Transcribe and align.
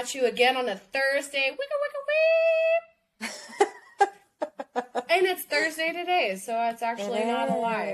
at 0.00 0.14
you 0.14 0.24
again 0.24 0.56
on 0.56 0.68
a 0.68 0.76
Thursday. 0.76 1.50
Wicka 1.50 1.76
wicka 1.82 2.00
weep. 3.20 4.08
and 5.10 5.26
it's 5.26 5.44
Thursday 5.44 5.92
today, 5.92 6.36
so 6.36 6.56
it's 6.70 6.80
actually 6.82 7.20
It 7.20 7.26
not 7.26 7.48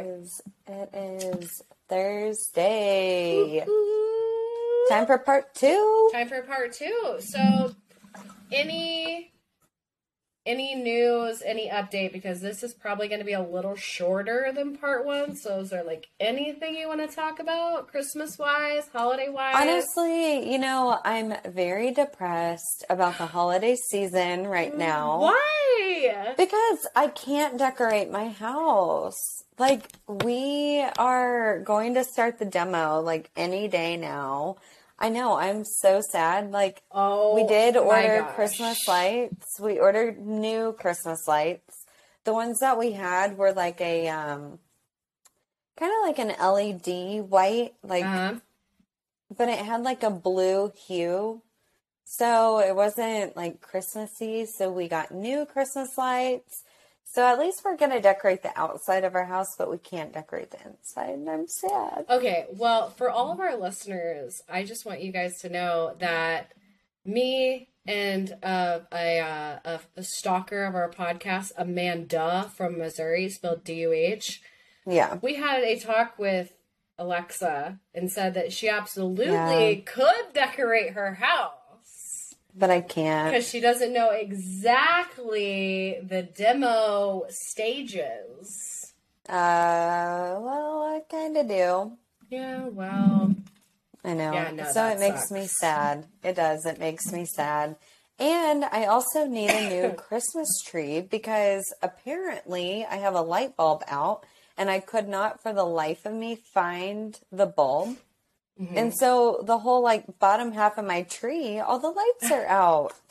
is. 0.05 0.41
It 0.69 0.91
is 0.95 1.63
Thursday. 1.89 3.65
Ooh. 3.67 4.87
Time 4.89 5.07
for 5.07 5.19
part 5.19 5.53
two. 5.55 6.11
Time 6.13 6.29
for 6.29 6.43
part 6.43 6.73
two. 6.75 7.17
So, 7.19 7.75
any 8.53 9.33
any 10.47 10.75
news, 10.75 11.43
any 11.45 11.69
update? 11.69 12.13
Because 12.13 12.41
this 12.41 12.63
is 12.63 12.73
probably 12.73 13.09
going 13.09 13.19
to 13.19 13.27
be 13.27 13.33
a 13.33 13.43
little 13.43 13.77
shorter 13.77 14.51
than 14.55 14.77
part 14.77 15.05
one. 15.05 15.37
So, 15.37 15.61
is 15.61 15.71
there 15.71 15.85
like 15.85 16.09
anything 16.21 16.77
you 16.77 16.89
want 16.89 17.09
to 17.09 17.15
talk 17.15 17.41
about, 17.41 17.89
Christmas 17.89 18.39
wise, 18.39 18.89
holiday 18.93 19.29
wise? 19.29 19.57
Honestly, 19.57 20.51
you 20.51 20.59
know, 20.59 20.99
I'm 21.05 21.35
very 21.45 21.91
depressed 21.91 22.85
about 22.89 23.19
the 23.19 23.27
holiday 23.27 23.75
season 23.75 24.47
right 24.47 24.73
mm, 24.73 24.79
now. 24.79 25.21
Why? 25.21 26.35
Because 26.37 26.87
I 26.95 27.09
can't 27.09 27.59
decorate 27.59 28.11
my 28.11 28.29
house. 28.29 29.43
Like, 29.59 29.91
we 30.07 30.85
are 30.99 31.61
going 31.61 31.95
to 31.95 32.05
start 32.05 32.39
the 32.39 32.45
demo 32.45 33.01
like 33.01 33.31
any 33.37 33.69
day 33.69 33.97
now. 33.97 34.57
I 34.99 35.09
know, 35.11 35.37
I'm 35.37 35.65
so 35.65 36.01
sad. 36.01 36.51
Like, 36.53 36.83
Oh, 36.91 37.35
we 37.35 37.45
did 37.47 37.77
order. 37.77 38.27
Christmas 38.35 38.89
lights. 38.89 39.61
We 39.61 39.79
ordered 39.79 40.19
new 40.19 40.73
Christmas 40.73 41.29
lights. 41.29 41.85
The 42.25 42.33
ones 42.33 42.61
that 42.61 42.79
we 42.79 42.93
had 42.93 43.37
were 43.37 43.53
like 43.53 43.81
a, 43.81 44.09
um, 44.09 44.59
kind 45.77 45.93
of 45.93 46.07
like 46.07 46.19
an 46.19 46.31
LED 46.41 47.21
white, 47.21 47.75
like, 47.83 48.05
Uh-huh. 48.05 48.35
but 49.37 49.49
it 49.49 49.59
had 49.59 49.83
like 49.83 50.03
a 50.03 50.11
blue 50.11 50.73
hue. 50.87 51.43
So 52.05 52.61
it 52.61 52.75
wasn't 52.75 53.37
like 53.37 53.61
Christmassy. 53.61 54.47
So 54.47 54.71
we 54.71 54.89
got 54.89 55.11
new 55.11 55.45
Christmas 55.45 55.99
lights. 55.99 56.63
So 57.17 57.25
at 57.27 57.39
least 57.39 57.63
we're 57.65 57.79
going 57.79 57.93
to 57.93 58.01
decorate 58.03 58.43
the 58.43 58.53
outside 58.61 59.03
of 59.03 59.15
our 59.15 59.25
house, 59.25 59.57
but 59.57 59.71
we 59.71 59.79
can't 59.79 60.13
decorate 60.13 60.51
the 60.51 60.59
inside. 60.67 61.15
And 61.15 61.31
I'm 61.31 61.47
sad. 61.49 62.05
Okay, 62.11 62.45
well, 62.53 62.91
for 62.91 63.09
all 63.09 63.33
of 63.33 63.41
our 63.41 63.57
listeners, 63.57 64.43
I 64.51 64.65
just 64.65 64.85
want 64.85 65.01
you 65.01 65.13
guys 65.13 65.39
to 65.41 65.49
know 65.49 65.97
that 65.99 66.53
me 67.07 67.71
and 67.87 68.37
uh, 68.43 68.81
a, 68.93 69.21
uh, 69.21 69.59
a 69.65 69.81
a 69.97 70.03
stalker 70.03 70.65
of 70.67 70.75
our 70.75 70.91
podcast, 70.91 71.53
Amanda 71.57 72.51
from 72.55 72.77
Missouri, 72.77 73.31
spelled 73.31 73.65
D 73.65 73.81
U 73.81 73.93
H, 73.95 74.43
Yeah. 74.87 75.17
we 75.23 75.37
had 75.37 75.63
a 75.63 75.81
talk 75.81 76.19
with 76.19 76.53
Alexa 76.99 77.81
and 77.95 78.13
said 78.13 78.35
that 78.35 78.53
she 78.53 78.69
absolutely 78.69 79.73
Yeah. 79.73 79.81
could 79.87 80.35
decorate 80.35 80.93
her 80.93 81.15
house 81.15 81.53
But 82.59 82.71
I 82.71 82.81
can't. 82.81 83.33
because 83.33 83.47
she 83.49 83.61
doesn't 83.61 83.93
know 83.93 84.11
exactly 84.11 85.99
the 86.03 86.23
demo 86.23 87.25
stages. 87.29 88.95
Uh, 89.29 90.39
well, 90.41 90.83
I 90.83 91.03
kind 91.11 91.37
of 91.37 91.49
do. 91.49 91.93
Yeah, 92.31 92.69
well, 92.69 93.35
I 94.05 94.15
know. 94.15 94.33
Yeah, 94.33 94.51
no, 94.53 94.65
so 94.73 94.87
it 94.87 94.99
makes 94.99 95.31
me 95.31 95.47
sad. 95.47 96.07
It 96.23 96.37
does. 96.37 96.65
It 96.65 96.79
makes 96.79 97.13
me 97.13 97.27
sad. 97.27 97.77
And 98.19 98.65
I 98.65 98.87
also 98.87 99.27
need 99.27 99.51
a 99.51 99.69
new 99.69 99.93
Christmas 99.97 100.49
tree 100.65 101.01
because 101.03 101.65
apparently 101.83 102.87
I 102.89 102.97
have 102.97 103.15
a 103.15 103.21
light 103.21 103.57
bulb 103.57 103.83
out 103.89 104.25
and 104.57 104.71
I 104.71 104.81
could 104.81 105.09
not 105.09 105.43
for 105.43 105.53
the 105.53 105.65
life 105.65 106.07
of 106.07 106.15
me 106.15 106.37
find 106.37 107.19
the 107.31 107.47
bulb. 107.47 107.99
Mm-hmm. 108.61 108.79
And 108.79 108.95
so 108.97 109.43
the 109.45 109.59
whole 109.59 109.83
like 109.83 110.19
bottom 110.19 110.53
half 110.53 110.79
of 110.79 110.85
my 110.85 111.03
tree, 111.03 111.59
all 111.59 111.79
the 111.79 111.91
lights 111.91 112.31
are 112.31 112.47
out. 112.47 112.95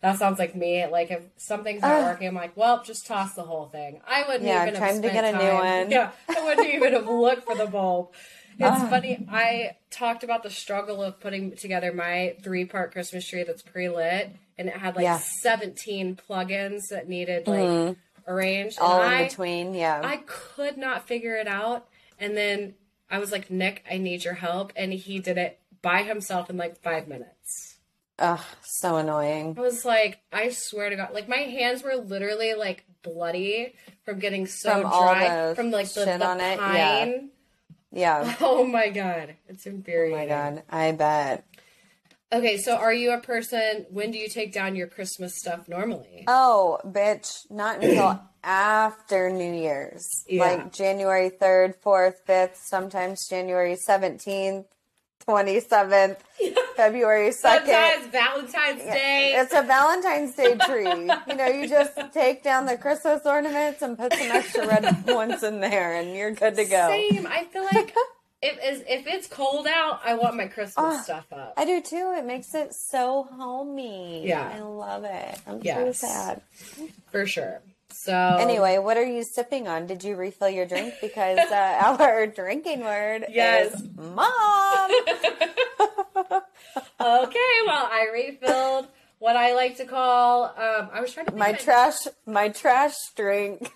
That 0.00 0.16
sounds 0.16 0.38
like 0.38 0.54
me. 0.54 0.86
Like 0.86 1.10
if 1.10 1.24
something's 1.38 1.82
not 1.82 1.90
Ugh. 1.90 2.04
working, 2.04 2.28
I'm 2.28 2.34
like, 2.36 2.56
well, 2.56 2.84
just 2.84 3.04
toss 3.04 3.34
the 3.34 3.42
whole 3.42 3.66
thing. 3.66 4.00
I 4.06 4.22
wouldn't 4.28 4.44
Yeah, 4.44 4.62
even 4.62 4.76
have 4.76 4.92
time 4.92 5.02
to 5.02 5.10
get 5.10 5.24
a 5.24 5.36
new 5.36 5.54
one. 5.54 5.90
Yeah, 5.90 6.12
I 6.28 6.44
wouldn't 6.44 6.72
even 6.72 6.92
have 6.92 7.08
looked 7.08 7.44
for 7.44 7.56
the 7.56 7.66
bulb. 7.66 8.10
It's 8.60 8.80
Ugh. 8.80 8.90
funny. 8.90 9.26
I 9.28 9.72
talked 9.90 10.22
about 10.22 10.44
the 10.44 10.50
struggle 10.50 11.02
of 11.02 11.18
putting 11.18 11.56
together 11.56 11.92
my 11.92 12.36
three 12.44 12.64
part 12.64 12.92
Christmas 12.92 13.26
tree 13.26 13.42
that's 13.42 13.62
pre 13.62 13.88
lit, 13.88 14.30
and 14.56 14.68
it 14.68 14.76
had 14.76 14.94
like 14.94 15.02
Yeah. 15.02 15.18
17 15.42 16.14
plugins 16.28 16.82
that 16.90 17.08
needed 17.08 17.48
like 17.48 17.96
arranged. 18.28 18.78
Mm-hmm. 18.78 18.84
All 18.84 19.02
and 19.02 19.12
in 19.14 19.18
I, 19.20 19.28
between. 19.28 19.74
Yeah. 19.74 20.00
I 20.04 20.18
could 20.26 20.76
not 20.78 21.08
figure 21.08 21.34
it 21.34 21.48
out. 21.48 21.88
And 22.20 22.36
then 22.36 22.74
I 23.10 23.18
was 23.18 23.32
like, 23.32 23.50
Nick, 23.50 23.84
I 23.90 23.98
need 23.98 24.24
your 24.24 24.34
help. 24.34 24.72
And 24.76 24.92
he 24.92 25.18
did 25.18 25.38
it 25.38 25.58
by 25.82 26.02
himself 26.02 26.50
in 26.50 26.56
like 26.56 26.80
five 26.82 27.08
minutes. 27.08 27.76
Ugh, 28.18 28.40
so 28.62 28.96
annoying. 28.96 29.54
I 29.56 29.60
was 29.60 29.84
like, 29.84 30.18
I 30.32 30.50
swear 30.50 30.90
to 30.90 30.96
God, 30.96 31.14
like 31.14 31.28
my 31.28 31.36
hands 31.36 31.82
were 31.82 31.94
literally 31.94 32.54
like 32.54 32.84
bloody 33.02 33.74
from 34.04 34.18
getting 34.18 34.46
so 34.46 34.72
From 34.82 34.90
dry 34.90 35.54
from 35.54 35.70
like 35.70 35.88
the, 35.92 36.04
the 36.04 36.26
on 36.26 36.40
it, 36.40 36.58
yeah. 36.58 36.98
pine. 37.04 37.28
Yeah. 37.92 38.34
Oh 38.40 38.66
my 38.66 38.88
God, 38.90 39.34
it's 39.48 39.66
Oh 39.66 39.70
infuriating. 39.70 40.18
my 40.18 40.26
God. 40.26 40.62
I 40.68 40.92
bet. 40.92 41.44
Okay, 42.30 42.58
so 42.58 42.76
are 42.76 42.92
you 42.92 43.12
a 43.12 43.20
person? 43.20 43.86
When 43.88 44.10
do 44.10 44.18
you 44.18 44.28
take 44.28 44.52
down 44.52 44.76
your 44.76 44.86
Christmas 44.86 45.34
stuff 45.34 45.66
normally? 45.66 46.24
Oh, 46.26 46.78
bitch, 46.84 47.50
not 47.50 47.82
until 47.82 48.20
after 48.44 49.30
New 49.30 49.54
Year's. 49.54 50.24
Yeah. 50.28 50.42
Like 50.42 50.72
January 50.72 51.30
3rd, 51.30 51.76
4th, 51.82 52.16
5th, 52.28 52.56
sometimes 52.56 53.26
January 53.28 53.76
17th, 53.76 54.66
27th, 55.26 56.16
February 56.76 57.30
2nd. 57.30 57.32
Sometimes 57.32 58.06
Valentine's 58.06 58.82
Day. 58.82 59.34
It's 59.36 59.52
a 59.54 59.62
Valentine's 59.62 60.34
Day 60.34 60.54
tree. 60.56 61.10
you 61.28 61.34
know, 61.34 61.46
you 61.46 61.66
just 61.66 61.98
take 62.12 62.42
down 62.42 62.66
the 62.66 62.76
Christmas 62.76 63.22
ornaments 63.24 63.80
and 63.80 63.96
put 63.98 64.12
some 64.12 64.30
extra 64.30 64.66
red 64.66 65.06
ones 65.06 65.42
in 65.42 65.60
there 65.60 65.94
and 65.94 66.14
you're 66.14 66.32
good 66.32 66.56
to 66.56 66.64
go. 66.64 66.88
Same. 66.88 67.26
I 67.26 67.44
feel 67.44 67.64
like 67.64 67.94
if 68.42 68.58
is 68.64 68.82
if 68.88 69.06
it's 69.06 69.26
cold 69.26 69.66
out, 69.66 70.00
I 70.04 70.14
want 70.14 70.36
my 70.36 70.46
Christmas 70.46 70.74
Oh, 70.76 71.02
stuff 71.02 71.26
up. 71.32 71.54
I 71.56 71.64
do 71.64 71.80
too. 71.80 72.14
It 72.16 72.24
makes 72.24 72.54
it 72.54 72.72
so 72.74 73.28
homey. 73.36 74.26
Yeah. 74.26 74.48
I 74.54 74.60
love 74.60 75.04
it. 75.04 75.38
I'm 75.46 75.60
Yes. 75.62 76.00
so 76.00 76.06
sad. 76.06 76.42
for 77.10 77.26
sure. 77.26 77.60
So 77.90 78.12
Anyway, 78.38 78.76
what 78.78 78.96
are 78.98 79.04
you 79.04 79.24
sipping 79.24 79.66
on? 79.66 79.86
Did 79.86 80.04
you 80.04 80.14
refill 80.14 80.50
your 80.50 80.66
drink? 80.66 80.94
Because 81.00 81.38
uh, 81.50 81.96
our 82.00 82.26
drinking 82.26 82.80
word 82.80 83.24
Yes. 83.30 83.72
is 83.74 83.88
mom. 83.96 84.90
okay, 87.00 87.52
well 87.66 87.88
I 87.90 88.08
refilled 88.12 88.88
what 89.18 89.36
I 89.36 89.54
like 89.54 89.78
to 89.78 89.84
call 89.84 90.44
um 90.44 90.90
I 90.92 91.00
was 91.00 91.12
trying 91.12 91.26
to 91.26 91.34
my 91.34 91.52
trash, 91.54 91.96
my 92.26 92.48
trash 92.50 92.94
drink. 93.16 93.70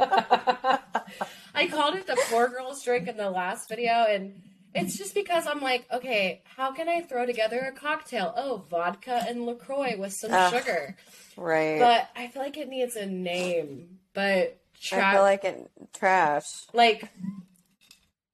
I 0.00 1.66
called 1.70 1.94
it 1.96 2.06
the 2.06 2.16
poor 2.30 2.48
girl's 2.48 2.82
drink 2.82 3.08
in 3.08 3.16
the 3.16 3.30
last 3.30 3.68
video, 3.68 3.92
and 4.08 4.40
it's 4.74 4.96
just 4.96 5.14
because 5.14 5.46
I'm 5.46 5.60
like, 5.60 5.86
okay, 5.92 6.42
how 6.56 6.72
can 6.72 6.88
I 6.88 7.00
throw 7.00 7.26
together 7.26 7.58
a 7.60 7.72
cocktail? 7.72 8.32
Oh, 8.36 8.64
vodka 8.70 9.24
and 9.28 9.44
Lacroix 9.46 9.96
with 9.98 10.12
some 10.12 10.30
sugar. 10.50 10.96
Right. 11.36 11.78
But 11.78 12.08
I 12.16 12.28
feel 12.28 12.42
like 12.42 12.56
it 12.58 12.68
needs 12.68 12.96
a 12.96 13.06
name. 13.06 13.98
But 14.14 14.58
tra- 14.80 15.06
I 15.08 15.12
feel 15.12 15.22
like 15.22 15.44
it 15.44 15.70
trash. 15.94 16.66
like 16.72 17.08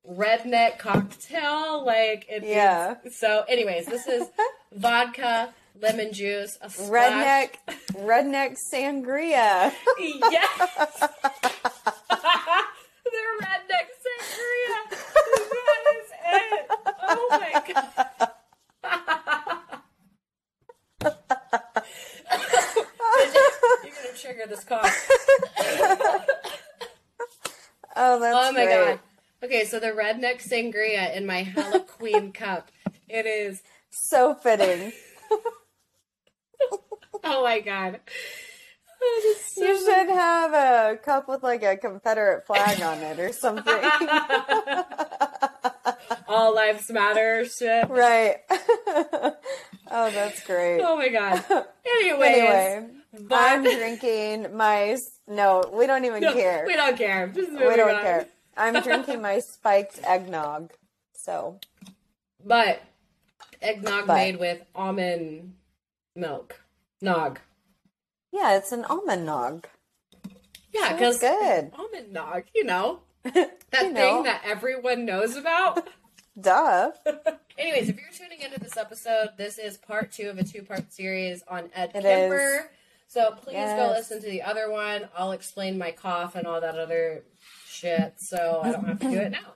redneck 0.09 0.79
cocktail, 0.79 1.85
like 1.85 2.27
it 2.29 2.43
Yeah. 2.45 2.97
needs- 3.05 3.17
so, 3.17 3.45
anyways, 3.49 3.87
this 3.87 4.07
is 4.07 4.27
vodka, 4.73 5.55
lemon 5.81 6.13
juice, 6.13 6.57
a 6.61 6.71
splash. 6.71 7.49
Redneck, 7.69 7.77
redneck 7.97 8.57
sangria. 8.73 9.73
Yes. 9.99 10.59
the 13.05 13.23
redneck 13.41 13.89
sangria. 14.05 14.79
That 14.91 15.85
is 15.95 16.11
it. 16.33 16.67
Oh 17.03 17.27
my 17.31 17.53
god. 17.75 18.31
You're 23.85 23.93
gonna 23.95 24.17
trigger 24.17 24.47
this 24.49 24.65
cough. 24.65 25.09
Oh, 27.97 28.19
that's 28.19 28.37
Oh 28.37 28.53
my 28.53 28.65
great. 28.65 28.75
god. 28.75 28.99
Okay, 29.45 29.65
so 29.67 29.79
the 29.79 29.89
redneck 29.89 30.43
sangria 30.43 31.15
in 31.15 31.27
my 31.27 31.43
Halloween 31.43 32.33
cup. 32.33 32.71
It 33.09 33.27
is. 33.27 33.63
So 33.91 34.35
fitting. 34.35 34.93
Oh 37.25 37.43
my 37.45 37.61
god. 37.61 38.01
Oh, 39.07 39.35
so 39.49 39.65
You 39.65 39.79
should 39.79 40.09
have 40.09 40.53
a 40.55 40.97
cup 40.97 41.29
with 41.29 41.43
like 41.43 41.63
a 41.63 41.77
Confederate 41.77 42.47
flag 42.47 42.81
on 42.81 42.99
it 42.99 43.19
or 43.21 43.33
something. 43.33 43.65
all 46.29 46.55
lives 46.55 46.91
matter 46.91 47.45
shit. 47.47 47.89
right. 47.91 48.37
oh, 48.49 49.35
that's 50.11 50.45
great. 50.45 50.81
Oh 50.83 50.97
my 50.97 51.09
god. 51.09 51.45
Anyways, 51.87 52.37
Anyway, 52.37 52.87
but- 53.29 53.37
I'm 53.39 53.63
drinking 53.63 54.57
my. 54.57 54.97
No, 55.27 55.63
we 55.73 55.87
don't 55.87 56.05
even 56.05 56.21
No, 56.23 56.33
care. 56.33 56.65
We 56.67 56.75
don't 56.75 56.97
care. 56.97 57.31
We 57.35 57.47
don't 57.77 57.95
on. 57.95 58.03
care. 58.03 58.27
I'm 58.57 58.81
drinking 58.83 59.21
my 59.23 59.41
spiked 59.41 60.01
eggnog. 60.05 60.73
So, 61.15 61.59
But 62.45 62.81
eggnog 63.63 64.07
But- 64.07 64.15
made 64.15 64.37
with 64.39 64.63
almond 64.75 65.55
milk. 66.15 66.61
Nog. 67.01 67.39
Yeah, 68.33 68.57
it's 68.57 68.73
an 68.73 68.85
almond 68.85 69.25
nog. 69.25 69.67
Yeah, 70.73 70.93
because 70.93 71.19
good. 71.21 71.71
almond 71.79 72.13
nog, 72.13 72.43
you 72.55 72.65
know, 72.65 73.01
that 73.23 73.53
You 73.73 73.93
know. 73.93 73.95
thing 73.95 74.23
that 74.25 74.43
everyone 74.45 75.05
knows 75.05 75.37
about. 75.37 75.87
Duh. 76.41 76.91
Anyways, 77.59 77.89
if 77.89 77.97
you're 77.97 78.11
tuning 78.13 78.41
into 78.41 78.59
this 78.59 78.77
episode, 78.77 79.29
this 79.37 79.59
is 79.59 79.77
part 79.77 80.11
two 80.11 80.29
of 80.31 80.39
a 80.39 80.43
two 80.45 80.63
part 80.63 80.93
series 80.93 81.45
on 81.47 81.71
Ed 81.75 81.93
It 81.95 82.03
Kemper. 82.03 82.71
So 83.07 83.31
please 83.41 83.55
go 83.55 83.95
listen 83.97 84.21
to 84.21 84.29
the 84.29 84.43
other 84.43 84.69
one. 84.69 85.09
I'll 85.17 85.31
explain 85.31 85.79
my 85.79 85.93
cough 85.93 86.35
and 86.35 86.47
all 86.49 86.61
that 86.61 86.77
other 86.77 87.23
shit 87.69 88.15
so 88.17 88.61
I 88.65 88.73
don't 88.73 88.85
have 88.89 88.99
to 88.99 89.11
do 89.11 89.17
it 89.19 89.31
now. 89.31 89.55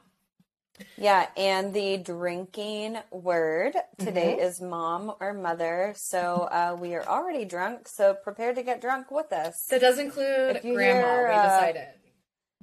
Yeah, 0.97 1.29
and 1.37 1.73
the 1.75 1.99
drinking 1.99 2.99
word 3.11 3.75
today 3.99 4.37
Mm-hmm. 4.39 4.47
is 4.47 4.61
mom 4.61 5.13
or 5.21 5.33
mother. 5.35 5.93
So 5.97 6.49
uh, 6.51 6.77
we 6.79 6.95
are 6.95 7.07
already 7.07 7.45
drunk, 7.45 7.89
so 7.89 8.15
prepare 8.15 8.53
to 8.55 8.63
get 8.63 8.81
drunk 8.81 9.11
with 9.11 9.33
us. 9.33 9.67
That 9.67 9.81
does 9.81 9.99
include 9.99 10.61
grandma, 10.63 11.07
hear, 11.07 11.29
we 11.29 11.35
uh, 11.35 11.43
decided. 11.45 11.89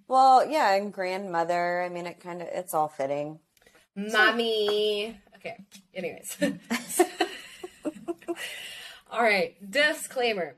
Well, 0.08 0.46
yeah, 0.50 0.74
and 0.74 0.94
grandmother. 0.94 1.82
I 1.82 1.90
mean, 1.90 2.06
it 2.06 2.20
kind 2.20 2.42
of 2.42 2.48
it's 2.52 2.74
all 2.74 2.88
fitting. 2.88 3.40
Mommy. 3.96 5.18
Okay. 5.38 5.58
Anyways. 5.94 6.38
All 9.12 9.22
right. 9.22 9.56
Disclaimer. 9.72 10.56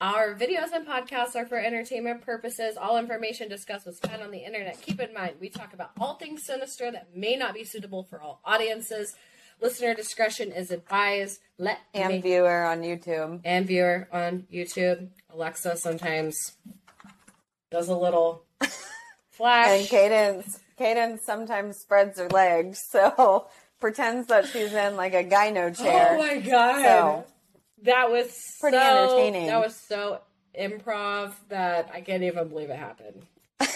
Our 0.00 0.34
videos 0.34 0.70
and 0.72 0.86
podcasts 0.86 1.34
are 1.34 1.44
for 1.46 1.58
entertainment 1.58 2.22
purposes. 2.22 2.76
All 2.76 2.98
information 2.98 3.48
discussed 3.48 3.84
was 3.84 3.98
found 3.98 4.22
on 4.22 4.30
the 4.30 4.38
internet. 4.38 4.80
Keep 4.80 5.00
in 5.00 5.12
mind, 5.12 5.34
we 5.40 5.48
talk 5.48 5.72
about 5.74 5.90
all 5.98 6.14
things 6.14 6.44
sinister 6.44 6.92
that 6.92 7.08
may 7.16 7.34
not 7.34 7.52
be 7.52 7.64
suitable 7.64 8.04
for 8.04 8.20
all 8.20 8.40
audiences. 8.44 9.16
Listener 9.60 9.94
discretion 9.94 10.52
is 10.52 10.70
advised. 10.70 11.40
Let 11.58 11.78
And 11.92 12.12
me 12.12 12.20
viewer 12.20 12.64
on 12.64 12.82
YouTube. 12.82 13.40
and 13.44 13.66
viewer 13.66 14.06
on 14.12 14.46
YouTube. 14.52 15.08
Alexa 15.34 15.76
sometimes 15.78 16.52
does 17.72 17.88
a 17.88 17.96
little 17.96 18.44
flash. 19.30 19.80
And 19.80 19.88
Cadence, 19.88 20.60
Cadence 20.76 21.24
sometimes 21.26 21.76
spreads 21.78 22.20
her 22.20 22.28
legs, 22.28 22.80
so 22.88 23.48
pretends 23.80 24.28
that 24.28 24.46
she's 24.46 24.72
in 24.72 24.94
like 24.94 25.14
a 25.14 25.24
gyno 25.24 25.76
chair. 25.76 26.10
Oh 26.12 26.18
my 26.18 26.38
god. 26.38 26.82
So- 26.82 27.24
that 27.82 28.10
was 28.10 28.56
Pretty 28.60 28.76
so- 28.76 28.82
entertaining. 28.82 29.46
That 29.46 29.60
was 29.60 29.76
so 29.76 30.20
improv 30.58 31.32
that 31.48 31.90
I 31.92 32.00
can't 32.00 32.22
even 32.22 32.48
believe 32.48 32.70
it 32.70 32.78
happened. 32.78 33.26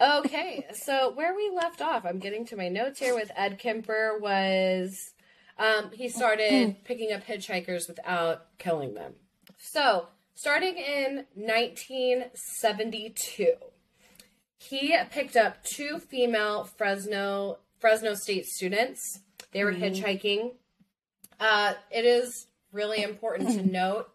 okay, 0.00 0.66
so 0.74 1.12
where 1.14 1.34
we 1.34 1.50
left 1.54 1.80
off, 1.80 2.04
I'm 2.04 2.18
getting 2.18 2.44
to 2.46 2.56
my 2.56 2.68
notes 2.68 2.98
here 2.98 3.14
with 3.14 3.30
Ed 3.34 3.58
Kemper 3.58 4.18
was 4.20 5.12
um, 5.58 5.90
he 5.92 6.08
started 6.08 6.76
picking 6.84 7.12
up 7.12 7.26
hitchhikers 7.26 7.88
without 7.88 8.46
killing 8.58 8.94
them. 8.94 9.14
So, 9.58 10.08
starting 10.34 10.76
in 10.76 11.26
1972, 11.34 13.52
he 14.58 14.96
picked 15.10 15.36
up 15.36 15.64
two 15.64 15.98
female 15.98 16.64
Fresno 16.64 17.58
Fresno 17.78 18.14
State 18.14 18.46
students. 18.46 19.20
They 19.52 19.64
were 19.64 19.72
hitchhiking. 19.72 20.52
Uh, 21.40 21.74
it 21.90 22.04
is 22.04 22.46
really 22.72 23.02
important 23.02 23.50
to 23.50 23.62
note 23.70 24.08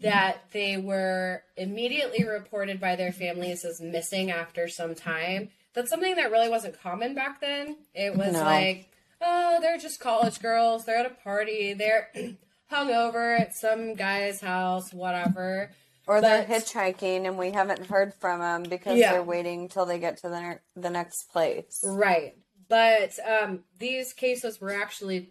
that 0.00 0.44
they 0.52 0.76
were 0.76 1.42
immediately 1.56 2.24
reported 2.24 2.78
by 2.80 2.96
their 2.96 3.12
families 3.12 3.64
as 3.64 3.80
missing 3.80 4.30
after 4.30 4.68
some 4.68 4.94
time. 4.94 5.48
That's 5.74 5.90
something 5.90 6.14
that 6.16 6.30
really 6.30 6.48
wasn't 6.48 6.80
common 6.80 7.14
back 7.14 7.40
then. 7.40 7.76
It 7.94 8.14
was 8.16 8.32
No. 8.32 8.40
like, 8.44 8.88
oh, 9.20 9.58
they're 9.60 9.78
just 9.78 9.98
college 10.00 10.40
girls. 10.40 10.84
They're 10.84 10.98
at 10.98 11.06
a 11.06 11.10
party. 11.10 11.72
They're 11.72 12.08
hungover 12.72 13.38
at 13.40 13.54
some 13.54 13.94
guy's 13.94 14.40
house, 14.40 14.92
whatever. 14.92 15.70
Or 16.06 16.20
they're 16.20 16.44
hitchhiking 16.44 17.26
and 17.26 17.36
we 17.36 17.50
haven't 17.50 17.86
heard 17.86 18.14
from 18.14 18.40
them 18.40 18.62
because 18.64 18.96
Yeah. 18.98 19.12
they're 19.12 19.22
waiting 19.22 19.68
till 19.68 19.86
they 19.86 19.98
get 19.98 20.18
to 20.18 20.28
the, 20.28 20.60
the 20.80 20.90
next 20.90 21.24
place. 21.32 21.80
Right. 21.84 22.36
But 22.68 23.18
um, 23.28 23.60
these 23.78 24.12
cases 24.12 24.60
were 24.60 24.72
actually 24.72 25.30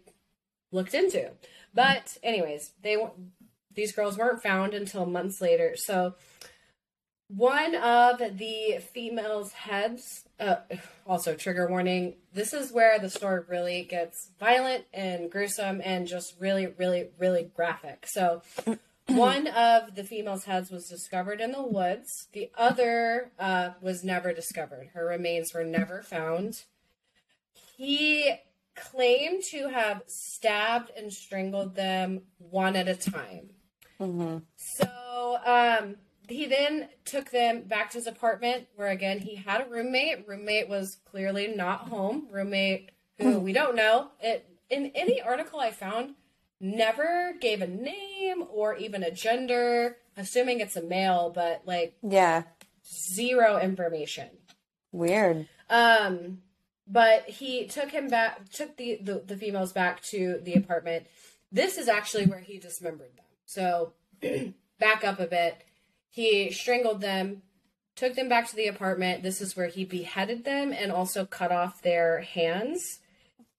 looked 0.76 0.94
into. 0.94 1.32
But 1.74 2.18
anyways, 2.22 2.72
they 2.84 2.98
these 3.74 3.92
girls 3.92 4.18
weren't 4.18 4.44
found 4.44 4.74
until 4.74 5.06
months 5.06 5.42
later. 5.42 5.74
So 5.76 6.16
one 7.28 7.76
of 7.76 8.20
the 8.20 8.80
females' 8.94 9.52
heads. 9.52 10.26
Uh, 10.40 10.58
also, 11.08 11.36
trigger 11.36 11.68
warning. 11.68 12.16
This 12.34 12.54
is 12.54 12.72
where 12.72 13.00
the 13.00 13.10
story 13.10 13.42
really 13.48 13.84
gets 13.84 14.30
violent 14.40 14.86
and 14.94 15.32
gruesome 15.32 15.82
and 15.84 16.08
just 16.08 16.36
really, 16.40 16.68
really, 16.68 17.10
really 17.18 17.50
graphic. 17.56 18.06
So, 18.08 18.42
one 19.08 19.48
of 19.48 19.96
the 19.96 20.04
female's 20.04 20.46
heads 20.46 20.70
was 20.70 20.88
discovered 20.88 21.42
in 21.42 21.52
the 21.52 21.64
woods. 21.64 22.28
The 22.34 22.52
other 22.58 23.32
uh, 23.40 23.72
was 23.82 24.04
never 24.04 24.34
discovered. 24.34 24.90
Her 24.94 25.06
remains 25.06 25.54
were 25.54 25.64
never 25.64 26.04
found. 26.04 26.64
He 27.78 28.36
claimed 28.76 29.44
to 29.52 29.68
have 29.70 30.04
stabbed 30.08 30.92
and 30.98 31.12
strangled 31.12 31.76
them 31.76 32.22
one 32.38 32.76
at 32.76 32.88
a 32.88 32.96
time. 32.96 33.50
hmm 33.98 34.38
So 34.58 35.38
um, 35.46 35.96
he 36.28 36.46
then 36.46 36.90
took 37.06 37.30
them 37.32 37.62
back 37.64 37.92
to 37.92 37.98
his 37.98 38.08
apartment, 38.08 38.68
where 38.76 38.90
again 38.90 39.20
he 39.20 39.36
had 39.36 39.62
a 39.62 39.70
roommate. 39.70 40.28
Roommate 40.28 40.68
was 40.70 40.98
clearly 41.06 41.48
not 41.48 41.88
home. 41.90 42.28
Roommate 42.32 42.92
who 43.18 43.40
we 43.40 43.54
don't 43.54 43.76
know. 43.76 44.10
It 44.20 44.46
in 44.70 44.92
any 44.96 45.22
article 45.22 45.60
I 45.60 45.72
found 45.72 46.16
never 46.60 47.34
gave 47.40 47.62
a 47.62 47.68
name 47.68 48.44
or 48.50 48.76
even 48.76 49.04
a 49.04 49.12
gender. 49.12 49.98
Assuming 50.18 50.60
it's 50.60 50.76
a 50.76 50.82
male, 50.82 51.32
but 51.34 51.62
like 51.66 51.96
Yeah. 52.02 52.44
zero 52.86 53.60
information. 53.60 54.30
Weird. 54.92 55.48
Um, 55.70 56.42
but 56.88 57.24
he 57.30 57.66
took 57.68 57.92
him 57.92 58.08
back, 58.08 58.50
took 58.50 58.78
the, 58.78 59.00
the 59.02 59.24
the 59.26 59.38
females 59.38 59.74
back 59.74 60.02
to 60.04 60.40
the 60.44 60.54
apartment. 60.56 61.08
This 61.52 61.78
is 61.78 61.88
actually 61.88 62.26
where 62.26 62.40
he 62.40 62.58
dismembered 62.60 63.16
them. 63.16 63.26
So 63.46 63.94
back 64.80 65.04
up 65.04 65.20
a 65.20 65.28
bit. 65.28 65.64
He 66.10 66.52
strangled 66.52 67.02
them, 67.02 67.42
took 67.96 68.16
them 68.16 68.30
back 68.30 68.50
to 68.50 68.56
the 68.56 68.68
apartment. 68.68 69.24
This 69.24 69.42
is 69.42 69.56
where 69.56 69.68
he 69.68 69.84
beheaded 69.86 70.46
them 70.46 70.72
and 70.74 70.92
also 70.92 71.26
cut 71.26 71.52
off 71.52 71.82
their 71.82 72.22
hands. 72.22 73.00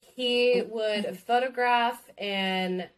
He 0.01 0.63
would 0.67 1.19
photograph 1.19 2.03
and 2.17 2.89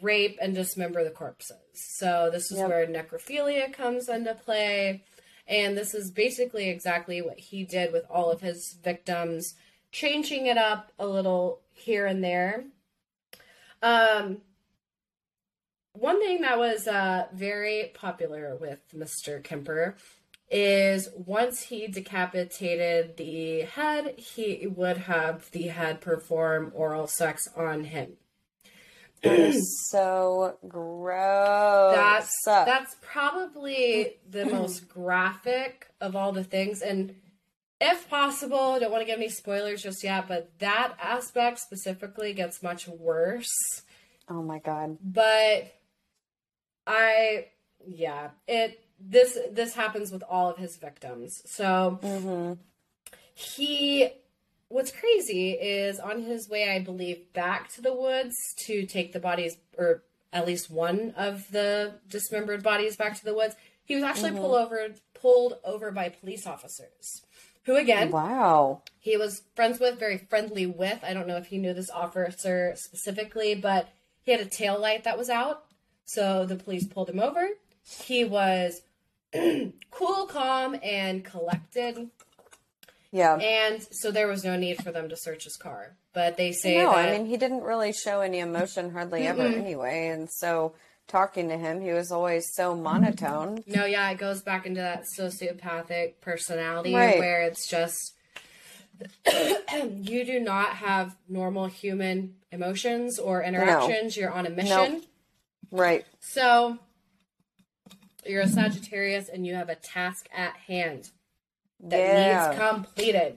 rape 0.00 0.38
and 0.40 0.54
dismember 0.54 1.04
the 1.04 1.10
corpses. 1.10 1.56
So 1.74 2.30
this 2.32 2.50
is 2.50 2.58
Yep. 2.58 2.68
where 2.68 2.86
necrophilia 2.86 3.72
comes 3.72 4.08
into 4.08 4.34
play. 4.34 5.04
And 5.50 5.76
this 5.76 5.94
is 5.94 6.12
basically 6.12 6.70
exactly 6.70 7.20
what 7.20 7.38
he 7.38 7.64
did 7.64 7.92
with 7.92 8.04
all 8.08 8.30
of 8.30 8.40
his 8.40 8.78
victims, 8.84 9.54
changing 9.90 10.46
it 10.46 10.56
up 10.56 10.92
a 10.96 11.06
little 11.06 11.60
here 11.74 12.06
and 12.06 12.22
there. 12.22 12.66
Um, 13.82 14.38
one 15.92 16.20
thing 16.20 16.42
that 16.42 16.56
was 16.56 16.86
uh, 16.86 17.26
very 17.34 17.90
popular 17.94 18.56
with 18.56 18.80
Mr. 18.96 19.42
Kemper 19.42 19.96
is 20.48 21.08
once 21.14 21.62
he 21.62 21.88
decapitated 21.88 23.16
the 23.16 23.62
head, 23.62 24.14
he 24.18 24.68
would 24.68 24.98
have 24.98 25.50
the 25.50 25.68
head 25.68 26.00
perform 26.00 26.70
oral 26.76 27.08
sex 27.08 27.48
on 27.56 27.84
him. 27.84 28.12
So 29.22 30.56
gross. 30.68 31.92
that's 31.92 32.32
that's 32.44 32.96
probably 33.02 34.16
the 34.28 34.44
most 34.52 34.88
graphic 34.88 35.88
of 36.00 36.16
all 36.16 36.32
the 36.32 36.44
things. 36.44 36.80
And 36.82 37.14
if 37.80 38.08
possible 38.10 38.78
don't 38.78 38.90
want 38.90 39.02
to 39.02 39.06
give 39.06 39.18
any 39.18 39.28
spoilers 39.28 39.82
just 39.82 40.04
yet 40.04 40.28
but 40.28 40.50
that 40.58 40.94
aspect 41.02 41.58
specifically 41.58 42.32
gets 42.32 42.62
much 42.62 42.88
worse. 42.88 43.48
Oh 44.28 44.42
my 44.42 44.58
god. 44.58 44.98
but 45.02 45.72
i 46.86 47.46
yeah 47.86 48.30
it 48.48 48.80
this 48.98 49.38
this 49.52 49.74
happens 49.74 50.10
with 50.12 50.22
all 50.28 50.50
of 50.50 50.56
his 50.58 50.76
victims. 50.76 51.42
So 51.46 51.98
hmm 52.02 52.52
he 53.34 54.10
what's 54.70 54.92
crazy 54.92 55.50
is 55.50 55.98
on 55.98 56.22
his 56.22 56.48
way 56.48 56.70
i 56.70 56.78
believe 56.78 57.32
back 57.34 57.68
to 57.68 57.82
the 57.82 57.92
woods 57.92 58.54
to 58.56 58.86
take 58.86 59.12
the 59.12 59.20
bodies 59.20 59.56
or 59.76 60.02
at 60.32 60.46
least 60.46 60.70
one 60.70 61.12
of 61.16 61.50
the 61.50 61.92
dismembered 62.08 62.62
bodies 62.62 62.96
back 62.96 63.18
to 63.18 63.24
the 63.24 63.34
woods 63.34 63.56
he 63.84 63.94
was 63.94 64.04
actually 64.04 64.30
pulled 64.30 64.54
mm-hmm. 64.54 64.74
over 64.74 64.94
pulled 65.12 65.54
over 65.64 65.90
by 65.90 66.08
police 66.08 66.46
officers 66.46 67.22
who 67.64 67.76
again 67.76 68.10
Wow. 68.10 68.82
he 69.00 69.16
was 69.16 69.42
friends 69.54 69.78
with 69.78 69.98
very 69.98 70.16
friendly 70.16 70.66
with. 70.66 71.00
I 71.02 71.12
don't 71.12 71.28
know 71.28 71.36
if 71.36 71.46
he 71.46 71.58
knew 71.58 71.74
this 71.74 71.90
officer 71.90 72.72
specifically 72.76 73.54
but 73.54 73.88
he 74.22 74.30
had 74.30 74.40
a 74.40 74.46
tail 74.46 74.80
light 74.80 75.04
that 75.04 75.18
was 75.18 75.28
out 75.28 75.64
so 76.04 76.46
the 76.46 76.56
police 76.56 76.84
pulled 76.84 77.10
him 77.10 77.20
over. 77.20 77.48
He 78.04 78.24
was 78.24 78.82
cool 79.90 80.26
calm 80.26 80.76
and 80.82 81.24
collected 81.24 82.10
Yeah. 83.12 83.36
And 83.36 83.82
so 83.90 84.10
there 84.10 84.28
was 84.28 84.44
no 84.44 84.56
need 84.56 84.82
for 84.82 84.92
them 84.92 85.08
to 85.08 85.16
search 85.16 85.44
his 85.44 85.56
car. 85.56 85.96
But 86.12 86.36
they 86.36 86.52
say 86.52 86.78
no, 86.78 86.90
that 86.92 87.08
I 87.08 87.18
mean 87.18 87.26
he 87.26 87.36
didn't 87.36 87.62
really 87.62 87.92
show 87.92 88.20
any 88.20 88.38
emotion 88.38 88.90
hardly 88.92 89.26
ever 89.26 89.42
anyway, 89.42 90.08
and 90.08 90.28
so 90.30 90.74
talking 91.06 91.48
to 91.48 91.56
him, 91.56 91.80
he 91.80 91.92
was 91.92 92.12
always 92.12 92.46
so 92.54 92.74
monotone. 92.76 93.64
No, 93.66 93.84
yeah, 93.84 94.08
it 94.10 94.18
goes 94.18 94.42
back 94.42 94.64
into 94.66 94.80
that 94.80 95.04
sociopathic 95.18 96.20
personality 96.20 96.94
Right. 96.94 97.18
where 97.18 97.42
it's 97.42 97.68
just 97.68 98.14
you 99.92 100.24
do 100.24 100.40
not 100.40 100.76
have 100.76 101.16
normal 101.28 101.66
human 101.66 102.34
emotions 102.52 103.18
or 103.18 103.42
interactions. 103.42 104.16
You're 104.16 104.30
on 104.32 104.46
a 104.46 104.50
mission. 104.50 105.02
Right. 105.70 106.04
So 106.20 106.78
you're 108.26 108.42
a 108.42 108.48
Sagittarius 108.48 109.28
and 109.28 109.46
you 109.46 109.54
have 109.54 109.68
a 109.68 109.74
task 109.76 110.28
at 110.36 110.54
hand 110.66 111.10
that 111.84 111.98
yeah. 111.98 112.48
needs 112.48 112.60
completed. 112.60 113.36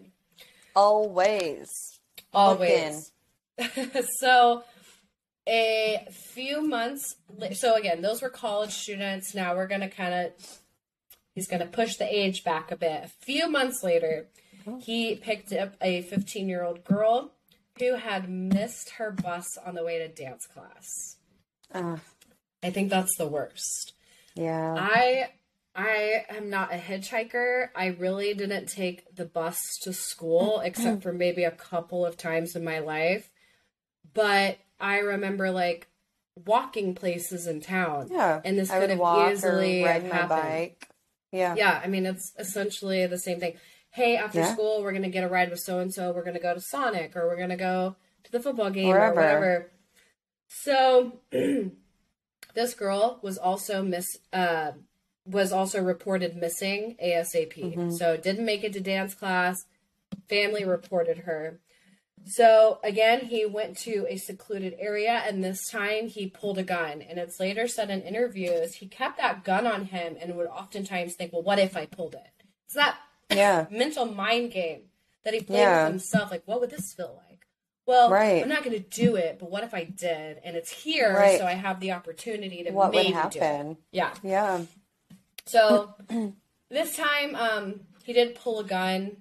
always. 0.76 2.00
Always. 2.34 3.12
so 4.20 4.64
a 5.48 6.08
few 6.10 6.66
months 6.66 7.18
so 7.54 7.76
again 7.76 8.02
those 8.02 8.22
were 8.22 8.30
college 8.30 8.72
students 8.72 9.36
now 9.36 9.54
we're 9.54 9.68
gonna 9.68 9.90
kind 9.90 10.14
of 10.14 10.32
he's 11.36 11.48
gonna 11.48 11.66
push 11.66 11.98
the 11.98 12.18
age 12.18 12.46
back 12.46 12.72
a 12.72 12.78
bit 12.78 13.04
a 13.04 13.26
few 13.26 13.50
months 13.50 13.84
later 13.84 14.28
he 14.80 15.16
picked 15.16 15.52
up 15.52 15.76
a 15.82 16.02
15 16.04 16.48
year 16.48 16.64
old 16.64 16.86
girl 16.86 17.34
who 17.78 17.96
had 17.96 18.30
missed 18.30 18.92
her 18.92 19.12
bus 19.12 19.58
on 19.66 19.76
the 19.76 19.84
way 19.84 19.98
to 19.98 20.08
dance 20.08 20.48
class 20.48 21.18
Uh, 21.74 21.98
i 22.64 22.70
think 22.70 22.90
that's 22.90 23.18
the 23.18 23.28
worst 23.28 23.94
yeah. 24.36 24.76
I 24.78 25.30
I 25.76 26.26
am 26.30 26.50
not 26.50 26.72
a 26.74 26.78
hitchhiker. 26.78 27.70
I 27.76 27.88
really 27.88 28.34
didn't 28.34 28.68
take 28.68 29.16
the 29.16 29.26
bus 29.26 29.60
to 29.82 29.94
school 29.94 30.60
except 30.60 31.02
for 31.02 31.12
maybe 31.12 31.44
a 31.44 31.52
couple 31.52 32.06
of 32.06 32.16
times 32.16 32.56
in 32.56 32.64
my 32.64 32.80
life. 32.80 33.30
But 34.14 34.58
I 34.80 35.00
remember 35.00 35.50
like 35.50 35.88
walking 36.46 36.94
places 36.94 37.48
in 37.48 37.62
town. 37.62 38.10
yeah. 38.12 38.42
And 38.46 38.58
this 38.58 38.70
I 38.70 38.80
could 38.80 38.92
have 38.92 39.32
easily 39.32 39.82
happened. 39.82 40.72
Yeah. 41.32 41.56
Yeah, 41.56 41.82
I 41.84 41.88
mean 41.88 42.06
it's 42.06 42.34
essentially 42.38 43.08
the 43.08 43.18
same 43.18 43.40
thing. 43.40 43.56
Hey, 43.90 44.16
after 44.16 44.40
Yeah. 44.40 44.54
school 44.54 44.84
we're 44.84 44.94
gonna 44.94 45.10
get 45.10 45.24
a 45.24 45.28
ride 45.28 45.50
with 45.50 45.60
so 45.60 45.80
and 45.80 45.92
so. 45.92 46.12
We're 46.12 46.24
gonna 46.24 46.40
go 46.40 46.54
to 46.54 46.62
Sonic 46.62 47.16
or 47.16 47.28
we're 47.28 47.38
gonna 47.38 47.58
go 47.58 47.96
to 48.26 48.32
the 48.32 48.40
football 48.40 48.70
game 48.70 48.90
Wherever. 48.90 49.14
or 49.20 49.24
whatever. 49.24 49.72
So 50.48 51.20
this 52.54 52.74
girl 52.76 53.20
was 53.24 53.40
also 53.40 53.82
miss 53.82 54.18
uh 54.32 54.74
was 55.26 55.52
also 55.52 55.82
reported 55.82 56.36
missing 56.36 56.96
ASAP. 57.04 57.54
Mm-hmm. 57.58 57.92
So 57.92 58.18
didn't 58.18 58.46
make 58.46 58.64
it 58.64 58.74
to 58.74 58.82
dance 58.82 59.14
class. 59.16 59.66
Family 60.30 60.64
reported 60.66 61.20
her. 61.20 61.60
So 62.26 62.80
again, 62.84 63.26
he 63.26 63.46
went 63.46 63.78
to 63.80 64.06
a 64.10 64.16
secluded 64.18 64.76
area, 64.80 65.22
and 65.26 65.44
this 65.44 65.70
time 65.70 66.08
he 66.08 66.28
pulled 66.30 66.58
a 66.58 66.64
gun. 66.64 67.02
And 67.02 67.20
it's 67.20 67.40
later 67.40 67.68
said 67.68 67.90
in 67.90 68.02
interviews 68.02 68.76
he 68.76 68.88
kept 68.88 69.18
that 69.18 69.44
gun 69.44 69.68
on 69.68 69.86
him 69.86 70.16
and 70.22 70.36
would 70.36 70.48
oftentimes 70.48 71.16
think, 71.16 71.34
"Well, 71.34 71.42
what 71.44 71.60
if 71.60 71.76
I 71.76 71.86
pulled 71.86 72.14
it?" 72.16 72.46
It's 72.66 72.76
that 72.76 72.98
Yeah. 73.30 73.66
mental 73.72 74.06
mind 74.06 74.52
game 74.52 74.84
that 75.24 75.34
he 75.34 75.42
played 75.42 75.60
Yeah. 75.60 75.84
with 75.84 75.94
himself. 75.94 76.32
Like, 76.32 76.44
what 76.46 76.62
would 76.62 76.70
this 76.70 76.94
feel 76.94 77.22
like? 77.28 77.40
Well, 77.86 78.10
Right. 78.10 78.42
I'm 78.42 78.48
not 78.50 78.64
going 78.64 78.82
to 78.82 78.90
do 78.90 79.18
it, 79.18 79.38
but 79.40 79.50
what 79.52 79.64
if 79.66 79.74
I 79.74 79.84
did? 79.84 80.40
And 80.46 80.56
it's 80.56 80.72
here, 80.72 81.14
Right. 81.14 81.38
so 81.38 81.46
I 81.46 81.54
have 81.54 81.82
the 81.82 81.92
opportunity 81.92 82.64
to 82.64 82.72
What 82.72 82.94
would 82.94 82.96
maybe 82.96 83.10
do 83.12 83.18
it. 83.18 83.42
happen? 83.42 83.78
Yeah. 83.92 84.14
Yeah. 84.24 84.62
So 85.46 85.94
this 86.70 86.96
time, 86.96 87.36
um, 87.36 87.82
he 88.04 88.14
did 88.14 88.36
pull 88.36 88.60
a 88.60 88.64
gun. 88.64 89.18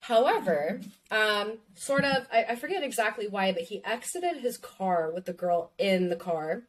However, 0.00 0.80
um, 1.10 1.58
sort 1.74 2.04
of, 2.04 2.26
I, 2.32 2.44
I 2.50 2.56
forget 2.56 2.82
exactly 2.82 3.26
why, 3.28 3.52
but 3.52 3.62
he 3.62 3.84
exited 3.84 4.36
his 4.36 4.56
car 4.56 5.10
with 5.12 5.24
the 5.24 5.32
girl 5.32 5.72
in 5.78 6.08
the 6.10 6.16
car 6.16 6.62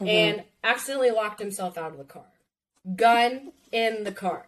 and 0.00 0.44
accidentally 0.62 1.10
locked 1.10 1.40
himself 1.40 1.76
out 1.76 1.90
of 1.90 1.98
the 1.98 2.04
car. 2.04 2.26
Gun 2.94 3.52
in 3.72 4.04
the 4.04 4.12
car. 4.12 4.46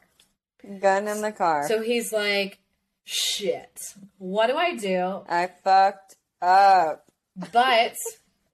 Gun 0.80 1.08
in 1.08 1.22
the 1.22 1.32
car. 1.32 1.66
So 1.66 1.82
he's 1.82 2.12
like, 2.12 2.58
shit, 3.04 3.80
what 4.18 4.46
do 4.46 4.56
I 4.56 4.76
do? 4.76 5.22
I 5.28 5.48
fucked 5.64 6.16
up. 6.40 7.06
But 7.52 7.96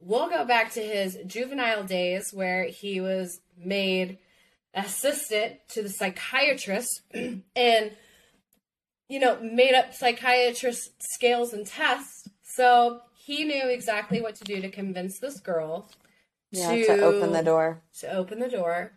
we'll 0.01 0.31
go 0.31 0.45
back 0.45 0.73
to 0.73 0.81
his 0.81 1.19
juvenile 1.27 1.85
days 1.85 2.31
where 2.33 2.65
he 2.65 3.01
was 3.01 3.41
made 3.59 4.19
assistant 4.77 5.55
to 5.71 5.83
the 5.83 5.89
psychiatrist 5.89 7.01
and, 7.15 7.91
you 9.09 9.19
know, 9.19 9.41
made 9.41 9.75
up 9.75 9.95
psychiatrist 9.95 11.03
scales 11.03 11.53
and 11.53 11.67
tests. 11.67 12.29
So 12.43 13.01
he 13.15 13.45
knew 13.45 13.69
exactly 13.69 14.21
what 14.21 14.37
to 14.37 14.45
do 14.45 14.61
to 14.61 14.71
convince 14.71 15.19
this 15.19 15.41
girl 15.41 15.91
Yeah. 16.53 16.71
To 16.71 17.03
open 17.03 17.33
the 17.33 17.43
door. 17.43 17.83
to 18.01 18.13
open 18.13 18.39
the 18.39 18.49
door. 18.49 18.93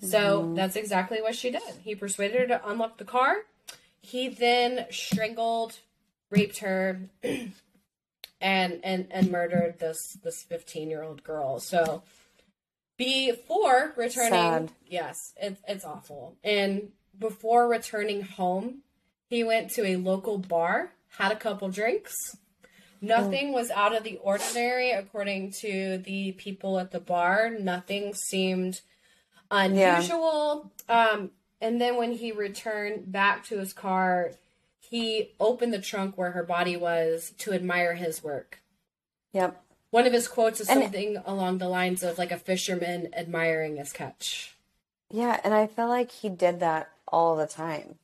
So 0.00 0.42
mm-hmm. 0.42 0.54
that's 0.54 0.76
exactly 0.76 1.22
what 1.22 1.34
she 1.34 1.50
did. 1.50 1.62
He 1.82 1.94
persuaded 1.94 2.38
her 2.42 2.46
to 2.58 2.68
unlock 2.68 2.98
the 2.98 3.04
car. 3.04 3.36
He 4.00 4.28
then 4.28 4.86
strangled, 4.90 5.78
raped 6.30 6.58
her, 6.58 7.00
and 7.22 8.80
and 8.84 9.06
and 9.10 9.30
murdered 9.30 9.78
this 9.78 10.18
this 10.22 10.42
fifteen 10.42 10.90
year 10.90 11.02
old 11.02 11.24
girl. 11.24 11.58
So 11.58 12.02
before 12.96 13.92
returning, 13.96 14.30
Sad. 14.30 14.72
yes, 14.86 15.32
it's 15.36 15.60
it's 15.68 15.84
awful. 15.84 16.36
And 16.42 16.90
before 17.18 17.68
returning 17.68 18.22
home, 18.22 18.82
he 19.28 19.44
went 19.44 19.70
to 19.72 19.84
a 19.84 19.96
local 19.96 20.38
bar, 20.38 20.92
had 21.18 21.32
a 21.32 21.36
couple 21.36 21.68
drinks. 21.68 22.36
Nothing 23.00 23.52
was 23.52 23.70
out 23.70 23.94
of 23.94 24.04
the 24.04 24.16
ordinary, 24.22 24.90
according 24.90 25.52
to 25.60 25.98
the 25.98 26.32
people 26.32 26.78
at 26.78 26.90
the 26.90 27.00
bar. 27.00 27.50
Nothing 27.50 28.14
seemed 28.14 28.80
unusual. 29.50 30.72
Um, 30.88 31.30
and 31.60 31.80
then 31.80 31.96
when 31.96 32.12
he 32.12 32.32
returned 32.32 33.12
back 33.12 33.44
to 33.46 33.58
his 33.58 33.72
car, 33.72 34.32
he 34.80 35.32
opened 35.38 35.72
the 35.72 35.80
trunk 35.80 36.16
where 36.16 36.32
her 36.32 36.42
body 36.42 36.76
was 36.76 37.32
to 37.38 37.52
admire 37.52 37.94
his 37.94 38.24
work. 38.24 38.60
Yep. 39.32 39.62
One 39.96 40.06
of 40.06 40.12
his 40.12 40.28
quotes 40.28 40.60
is 40.60 40.68
And- 40.68 40.82
something 40.82 41.16
along 41.24 41.56
the 41.56 41.70
lines 41.70 42.02
of 42.02 42.18
like 42.18 42.30
a 42.30 42.36
fisherman 42.36 43.08
admiring 43.14 43.76
his 43.78 43.94
catch. 43.94 44.54
Yeah, 45.08 45.40
and 45.42 45.54
I 45.54 45.66
feel 45.68 45.88
like 45.88 46.10
he 46.10 46.28
did 46.28 46.60
that 46.60 46.90
all 47.08 47.34
the 47.34 47.46
time. 47.46 47.98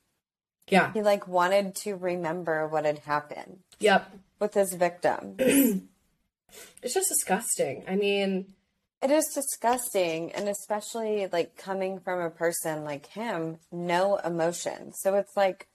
Yeah. 0.69 0.91
He 0.95 1.03
like 1.03 1.29
wanted 1.29 1.75
to 1.85 1.95
remember 1.97 2.67
what 2.67 2.87
had 2.87 3.01
happened 3.01 3.59
Yep. 3.79 4.11
with 4.39 4.55
his 4.55 4.73
victim. 4.73 5.37
It's 6.83 6.95
just 6.95 7.11
disgusting. 7.11 7.85
I 7.87 7.95
mean, 7.97 8.55
It 9.03 9.11
is 9.11 9.27
disgusting, 9.35 10.33
and 10.33 10.49
especially 10.49 11.27
like 11.31 11.59
coming 11.59 11.99
from 12.01 12.21
a 12.23 12.31
person 12.31 12.85
like 12.85 13.05
him, 13.09 13.59
no 13.71 14.17
emotion. 14.17 14.95
So 14.95 15.15
it's 15.17 15.37
like, 15.37 15.69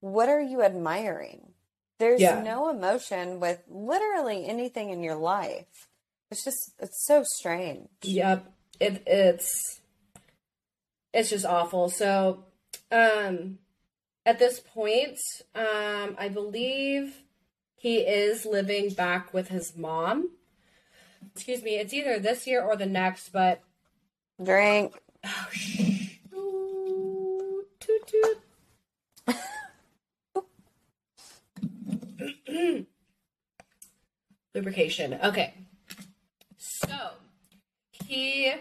what 0.00 0.28
are 0.28 0.40
you 0.42 0.60
admiring? 0.62 1.53
There's 1.98 2.20
Yeah. 2.20 2.42
no 2.42 2.68
emotion 2.68 3.38
with 3.40 3.62
literally 3.68 4.46
anything 4.46 4.90
in 4.90 5.02
your 5.02 5.14
life. 5.14 5.88
It's 6.30 6.44
just, 6.44 6.72
it's 6.80 7.04
so 7.06 7.22
strange. 7.24 7.88
Yep. 8.02 8.50
It 8.80 9.02
it's 9.06 9.80
it's 11.12 11.30
just 11.30 11.46
awful. 11.46 11.88
So 11.90 12.44
um 12.90 13.58
at 14.26 14.38
this 14.40 14.58
point, 14.58 15.18
um 15.54 16.16
I 16.18 16.28
believe 16.28 17.22
he 17.76 17.98
is 17.98 18.44
living 18.44 18.90
back 18.90 19.32
with 19.32 19.48
his 19.48 19.76
mom. 19.76 20.30
Excuse 21.34 21.62
me, 21.62 21.76
it's 21.76 21.92
either 21.94 22.18
this 22.18 22.46
year 22.48 22.62
or 22.62 22.74
the 22.76 22.86
next, 22.86 23.28
but 23.30 23.60
Drink. 24.42 25.00
oh. 25.24 25.48
Ooh, 26.34 27.64
toot 27.78 28.06
toot. 28.08 28.38
Lubrication. 34.54 35.18
Okay. 35.22 35.54
So 36.58 36.86
he 38.04 38.52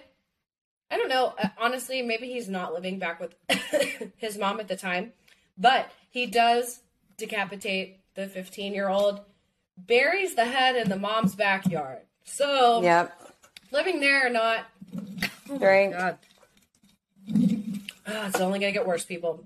I 0.91 0.97
don't 0.97 1.09
know. 1.09 1.33
uh, 1.41 1.47
Honestly, 1.57 2.01
maybe 2.01 2.27
he's 2.27 2.47
not 2.49 2.73
living 2.73 2.99
back 2.99 3.19
with 3.19 3.35
his 4.17 4.37
mom 4.37 4.59
at 4.59 4.67
the 4.67 4.75
time, 4.75 5.13
but 5.57 5.89
he 6.09 6.25
does 6.27 6.81
decapitate 7.17 7.99
the 8.15 8.27
15 8.27 8.73
year 8.73 8.89
old, 8.89 9.21
buries 9.77 10.35
the 10.35 10.45
head 10.45 10.75
in 10.75 10.89
the 10.89 10.97
mom's 10.97 11.35
backyard. 11.35 11.99
So, 12.25 12.81
Yep. 12.83 13.33
living 13.71 13.99
there 13.99 14.27
or 14.27 14.29
not, 14.29 14.65
Drink. 15.57 15.93
God. 15.93 16.17
Ah, 18.05 18.27
it's 18.27 18.39
only 18.39 18.59
going 18.59 18.71
to 18.73 18.77
get 18.79 18.85
worse, 18.87 19.05
people. 19.05 19.45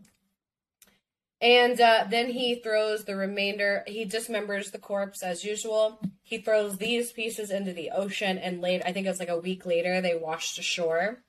And 1.39 1.79
uh, 1.79 2.05
then 2.09 2.29
he 2.31 2.55
throws 2.55 3.05
the 3.05 3.15
remainder, 3.15 3.83
he 3.85 4.05
dismembers 4.05 4.71
the 4.71 4.79
corpse 4.79 5.21
as 5.21 5.43
usual. 5.43 5.99
He 6.23 6.39
throws 6.39 6.77
these 6.77 7.11
pieces 7.11 7.51
into 7.51 7.73
the 7.73 7.91
ocean, 7.91 8.39
and 8.39 8.59
late, 8.59 8.81
I 8.83 8.91
think 8.91 9.05
it 9.05 9.09
was 9.09 9.19
like 9.19 9.29
a 9.29 9.37
week 9.39 9.65
later, 9.65 10.01
they 10.01 10.15
washed 10.15 10.57
ashore. 10.57 11.19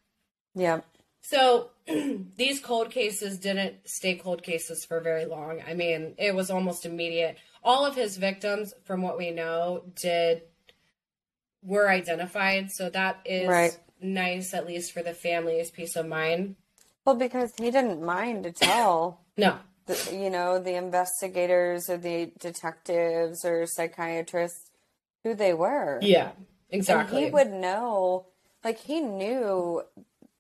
Yeah. 0.55 0.81
So 1.21 1.71
these 2.37 2.59
cold 2.61 2.91
cases 2.91 3.39
didn't 3.39 3.87
stay 3.87 4.15
cold 4.15 4.43
cases 4.43 4.85
for 4.87 5.01
very 5.01 5.27
long. 5.27 5.61
I 5.69 5.75
mean, 5.75 6.15
it 6.17 6.35
was 6.35 6.51
almost 6.51 6.87
immediate. 6.87 7.37
All 7.63 7.85
of 7.85 7.95
his 7.95 8.17
victims, 8.17 8.73
from 8.85 9.03
what 9.03 9.19
we 9.19 9.31
know, 9.31 9.85
did 9.95 10.43
were 11.63 11.91
identified. 11.91 12.71
So 12.71 12.89
that 12.91 13.19
is 13.27 13.49
Right. 13.49 13.79
nice, 14.01 14.55
at 14.55 14.67
least 14.67 14.93
for 14.93 15.03
the 15.03 15.13
family's 15.13 15.71
peace 15.71 15.97
of 15.97 16.07
mind. 16.07 16.57
Well, 17.05 17.17
because 17.17 17.53
he 17.59 17.71
didn't 17.71 18.03
mind 18.03 18.47
at 18.47 18.67
all. 18.67 19.25
No. 19.37 19.59
The, 19.89 20.17
you 20.17 20.31
know, 20.31 20.61
the 20.61 20.75
investigators 20.75 21.91
or 21.91 21.97
the 21.97 22.31
detectives 22.39 23.45
or 23.45 23.67
psychiatrists 23.67 24.71
who 25.25 25.35
they 25.35 25.53
were. 25.53 25.99
Yeah. 26.01 26.31
And 26.71 26.81
Exactly. 26.81 27.25
he 27.25 27.31
would 27.31 27.51
know, 27.51 28.27
like, 28.63 28.79
he 28.79 29.01
knew 29.01 29.83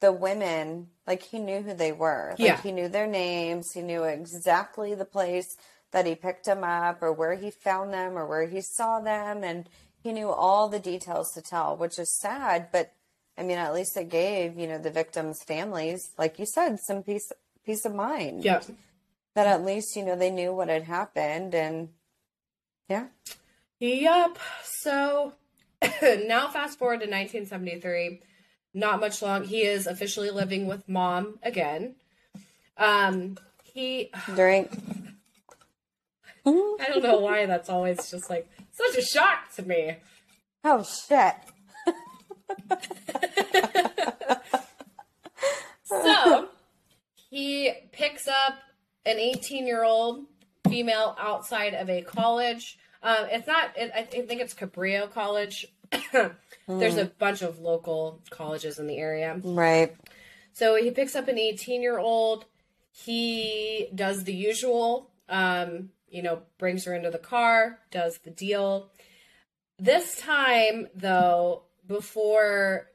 the 0.00 0.12
women, 0.12 0.88
like, 1.06 1.22
he 1.22 1.38
knew 1.38 1.62
who 1.62 1.74
they 1.74 1.90
were. 1.90 2.30
Like, 2.38 2.38
Yeah. 2.38 2.60
he 2.60 2.70
knew 2.70 2.88
their 2.88 3.06
names. 3.06 3.72
He 3.72 3.82
knew 3.82 4.04
exactly 4.04 4.94
the 4.94 5.04
place 5.04 5.56
that 5.90 6.06
he 6.06 6.14
picked 6.14 6.44
them 6.44 6.62
up 6.62 7.02
or 7.02 7.12
where 7.12 7.34
he 7.34 7.50
found 7.50 7.92
them 7.92 8.16
or 8.16 8.26
where 8.26 8.46
he 8.46 8.60
saw 8.60 9.00
them. 9.00 9.42
And 9.42 9.68
he 10.02 10.12
knew 10.12 10.28
all 10.28 10.68
the 10.68 10.78
details 10.78 11.32
to 11.32 11.42
tell, 11.42 11.76
which 11.76 11.98
is 11.98 12.18
sad. 12.20 12.68
But, 12.70 12.92
I 13.38 13.42
mean, 13.42 13.58
at 13.58 13.74
least 13.74 13.96
it 13.96 14.10
gave, 14.10 14.58
you 14.58 14.66
know, 14.66 14.78
the 14.78 14.90
victims' 14.90 15.42
families, 15.42 16.12
like 16.18 16.38
you 16.38 16.46
said, 16.46 16.78
some 16.78 17.02
peace, 17.02 17.32
peace 17.64 17.84
of 17.86 17.94
mind. 17.94 18.44
Yep. 18.44 18.66
That 19.38 19.46
at 19.46 19.64
least, 19.64 19.94
you 19.94 20.04
know, 20.04 20.16
they 20.16 20.32
knew 20.32 20.52
what 20.52 20.68
had 20.68 20.82
happened. 20.82 21.54
And, 21.54 21.90
yeah. 22.88 23.06
Yep. 23.78 24.36
So 24.64 25.34
now 26.02 26.48
fast 26.48 26.76
forward 26.76 27.02
to 27.02 27.06
1973. 27.06 28.20
Not 28.74 28.98
much 28.98 29.22
long. 29.22 29.44
He 29.44 29.62
is 29.62 29.86
officially 29.86 30.30
living 30.30 30.66
with 30.66 30.88
mom 30.88 31.38
again. 31.44 31.94
Um, 32.76 33.38
he 33.62 34.10
During. 34.34 34.68
I 36.44 36.86
don't 36.88 37.04
know 37.04 37.20
why 37.20 37.46
that's 37.46 37.70
always 37.70 38.10
just 38.10 38.28
like 38.28 38.50
such 38.72 38.98
a 38.98 39.02
shock 39.02 39.54
to 39.54 39.62
me. 39.62 39.98
Oh, 40.64 40.82
shit. 40.82 41.34
So 45.84 46.48
he 47.30 47.72
picks 47.92 48.28
up 48.28 48.58
an 49.08 49.18
18 49.18 49.66
year 49.66 49.84
old 49.84 50.26
female 50.68 51.16
outside 51.18 51.74
of 51.74 51.88
a 51.88 52.02
college. 52.02 52.78
Um, 53.02 53.26
it's 53.30 53.46
not, 53.46 53.70
it, 53.76 53.90
I 53.94 54.02
think 54.02 54.40
it's 54.40 54.54
Cabrillo 54.54 55.12
College. 55.12 55.66
There's 56.68 56.96
a 56.96 57.06
bunch 57.06 57.42
of 57.42 57.58
local 57.60 58.22
colleges 58.30 58.78
in 58.78 58.86
the 58.86 58.98
area. 58.98 59.40
Right. 59.42 59.96
So 60.52 60.76
he 60.76 60.90
picks 60.90 61.14
up 61.14 61.28
an 61.28 61.38
18 61.38 61.82
year 61.82 61.98
old. 61.98 62.44
He 62.90 63.88
does 63.94 64.24
the 64.24 64.34
usual, 64.34 65.10
um, 65.28 65.90
you 66.08 66.22
know, 66.22 66.42
brings 66.58 66.84
her 66.84 66.94
into 66.94 67.10
the 67.10 67.18
car, 67.18 67.78
does 67.90 68.18
the 68.18 68.30
deal. 68.30 68.90
This 69.78 70.20
time, 70.20 70.88
though, 70.94 71.62
before 71.86 72.88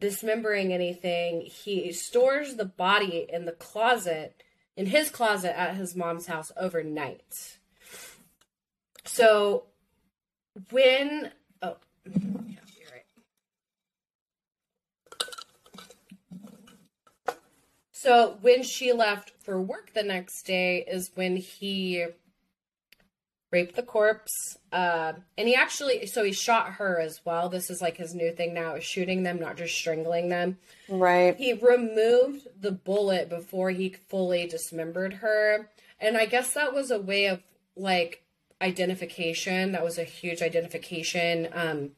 dismembering 0.00 0.72
anything, 0.72 1.42
he 1.42 1.92
stores 1.92 2.56
the 2.56 2.64
body 2.64 3.26
in 3.30 3.44
the 3.44 3.52
closet, 3.52 4.42
in 4.76 4.86
his 4.86 5.10
closet 5.10 5.58
at 5.58 5.76
his 5.76 5.94
mom's 5.94 6.26
house 6.26 6.50
overnight. 6.56 7.58
So 9.04 9.64
when, 10.70 11.30
oh. 11.62 11.76
So 17.92 18.38
when 18.42 18.62
she 18.62 18.92
left 18.92 19.32
for 19.42 19.60
work 19.60 19.92
the 19.94 20.02
next 20.02 20.42
day 20.42 20.84
is 20.86 21.10
when 21.14 21.36
he 21.36 22.06
raped 23.54 23.76
the 23.76 23.82
corpse. 23.82 24.58
Uh, 24.72 25.12
and 25.38 25.46
he 25.46 25.54
actually, 25.54 26.06
so 26.06 26.24
he 26.24 26.32
shot 26.32 26.72
her 26.72 26.98
as 26.98 27.20
well. 27.24 27.48
This 27.48 27.70
is 27.70 27.80
like 27.80 27.96
his 27.96 28.12
new 28.12 28.32
thing 28.32 28.52
now 28.52 28.74
is 28.74 28.82
shooting 28.82 29.22
them, 29.22 29.38
not 29.38 29.56
just 29.56 29.76
strangling 29.76 30.28
them. 30.28 30.58
Right. 30.88 31.36
He 31.36 31.52
removed 31.52 32.48
the 32.60 32.72
bullet 32.72 33.28
before 33.28 33.70
he 33.70 33.90
fully 33.90 34.48
dismembered 34.48 35.14
her. 35.14 35.70
And 36.00 36.16
I 36.16 36.26
guess 36.26 36.52
that 36.54 36.74
was 36.74 36.90
a 36.90 37.00
way 37.00 37.26
of 37.26 37.44
like 37.76 38.24
identification. 38.60 39.70
That 39.70 39.84
was 39.84 39.98
a 39.98 40.04
huge 40.04 40.42
identification 40.42 41.48
um, 41.52 41.90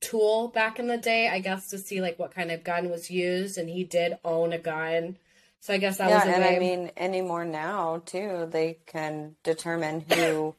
tool 0.00 0.48
back 0.48 0.80
in 0.80 0.88
the 0.88 0.98
day, 0.98 1.28
I 1.28 1.38
guess, 1.38 1.68
to 1.68 1.78
see 1.78 2.02
like 2.02 2.18
what 2.18 2.34
kind 2.34 2.50
of 2.50 2.64
gun 2.64 2.90
was 2.90 3.08
used. 3.08 3.56
And 3.56 3.70
he 3.70 3.84
did 3.84 4.18
own 4.24 4.52
a 4.52 4.58
gun. 4.58 5.16
So 5.60 5.74
I 5.74 5.78
guess 5.78 5.98
that 5.98 6.08
yeah, 6.08 6.16
was 6.16 6.26
a 6.26 6.30
and 6.30 6.42
way. 6.42 6.56
I 6.56 6.58
mean, 6.58 6.90
anymore 6.96 7.44
now 7.44 8.02
too, 8.04 8.48
they 8.50 8.78
can 8.86 9.36
determine 9.42 10.00
who 10.00 10.54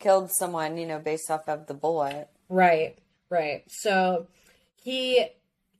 killed 0.00 0.30
someone, 0.38 0.76
you 0.76 0.86
know, 0.86 0.98
based 0.98 1.30
off 1.30 1.48
of 1.48 1.66
the 1.66 1.74
bullet. 1.74 2.28
Right, 2.48 2.98
right. 3.30 3.64
So 3.68 4.26
he 4.74 5.26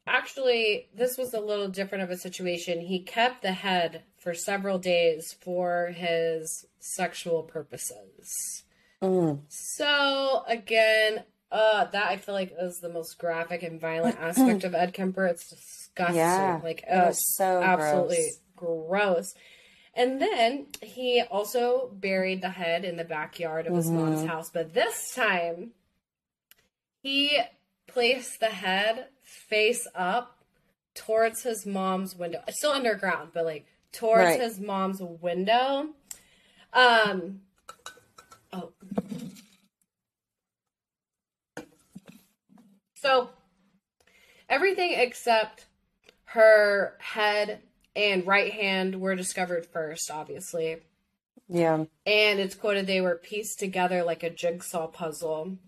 actually, 0.06 0.88
this 0.94 1.16
was 1.16 1.34
a 1.34 1.40
little 1.40 1.68
different 1.68 2.04
of 2.04 2.10
a 2.10 2.16
situation. 2.16 2.80
He 2.80 3.00
kept 3.00 3.42
the 3.42 3.52
head 3.52 4.02
for 4.18 4.34
several 4.34 4.78
days 4.78 5.34
for 5.40 5.92
his 5.94 6.66
sexual 6.78 7.42
purposes. 7.42 8.64
Mm. 9.02 9.40
So 9.48 10.44
again, 10.46 11.24
uh, 11.50 11.84
that 11.86 12.06
I 12.06 12.16
feel 12.16 12.34
like 12.34 12.54
is 12.58 12.78
the 12.78 12.88
most 12.88 13.18
graphic 13.18 13.62
and 13.62 13.80
violent 13.80 14.16
aspect 14.20 14.64
of 14.64 14.74
Ed 14.74 14.94
Kemper. 14.94 15.26
It's 15.26 15.50
disgusting. 15.50 16.16
Yeah, 16.16 16.60
like 16.62 16.82
it 16.82 16.94
uh, 16.94 17.08
was 17.08 17.36
so 17.36 17.62
absolutely 17.62 18.16
gross. 18.16 18.38
And 19.94 20.20
then 20.20 20.68
he 20.80 21.20
also 21.20 21.88
buried 21.92 22.40
the 22.40 22.48
head 22.48 22.84
in 22.84 22.96
the 22.96 23.04
backyard 23.04 23.66
of 23.66 23.74
his 23.74 23.90
mom's 23.90 24.22
Mhm. 24.22 24.26
house, 24.26 24.50
but 24.50 24.72
this 24.72 25.14
time 25.14 25.74
he 27.02 27.40
placed 27.86 28.40
the 28.40 28.46
head 28.46 29.08
face 29.22 29.86
up 29.94 30.38
towards 30.94 31.42
his 31.42 31.66
mom's 31.66 32.16
window. 32.16 32.42
It's 32.48 32.58
still 32.58 32.72
underground, 32.72 33.32
but 33.34 33.44
like 33.44 33.66
towards 33.92 34.30
Right. 34.30 34.40
his 34.40 34.60
mom's 34.60 35.02
window. 35.02 35.94
Um 36.72 37.42
oh. 38.52 38.72
So 42.94 43.30
everything 44.48 44.92
except 44.94 45.66
her 46.26 46.96
head 47.00 47.62
and 47.96 48.26
right 48.26 48.52
hand 48.52 49.00
were 49.00 49.14
discovered 49.14 49.66
first, 49.66 50.10
obviously. 50.10 50.78
Yeah, 51.48 51.84
And 52.06 52.40
it's 52.40 52.54
quoted 52.54 52.86
they 52.86 53.00
were 53.02 53.16
pieced 53.16 53.58
together 53.58 54.02
like 54.04 54.22
a 54.22 54.30
jigsaw 54.30 54.86
puzzle. 54.86 55.58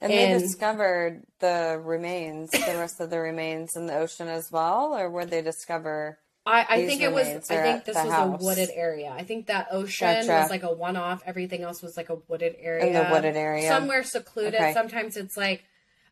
and 0.00 0.12
they 0.12 0.28
discovered 0.38 1.22
the 1.40 1.80
remains, 1.84 2.50
the 2.50 2.76
rest 2.78 3.00
of 3.00 3.10
the 3.10 3.18
remains 3.18 3.76
in 3.76 3.86
the 3.86 3.96
ocean 3.96 4.28
as 4.28 4.50
well, 4.50 4.96
or 4.96 5.10
where 5.10 5.26
they 5.26 5.42
discover? 5.42 6.18
I, 6.46 6.64
I 6.68 6.86
think 6.86 7.02
it 7.02 7.12
was. 7.12 7.26
I 7.26 7.40
think 7.40 7.84
this 7.84 7.96
was 7.96 8.10
house. 8.12 8.40
a 8.40 8.44
wooded 8.44 8.70
area. 8.72 9.10
I 9.14 9.24
think 9.24 9.46
that 9.48 9.66
ocean 9.72 10.06
Gotcha. 10.26 10.42
was 10.42 10.50
like 10.50 10.62
a 10.62 10.72
one-off. 10.72 11.22
Everything 11.26 11.62
else 11.62 11.82
was 11.82 11.96
like 11.96 12.08
a 12.08 12.18
wooded 12.28 12.54
area. 12.60 12.86
In 12.86 12.92
the 12.92 13.08
wooded 13.12 13.36
area. 13.36 13.68
somewhere 13.68 14.04
secluded. 14.04 14.54
Okay. 14.54 14.72
Sometimes 14.72 15.16
it's 15.16 15.36
like 15.36 15.64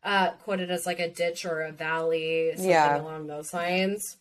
uh, 0.03 0.31
quoted 0.43 0.69
as 0.69 0.85
like 0.85 0.99
a 0.99 1.09
ditch 1.09 1.45
or 1.45 1.61
a 1.61 1.71
valley, 1.71 2.51
something 2.51 2.69
Yeah. 2.69 3.01
along 3.01 3.27
those 3.27 3.53
lines. 3.53 4.17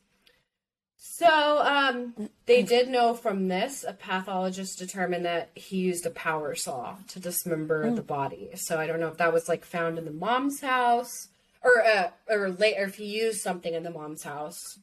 So 1.06 1.60
um, 1.62 2.14
they 2.46 2.62
did 2.62 2.88
know 2.88 3.12
from 3.12 3.48
this. 3.48 3.84
A 3.86 3.92
pathologist 3.92 4.78
determined 4.78 5.26
that 5.26 5.50
he 5.54 5.76
used 5.76 6.06
a 6.06 6.10
power 6.10 6.54
saw 6.54 6.96
to 7.08 7.20
dismember 7.20 7.90
Hmm. 7.90 7.94
the 7.94 8.02
body. 8.02 8.48
So 8.54 8.80
I 8.80 8.86
don't 8.86 9.00
know 9.00 9.08
if 9.08 9.18
that 9.18 9.32
was 9.32 9.46
like 9.46 9.66
found 9.66 9.98
in 9.98 10.06
the 10.06 10.10
mom's 10.10 10.62
house 10.62 11.28
or 11.62 11.84
uh, 11.84 12.10
or 12.26 12.48
later 12.48 12.84
if 12.84 12.94
he 12.94 13.04
used 13.04 13.42
something 13.42 13.74
in 13.74 13.82
the 13.82 13.90
mom's 13.90 14.22
house. 14.22 14.78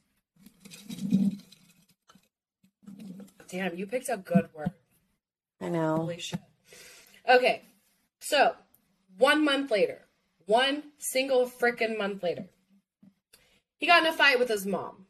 Damn, 3.50 3.76
you 3.76 3.88
picked 3.88 4.08
a 4.08 4.16
good 4.18 4.48
word. 4.54 4.72
I 5.60 5.70
know. 5.70 5.98
Holy 5.98 6.20
shit. 6.20 6.40
Okay, 7.28 7.64
so 8.20 8.56
one 9.18 9.44
month 9.44 9.72
later, 9.72 10.06
one 10.46 10.84
single 11.00 11.48
frickin' 11.50 11.98
month 11.98 12.22
later, 12.22 12.46
he 13.78 13.88
got 13.88 14.04
in 14.04 14.08
a 14.08 14.14
fight 14.14 14.38
with 14.38 14.50
his 14.50 14.68
mom. 14.68 15.08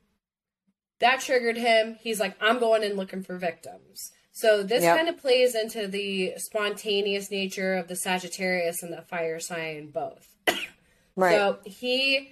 That 1.01 1.19
triggered 1.19 1.57
him. 1.57 1.97
He's 1.99 2.19
like, 2.19 2.35
I'm 2.41 2.59
going 2.59 2.83
in 2.83 2.95
looking 2.95 3.21
for 3.23 3.37
victims. 3.37 4.11
So 4.31 4.63
this 4.63 4.83
Yep. 4.83 4.95
kind 4.97 5.09
of 5.09 5.17
plays 5.17 5.55
into 5.55 5.87
the 5.87 6.33
spontaneous 6.37 7.29
nature 7.29 7.73
of 7.75 7.87
the 7.89 7.95
Sagittarius 7.95 8.81
and 8.81 8.93
the 8.93 9.01
fire 9.01 9.39
sign 9.39 9.91
both. 9.91 10.35
Right. 11.17 11.35
So 11.35 11.59
he, 11.65 12.31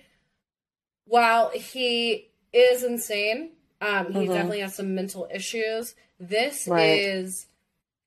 while 1.05 1.49
he 1.49 2.31
is 2.53 2.83
insane, 2.83 3.51
um, 3.81 4.13
he 4.13 4.19
Mhm. 4.19 4.27
definitely 4.27 4.61
has 4.61 4.75
some 4.75 4.95
mental 4.95 5.27
issues. 5.33 5.95
This 6.19 6.65
Right. 6.67 7.01
is 7.01 7.47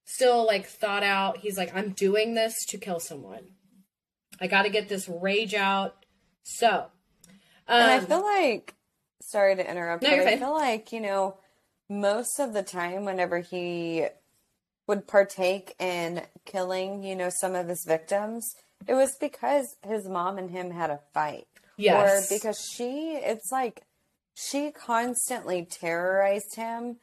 still 0.05 0.47
like 0.47 0.67
thought 0.67 1.03
out. 1.03 1.39
He's 1.39 1.59
like, 1.59 1.75
I'm 1.75 1.91
doing 1.91 2.35
this 2.35 2.65
to 2.67 2.79
kill 2.79 3.01
someone. 3.01 3.55
I 4.41 4.47
got 4.47 4.63
to 4.63 4.71
get 4.71 4.89
this 4.89 5.09
rage 5.09 5.55
out. 5.55 6.05
So, 6.43 6.91
um, 7.69 7.83
and 7.83 7.91
I 7.91 8.01
feel 8.01 8.23
like 8.23 8.75
sorry 9.33 9.57
to 9.57 9.69
interrupt, 9.69 10.03
No, 10.03 10.11
but 10.11 10.17
you're 10.17 10.27
I 10.29 10.31
fine. 10.31 10.39
feel 10.39 10.53
like, 10.55 10.93
you 10.93 11.01
know, 11.01 11.39
most 11.89 12.39
of 12.39 12.53
the 12.53 12.63
time 12.63 13.05
whenever 13.05 13.41
he 13.41 14.07
would 14.87 15.07
partake 15.09 15.75
in 15.81 16.23
killing, 16.45 17.03
you 17.03 17.17
know, 17.17 17.31
some 17.31 17.55
of 17.55 17.69
his 17.69 17.85
victims, 17.87 18.55
it 18.87 18.95
was 18.95 19.17
because 19.21 19.77
his 19.87 20.07
mom 20.09 20.39
and 20.39 20.51
him 20.51 20.71
had 20.71 20.91
a 20.91 21.01
fight. 21.13 21.47
Yes. 21.77 22.31
Or 22.31 22.37
because 22.37 22.59
she, 22.77 23.13
it's 23.15 23.51
like 23.51 23.83
she 24.35 24.71
constantly 24.71 25.65
terrorized 25.65 26.57
him 26.57 26.97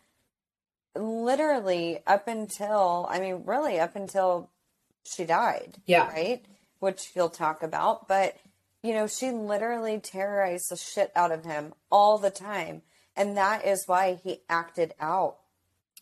literally 0.95 1.99
up 2.07 2.27
until, 2.27 3.07
I 3.09 3.19
mean, 3.19 3.43
really 3.45 3.79
up 3.79 3.95
until 3.95 4.49
she 5.05 5.25
died. 5.25 5.77
Yeah. 5.85 6.07
Right? 6.07 6.45
Which 6.79 7.07
he'll 7.13 7.29
talk 7.29 7.63
about. 7.63 8.07
But, 8.07 8.35
you 8.83 8.93
know, 8.93 9.07
she 9.07 9.31
literally 9.31 9.99
terrorized 9.99 10.69
the 10.71 10.75
shit 10.77 11.11
out 11.15 11.31
of 11.31 11.45
him 11.45 11.73
all 11.91 12.17
the 12.17 12.29
time. 12.31 12.81
And 13.15 13.35
that 13.37 13.65
is 13.65 13.83
why 13.87 14.19
he 14.23 14.41
acted 14.49 14.93
out 14.99 15.37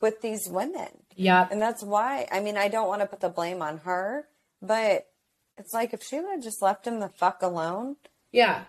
with 0.01 0.21
these 0.21 0.47
women. 0.47 0.89
Yep. 1.15 1.51
And 1.51 1.61
that's 1.61 1.81
why, 1.81 2.27
I 2.31 2.39
mean, 2.39 2.57
I 2.57 2.67
don't 2.67 2.87
want 2.87 3.01
to 3.01 3.07
put 3.07 3.21
the 3.21 3.29
blame 3.29 3.61
on 3.63 3.79
her, 3.79 4.27
but 4.61 5.07
it's 5.57 5.73
like 5.73 5.93
if 5.93 6.03
she 6.03 6.19
would 6.19 6.29
have 6.29 6.43
just 6.43 6.61
left 6.61 6.85
him 6.85 6.99
the 6.99 7.09
fuck 7.09 7.41
alone, 7.41 7.95
Yeah. 8.31 8.65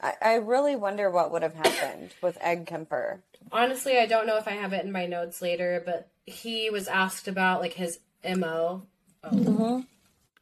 I, 0.00 0.12
I 0.22 0.34
really 0.34 0.76
wonder 0.76 1.10
what 1.10 1.32
would 1.32 1.42
have 1.42 1.54
happened 1.54 2.10
with 2.22 2.38
Ed 2.40 2.66
Kemper. 2.66 3.24
Honestly, 3.50 3.98
I 3.98 4.06
don't 4.06 4.28
know 4.28 4.36
if 4.36 4.46
I 4.46 4.52
have 4.52 4.72
it 4.72 4.84
in 4.84 4.92
my 4.92 5.06
notes 5.06 5.42
later, 5.42 5.82
but 5.84 6.08
he 6.24 6.70
was 6.70 6.86
asked 6.86 7.26
about 7.26 7.60
like 7.60 7.72
his 7.72 7.98
MO. 8.24 8.84
Oh. 9.24 9.84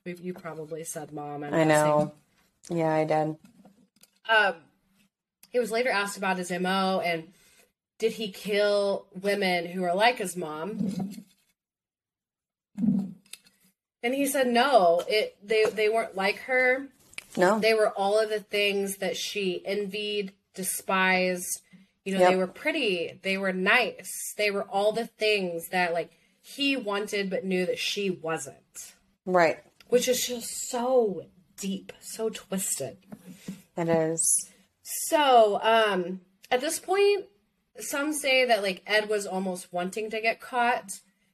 We've- 0.05 0.23
You 0.23 0.35
probably 0.35 0.85
said 0.85 1.11
mom. 1.13 1.43
I'm 1.43 1.53
Mm-hmm. 1.53 1.55
I 1.55 1.65
know. 1.65 2.13
Yeah, 2.71 2.93
I 2.95 3.05
did. 3.05 3.37
um, 4.29 4.55
he 5.51 5.59
was 5.59 5.71
later 5.71 5.91
asked 5.91 6.17
about 6.17 6.39
his 6.39 6.51
mo 6.51 7.01
and 7.05 7.29
did 7.99 8.13
he 8.13 8.31
kill 8.31 9.07
women 9.21 9.67
who 9.67 9.83
are 9.85 9.95
like 9.95 10.19
his 10.19 10.37
mom 10.37 11.13
and 14.03 14.15
he 14.15 14.27
said 14.27 14.47
no 14.49 15.03
it 15.09 15.37
they 15.43 15.65
they 15.65 15.89
weren't 15.89 16.15
like 16.17 16.39
her 16.41 16.89
No. 17.37 17.59
they 17.59 17.75
were 17.75 17.91
all 17.91 18.19
of 18.19 18.29
the 18.29 18.41
things 18.41 18.97
that 18.99 19.17
she 19.17 19.63
envied 19.65 20.33
despised 20.55 21.61
you 22.05 22.15
know 22.15 22.21
Yep. 22.21 22.31
they 22.31 22.37
were 22.37 22.47
pretty 22.47 23.19
they 23.23 23.39
were 23.39 23.53
nice 23.53 24.35
they 24.37 24.51
were 24.51 24.65
all 24.65 24.93
the 24.93 25.07
things 25.07 25.69
that 25.69 25.93
like 25.93 26.11
he 26.41 26.77
wanted 26.77 27.31
but 27.31 27.45
knew 27.45 27.65
that 27.67 27.79
she 27.79 28.11
wasn't 28.11 28.93
right. 29.25 29.59
which 29.89 30.07
is 30.09 30.27
just 30.27 30.69
so 30.69 31.23
deep 31.59 31.93
so 32.01 32.29
twisted 32.29 32.99
It 33.77 33.89
is. 33.89 34.49
So, 34.83 35.61
um, 35.63 36.21
at 36.51 36.61
this 36.61 36.79
point, 36.79 37.27
some 37.79 38.13
say 38.13 38.45
that 38.45 38.63
like 38.63 38.83
Ed 38.87 39.09
was 39.09 39.27
almost 39.27 39.73
wanting 39.73 40.11
to 40.11 40.21
get 40.21 40.41
caught. 40.41 40.91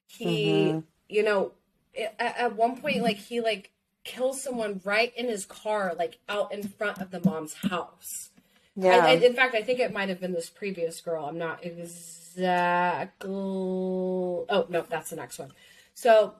He, 0.06 0.82
you 1.08 1.22
know, 1.22 1.52
at, 1.98 2.38
at 2.38 2.56
one 2.56 2.80
point, 2.80 3.02
like 3.02 3.16
he 3.16 3.40
like 3.40 3.70
kills 4.04 4.42
someone 4.42 4.80
right 4.84 5.12
in 5.16 5.28
his 5.28 5.44
car, 5.44 5.94
like 5.98 6.18
out 6.28 6.52
in 6.52 6.62
front 6.62 6.98
of 6.98 7.10
the 7.10 7.20
mom's 7.20 7.54
house. 7.54 8.30
Yeah. 8.74 9.04
I, 9.04 9.10
I, 9.10 9.12
in 9.12 9.34
fact, 9.34 9.54
I 9.54 9.62
think 9.62 9.80
it 9.80 9.92
might 9.92 10.08
have 10.08 10.20
been 10.20 10.32
this 10.32 10.48
previous 10.48 11.00
girl. 11.00 11.26
I'm 11.26 11.38
not 11.38 11.64
exactly. 11.64 13.28
Oh 13.30 14.66
no, 14.68 14.82
that's 14.88 15.10
the 15.10 15.16
next 15.16 15.38
one. 15.38 15.52
So 15.94 16.34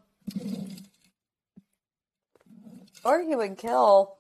or 3.05 3.23
he 3.23 3.35
would 3.37 3.59
kill. 3.59 4.17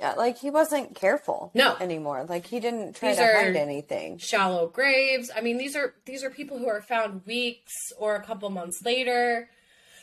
Yeah, 0.00 0.12
like 0.14 0.38
he 0.38 0.50
wasn't 0.50 0.94
careful. 0.94 1.50
No. 1.54 1.74
Anymore. 1.80 2.24
Like 2.28 2.46
he 2.46 2.60
didn't 2.60 2.94
try 2.94 3.08
These 3.10 3.18
to 3.18 3.24
hide 3.24 3.56
anything. 3.56 4.18
shallow 4.18 4.68
graves. 4.68 5.30
I 5.34 5.40
mean, 5.40 5.58
these 5.58 5.74
are 5.74 5.94
these 6.04 6.22
are 6.22 6.30
people 6.30 6.58
who 6.58 6.68
are 6.68 6.80
found 6.80 7.22
weeks 7.26 7.74
or 7.98 8.14
a 8.14 8.22
couple 8.22 8.48
months 8.50 8.84
later. 8.84 9.48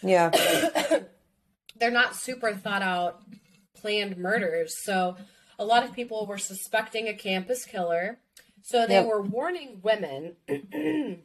Yeah. 0.04 0.32
they're 1.80 1.92
not 1.92 2.16
super 2.16 2.54
thought 2.54 2.82
out 2.82 3.22
planned 3.76 4.18
murders 4.18 4.74
so 4.84 5.16
a 5.60 5.66
lot 5.66 5.84
of 5.84 5.94
people 5.94 6.26
were 6.26 6.38
suspecting 6.38 7.08
a 7.08 7.14
campus 7.14 7.66
killer 7.66 8.18
so 8.62 8.88
they 8.88 8.94
Yep. 8.96 9.06
were 9.08 9.22
warning 9.22 9.80
women 9.84 10.36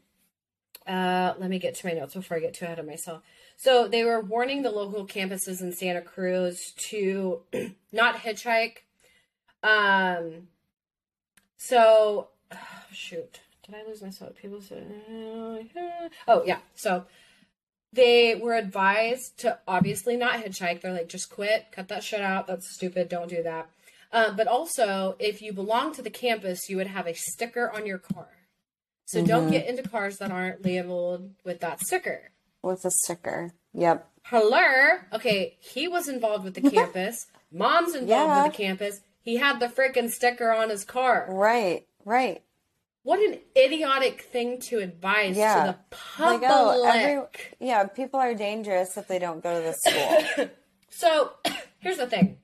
uh, 0.86 1.34
let 1.38 1.48
me 1.50 1.58
get 1.58 1.74
to 1.76 1.86
my 1.86 1.92
notes 1.92 2.14
before 2.14 2.36
i 2.36 2.40
get 2.40 2.54
too 2.54 2.64
ahead 2.64 2.78
of 2.78 2.86
myself 2.86 3.22
so 3.60 3.86
they 3.86 4.04
were 4.04 4.20
warning 4.20 4.62
the 4.62 4.70
local 4.70 5.06
campuses 5.06 5.60
in 5.60 5.72
santa 5.72 6.00
cruz 6.00 6.72
to 6.76 7.40
not 7.92 8.16
hitchhike 8.16 8.78
um 9.62 10.48
so 11.56 12.28
shoot 12.92 13.40
did 13.64 13.74
i 13.74 13.86
lose 13.86 14.02
my 14.02 14.10
spot 14.10 14.34
people 14.36 14.60
said, 14.60 14.86
oh 16.28 16.42
yeah 16.44 16.58
so 16.74 17.04
they 17.92 18.34
were 18.36 18.54
advised 18.54 19.38
to 19.38 19.58
obviously 19.66 20.16
not 20.16 20.44
hitchhike. 20.44 20.80
They're 20.80 20.92
like, 20.92 21.08
just 21.08 21.30
quit, 21.30 21.66
cut 21.72 21.88
that 21.88 22.04
shit 22.04 22.20
out. 22.20 22.46
That's 22.46 22.72
stupid. 22.72 23.08
Don't 23.08 23.28
do 23.28 23.42
that. 23.42 23.68
Um, 24.12 24.36
but 24.36 24.46
also, 24.46 25.16
if 25.18 25.42
you 25.42 25.52
belong 25.52 25.94
to 25.94 26.02
the 26.02 26.10
campus, 26.10 26.68
you 26.68 26.76
would 26.76 26.88
have 26.88 27.06
a 27.06 27.14
sticker 27.14 27.70
on 27.70 27.86
your 27.86 27.98
car. 27.98 28.28
So 29.06 29.24
don't 29.24 29.50
get 29.50 29.66
into 29.66 29.82
cars 29.82 30.18
that 30.18 30.30
aren't 30.30 30.64
labeled 30.64 31.30
with 31.44 31.60
that 31.60 31.80
sticker. 31.80 32.30
With 32.62 32.84
a 32.84 32.90
sticker. 32.90 33.52
Yep. 33.72 34.06
Hello. 34.24 34.98
Okay, 35.12 35.56
he 35.60 35.88
was 35.88 36.08
involved 36.08 36.44
with 36.44 36.54
the 36.54 36.70
campus. 36.70 37.26
Mom's 37.52 37.94
involved 37.94 38.08
Yeah. 38.08 38.42
with 38.44 38.52
the 38.52 38.56
campus. 38.62 39.00
He 39.22 39.36
had 39.36 39.60
the 39.60 39.66
freaking 39.66 40.10
sticker 40.10 40.52
on 40.52 40.70
his 40.70 40.84
car. 40.84 41.26
Right. 41.28 41.86
Right. 42.04 42.42
What 43.02 43.18
an 43.20 43.38
idiotic 43.56 44.22
thing 44.22 44.60
to 44.62 44.78
advise 44.78 45.36
Yeah. 45.36 45.54
to 45.54 45.60
the 45.60 45.66
Like, 46.22 46.42
public. 46.42 46.50
oh, 46.52 46.84
every, 46.86 47.26
yeah, 47.58 47.84
people 47.86 48.20
are 48.20 48.34
dangerous 48.34 48.96
if 48.98 49.08
they 49.08 49.18
don't 49.18 49.42
go 49.42 49.54
to 49.54 49.66
the 49.66 49.72
school. 50.36 50.48
So 50.90 51.32
here's 51.78 51.96
the 51.96 52.06
thing. 52.06 52.38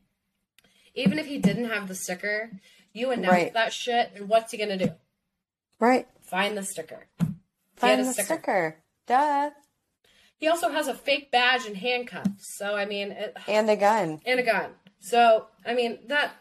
Even 0.94 1.18
if 1.18 1.26
he 1.26 1.36
didn't 1.38 1.68
have 1.68 1.88
the 1.88 1.94
sticker, 1.94 2.50
you 2.94 3.10
announce 3.10 3.32
Right. 3.32 3.52
that 3.52 3.72
shit, 3.74 4.12
and 4.14 4.28
what's 4.30 4.50
he 4.52 4.56
gonna 4.58 4.78
do? 4.78 4.90
right. 5.78 6.08
Find 6.22 6.56
the 6.56 6.62
sticker. 6.64 7.06
Find 7.76 8.00
the 8.04 8.12
sticker. 8.12 8.26
sticker. 8.26 8.76
Duh. 9.06 9.50
He 10.38 10.48
also 10.48 10.68
has 10.70 10.86
a 10.88 10.94
fake 10.94 11.30
badge 11.30 11.66
and 11.66 11.76
handcuffs. 11.76 12.56
So 12.58 12.74
I 12.76 12.84
mean, 12.86 13.12
it, 13.12 13.36
And 13.48 13.68
a 13.70 13.76
gun. 13.76 14.20
and 14.26 14.40
a 14.40 14.42
gun. 14.42 14.70
So 15.00 15.46
I 15.64 15.74
mean 15.74 15.98
that 16.08 16.32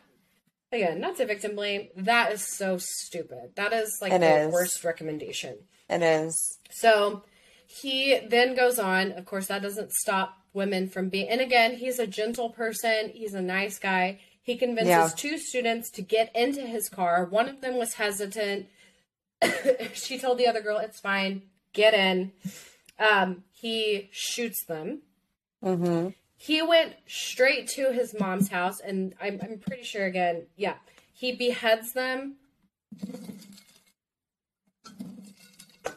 again, 0.71 0.99
not 0.99 1.15
to 1.17 1.25
victim 1.25 1.55
blame. 1.55 1.89
That 1.95 2.31
is 2.33 2.43
so 2.57 2.77
stupid. 2.79 3.51
That 3.55 3.71
is 3.73 3.97
like 4.01 4.11
It 4.11 4.19
the 4.21 4.47
is. 4.47 4.53
worst 4.53 4.83
recommendation. 4.83 5.57
It 5.89 6.01
is. 6.01 6.57
So 6.71 7.23
he 7.67 8.19
then 8.27 8.55
goes 8.55 8.79
on. 8.79 9.11
Of 9.13 9.25
course, 9.25 9.47
that 9.47 9.61
doesn't 9.61 9.91
stop 9.93 10.37
women 10.53 10.89
from 10.89 11.09
being. 11.09 11.27
And 11.29 11.41
again, 11.41 11.75
he's 11.75 11.99
a 11.99 12.07
gentle 12.07 12.49
person. 12.49 13.11
He's 13.13 13.33
a 13.33 13.41
nice 13.41 13.77
guy. 13.79 14.19
He 14.41 14.57
convinces 14.57 14.89
Yeah. 14.89 15.09
two 15.15 15.37
students 15.37 15.89
to 15.91 16.01
get 16.01 16.35
into 16.35 16.61
his 16.61 16.87
car. 16.89 17.25
One 17.25 17.47
of 17.49 17.61
them 17.61 17.77
was 17.77 17.93
hesitant. 17.95 18.67
she 19.93 20.17
told 20.19 20.37
the 20.37 20.47
other 20.47 20.61
girl, 20.61 20.77
"It's 20.77 20.99
fine. 20.99 21.43
Get 21.73 21.93
in." 21.93 22.31
Um, 22.99 23.43
he 23.55 24.09
shoots 24.11 24.63
them. 24.65 25.01
Mm-hmm. 25.63 26.09
He 26.37 26.61
went 26.61 26.93
straight 27.07 27.67
to 27.69 27.91
his 27.93 28.13
mom's 28.19 28.49
house, 28.49 28.79
and 28.81 29.15
I'm, 29.21 29.39
I'm 29.41 29.57
pretty 29.57 29.83
sure 29.83 30.05
again, 30.05 30.43
yeah, 30.57 30.75
he 31.13 31.31
beheads 31.33 31.93
them 31.93 32.35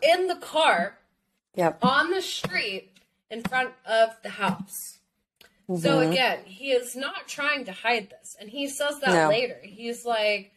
in 0.03 0.29
the 0.29 0.37
car 0.37 0.99
Yep. 1.57 1.79
on 1.83 2.11
the 2.13 2.23
street 2.23 2.93
in 3.31 3.43
front 3.43 3.71
of 3.85 4.11
the 4.23 4.29
house. 4.31 4.99
So 5.67 5.99
Mm-hmm. 5.99 6.13
again, 6.13 6.39
he 6.45 6.71
is 6.71 6.95
not 6.95 7.27
trying 7.27 7.65
to 7.65 7.73
hide 7.73 8.09
this. 8.11 8.37
And 8.41 8.49
he 8.49 8.69
says 8.69 9.01
that 9.01 9.13
No. 9.13 9.29
later. 9.29 9.59
He's 9.63 10.05
like, 10.07 10.53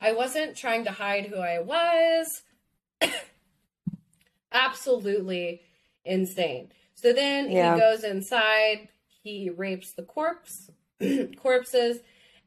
I 0.00 0.12
wasn't 0.12 0.56
trying 0.56 0.84
to 0.84 0.92
hide 0.92 1.26
who 1.26 1.36
I 1.38 1.58
was. 1.58 2.42
Absolutely 4.52 5.62
insane. 6.06 6.70
So 6.94 7.12
then 7.12 7.50
Yeah. 7.50 7.74
he 7.74 7.80
goes 7.80 8.04
inside, 8.04 8.88
he 9.22 9.50
rapes 9.50 9.92
the 9.92 10.02
corpse 10.02 10.70
corpses, 11.36 11.98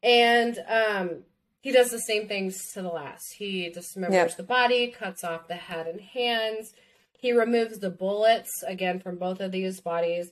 and 0.02 0.58
um 0.68 1.24
he 1.62 1.72
does 1.74 1.92
the 1.92 2.00
same 2.00 2.28
things 2.28 2.72
to 2.74 2.82
the 2.82 2.88
last. 2.88 3.34
He 3.38 3.70
dismembers 3.70 4.14
Yep. 4.14 4.38
the 4.38 4.44
body, 4.44 4.88
cuts 4.88 5.24
off 5.26 5.50
the 5.50 5.56
head 5.56 5.88
and 5.88 6.00
hands. 6.00 6.74
He 7.18 7.34
removes 7.34 7.80
the 7.80 7.90
bullets 7.90 8.64
again 8.66 9.02
from 9.02 9.18
both 9.18 9.42
of 9.42 9.52
these 9.52 9.82
bodies. 9.82 10.32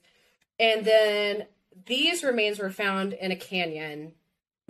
And 0.57 0.85
then 0.85 1.45
these 1.85 2.23
remains 2.23 2.59
were 2.59 2.71
found 2.71 3.11
in 3.11 3.31
a 3.31 3.35
canyon, 3.35 4.13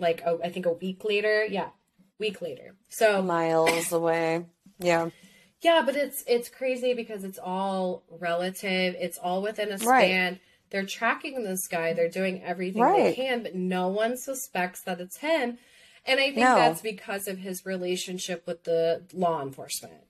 like 0.00 0.22
oh, 0.26 0.40
I 0.42 0.48
think 0.50 0.66
a 0.66 0.72
week 0.72 1.04
later. 1.04 1.44
Yeah, 1.44 1.68
week 2.18 2.42
later. 2.42 2.74
So 2.88 3.22
Miles 3.22 3.92
away. 3.92 4.44
Yeah. 4.80 5.10
Yeah, 5.60 5.82
but 5.84 5.96
it's 5.96 6.22
it's 6.26 6.48
crazy 6.48 6.94
because 6.94 7.24
it's 7.24 7.38
all 7.38 8.02
relative. 8.10 8.94
It's 8.98 9.18
all 9.18 9.42
within 9.42 9.68
a 9.72 9.78
Right. 9.78 10.08
span. 10.08 10.40
They're 10.70 10.84
tracking 10.86 11.44
this 11.44 11.66
guy. 11.66 11.92
They're 11.94 12.10
doing 12.10 12.42
everything 12.42 12.82
they 12.92 13.14
can, 13.14 13.42
but 13.42 13.54
no 13.54 13.88
one 13.88 14.16
suspects 14.16 14.82
that 14.82 15.00
it's 15.00 15.16
him. 15.18 15.58
And 16.04 16.20
I 16.20 16.24
think 16.26 16.36
No. 16.38 16.54
that's 16.54 16.80
because 16.82 17.26
of 17.26 17.38
his 17.38 17.64
relationship 17.66 18.46
with 18.46 18.64
the 18.64 19.04
law 19.12 19.42
enforcement. 19.42 20.04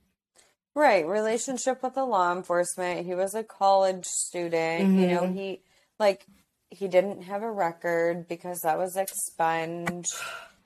Right, 0.75 1.05
relationship 1.05 1.81
with 1.81 1.95
the 1.95 2.05
law 2.05 2.31
enforcement. 2.31 3.05
He 3.05 3.15
was 3.15 3.33
a 3.33 3.43
college 3.43 4.05
student. 4.05 4.95
You 4.99 5.07
know, 5.07 5.21
Mhm. 5.23 5.33
he 5.35 5.61
like 5.97 6.25
he 6.71 6.87
didn't 6.87 7.23
have 7.23 7.41
a 7.41 7.51
record 7.51 8.27
because 8.27 8.61
that 8.61 8.77
was 8.77 8.95
expunged. 8.95 10.13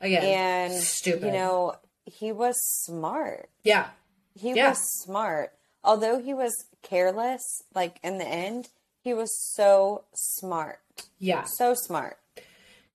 Again, 0.01 0.23
And 0.71 0.83
stupid. 0.83 1.23
you 1.23 1.31
know, 1.31 1.75
he 2.05 2.31
was 2.33 2.55
smart. 2.61 3.49
yeah, 3.63 3.91
He 4.35 4.51
Yeah. 4.53 4.69
was 4.69 4.79
smart. 5.01 5.53
Although 5.83 6.19
he 6.19 6.33
was 6.33 6.53
careless, 6.81 7.43
like 7.73 7.99
in 8.03 8.17
the 8.17 8.25
end, 8.27 8.69
he 9.01 9.13
was 9.13 9.31
so 9.53 10.05
smart. 10.13 10.79
yeah, 11.19 11.43
So 11.43 11.73
smart. 11.73 12.17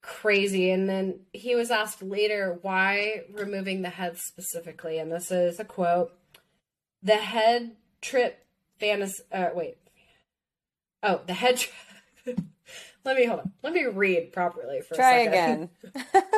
crazy. 0.01 0.71
And 0.71 0.89
then 0.89 1.21
he 1.33 1.55
was 1.55 1.71
asked 1.71 2.03
later 2.03 2.59
why 2.63 3.25
removing 3.31 3.83
the 3.83 3.91
head 3.91 4.17
specifically, 4.19 4.99
and 4.99 5.13
this 5.13 5.31
is 5.31 5.59
a 5.61 5.65
quote: 5.65 6.13
"The 7.03 7.17
head 7.17 7.77
trip 8.01 8.45
fantasy." 8.81 9.23
Uh, 9.31 9.51
wait, 9.55 9.77
oh, 11.03 11.21
the 11.27 11.35
head. 11.35 11.59
Tri- 11.59 11.75
Let 13.05 13.17
me 13.17 13.25
hold 13.27 13.41
on. 13.41 13.53
Let 13.63 13.73
me 13.73 13.85
read 13.87 14.33
properly 14.33 14.81
for 14.81 14.95
Try 14.95 15.21
a 15.21 15.25
second. 15.31 15.71
again. 15.95 16.23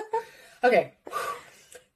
Okay. 0.63 0.93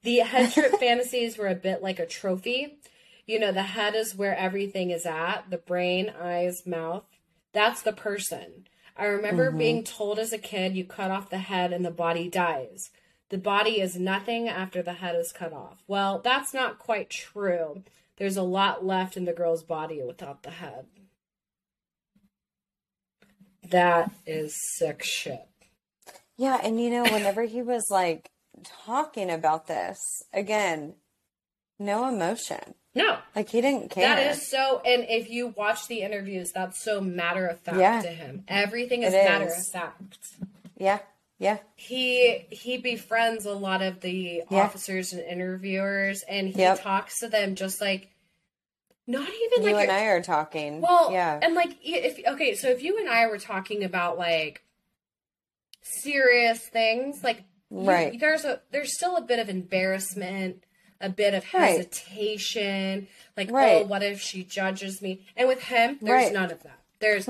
The 0.05 0.19
head 0.21 0.51
trip 0.53 0.73
fantasies 0.81 1.37
were 1.37 1.49
a 1.49 1.55
bit 1.55 1.83
like 1.83 1.99
a 1.99 2.07
trophy. 2.07 2.79
You 3.27 3.39
know, 3.39 3.53
the 3.53 3.63
head 3.63 3.95
is 3.95 4.15
where 4.15 4.37
everything 4.37 4.91
is 4.91 5.07
at 5.07 5.45
the 5.49 5.59
brain, 5.59 6.13
eyes, 6.21 6.67
mouth. 6.67 7.05
That's 7.53 7.83
the 7.83 7.93
person. 7.93 8.67
I 8.97 9.07
remember 9.07 9.49
mm-hmm. 9.49 9.59
being 9.59 9.85
told 9.85 10.19
as 10.19 10.33
a 10.33 10.39
kid 10.39 10.77
you 10.77 10.85
cut 10.85 11.11
off 11.11 11.31
the 11.31 11.39
head 11.39 11.73
and 11.73 11.85
the 11.85 11.91
body 11.91 12.29
dies. 12.29 12.91
The 13.31 13.39
body 13.39 13.81
is 13.81 13.97
nothing 13.97 14.49
after 14.49 14.83
the 14.83 14.93
head 14.95 15.17
is 15.17 15.33
cut 15.33 15.53
off. 15.53 15.83
Well, 15.89 16.21
that's 16.23 16.55
not 16.55 16.79
quite 16.79 17.11
true. 17.11 17.83
There's 18.17 18.37
a 18.37 18.43
lot 18.43 18.85
left 18.85 19.17
in 19.17 19.25
the 19.25 19.33
girl's 19.33 19.65
body 19.65 20.01
without 20.03 20.43
the 20.43 20.51
head. 20.51 20.87
That 23.71 24.13
is 24.27 24.55
sick 24.77 25.03
shit. 25.03 25.49
Yeah, 26.37 26.61
and 26.63 26.81
you 26.81 26.91
know, 26.91 27.05
whenever 27.05 27.45
he 27.45 27.63
was 27.63 27.87
like 27.91 28.31
talking 28.85 29.31
about 29.31 29.67
this, 29.67 29.99
again, 30.33 30.95
no 31.79 32.07
emotion. 32.07 32.75
No, 32.97 33.19
Like 33.35 33.49
he 33.49 33.61
didn't 33.61 33.91
care. 33.91 34.07
That 34.09 34.31
is 34.37 34.49
so, 34.49 34.81
and 34.87 35.05
if 35.09 35.29
you 35.29 35.49
watch 35.49 35.89
the 35.89 36.03
interviews, 36.03 36.53
that's 36.53 36.81
so 36.83 37.01
matter 37.01 37.47
of 37.47 37.59
fact 37.61 37.79
Yeah. 37.79 38.01
to 38.03 38.09
him. 38.09 38.45
Everything 38.47 39.03
is 39.03 39.13
It 39.13 39.25
matter 39.25 39.47
is. 39.49 39.59
of 39.59 39.73
fact. 39.73 40.19
Yeah, 40.77 41.01
yeah, 41.39 41.59
He 41.77 42.47
he 42.51 42.79
befriends 42.79 43.47
a 43.47 43.53
lot 43.53 43.83
of 43.83 44.01
the 44.01 44.45
Yeah. 44.49 44.61
officers 44.63 45.13
and 45.13 45.23
interviewers, 45.23 46.23
and 46.23 46.49
he 46.49 46.59
Yep. 46.61 46.83
talks 46.83 47.19
to 47.21 47.29
them 47.29 47.57
just 47.57 47.81
like 47.81 48.09
not 49.09 49.29
even 49.29 49.67
you 49.69 49.75
like 49.75 49.89
and 49.89 49.97
I 49.97 50.05
are 50.07 50.23
talking. 50.23 50.81
well, 50.81 51.11
yeah, 51.13 51.39
and 51.43 51.55
like 51.55 51.77
if 51.83 52.25
okay, 52.27 52.55
so 52.55 52.69
if 52.71 52.83
you 52.83 52.99
and 52.99 53.09
I 53.09 53.27
were 53.27 53.39
talking 53.39 53.83
about 53.83 54.19
like 54.19 54.63
serious 55.83 56.61
things, 56.69 57.23
like 57.25 57.39
you- 57.71 57.81
Right. 57.81 58.19
there's 58.21 58.45
a 58.45 58.63
there's 58.71 58.95
still 58.97 59.17
a 59.17 59.21
bit 59.23 59.39
of 59.41 59.49
embarrassment, 59.49 60.65
a 61.05 61.09
bit 61.09 61.35
of 61.35 61.45
Right. 61.53 61.77
hesitation, 61.77 63.09
like 63.37 63.51
oh, 63.53 63.85
what 63.85 64.03
if 64.03 64.21
she 64.21 64.43
judges 64.45 65.03
me? 65.03 65.21
And 65.37 65.47
with 65.49 65.63
him, 65.65 65.99
there's 66.01 66.25
Right. 66.25 66.33
none 66.33 66.51
of 66.51 66.63
that. 66.63 66.79
There's 67.01 67.29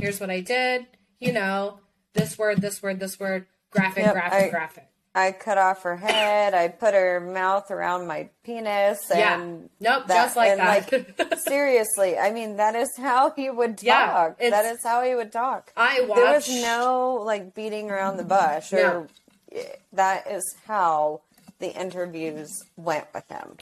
here's 0.00 0.20
what 0.20 0.30
I 0.30 0.40
did, 0.40 0.86
you 1.18 1.32
know, 1.32 1.78
this 2.12 2.36
word, 2.38 2.60
this 2.60 2.82
word, 2.82 3.00
this 3.00 3.18
word, 3.18 3.46
graphic, 3.70 4.04
Yep, 4.04 4.12
graphic, 4.12 4.42
I- 4.46 4.50
graphic. 4.50 4.84
I 5.16 5.30
cut 5.30 5.58
off 5.58 5.84
her 5.84 5.96
head. 5.98 6.54
I 6.54 6.66
put 6.66 6.92
her 6.92 7.20
mouth 7.20 7.70
around 7.70 8.08
my 8.08 8.30
penis, 8.42 9.00
Yeah. 9.14 9.40
and 9.40 9.70
Nope, 9.78 10.08
that- 10.08 10.24
just 10.24 10.36
like 10.36 10.56
that. 10.56 10.92
like, 10.92 11.38
seriously, 11.46 12.18
I 12.18 12.32
mean, 12.32 12.56
that 12.56 12.74
is 12.74 12.90
how 12.98 13.30
he 13.30 13.48
would 13.48 13.78
talk. 13.78 14.34
it's- 14.40 14.50
that 14.50 14.70
is 14.74 14.82
how 14.82 15.02
he 15.02 15.14
would 15.14 15.30
talk. 15.30 15.72
I 15.76 16.00
watched 16.00 16.16
There 16.20 16.32
was 16.32 16.48
no 16.62 17.14
like 17.24 17.54
beating 17.54 17.92
around 17.92 18.16
the 18.16 18.24
bush, 18.24 18.72
or 18.72 19.06
eh, 19.52 19.62
that 19.92 20.26
is 20.26 20.56
how 20.66 21.20
the 21.72 21.80
interviews 21.80 22.64
went 22.76 23.06
with 23.14 23.28
him. 23.28 23.56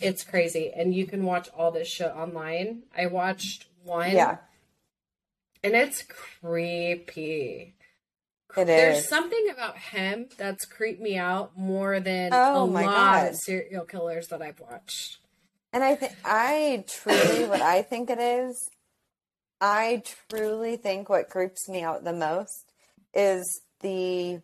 it's 0.00 0.24
crazy. 0.24 0.72
And 0.74 0.94
you 0.94 1.06
can 1.06 1.24
watch 1.24 1.48
all 1.56 1.70
this 1.70 1.88
shit 1.88 2.10
online. 2.10 2.82
I 2.96 3.06
watched 3.06 3.66
one 3.84 4.10
Yeah, 4.12 4.38
and 5.62 5.74
it's 5.74 6.02
creepy. 6.02 7.74
it 8.56 8.64
There's 8.64 8.98
is. 8.98 9.08
something 9.08 9.48
about 9.52 9.78
him 9.78 10.26
that's 10.36 10.64
creeped 10.64 11.00
me 11.00 11.16
out 11.16 11.56
more 11.56 12.00
than 12.00 12.30
Oh 12.32 12.64
a 12.64 12.66
lot 12.66 12.82
God. 12.84 13.28
of 13.30 13.36
serial 13.36 13.84
killers 13.84 14.28
that 14.28 14.42
I've 14.42 14.60
watched. 14.60 15.18
And 15.72 15.84
I 15.84 15.94
think 15.94 16.12
I 16.24 16.84
truly, 16.88 17.44
what 17.48 17.60
I 17.60 17.82
think 17.82 18.08
it 18.10 18.18
is, 18.18 18.68
I 19.60 20.02
truly 20.28 20.76
think 20.76 21.08
what 21.08 21.28
creeps 21.28 21.68
me 21.68 21.82
out 21.82 22.02
the 22.04 22.12
most 22.12 22.64
is 23.14 23.60
the 23.80 24.40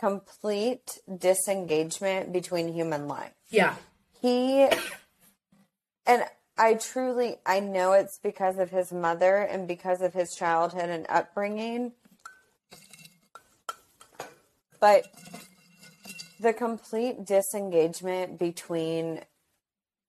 complete 0.00 0.98
disengagement 1.18 2.32
between 2.32 2.72
human 2.72 3.06
life. 3.06 3.34
Yeah. 3.50 3.74
He, 4.22 4.66
and 6.06 6.24
I 6.56 6.74
truly, 6.74 7.36
I 7.44 7.60
know 7.60 7.92
it's 7.92 8.18
because 8.18 8.58
of 8.58 8.70
his 8.70 8.92
mother 8.92 9.36
and 9.36 9.68
because 9.68 10.00
of 10.00 10.14
his 10.14 10.34
childhood 10.34 10.88
and 10.88 11.04
upbringing, 11.10 11.92
but 14.80 15.04
the 16.40 16.54
complete 16.54 17.26
disengagement 17.26 18.38
between 18.38 19.20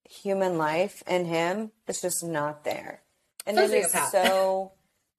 human 0.10 0.58
life 0.58 1.04
and 1.06 1.28
him 1.28 1.72
is 1.90 2.00
just 2.02 2.24
not 2.24 2.64
there. 2.64 3.02
And 3.46 3.58
it 3.58 3.72
is 3.72 3.92
Sociopath. 3.92 4.12
so 4.12 4.72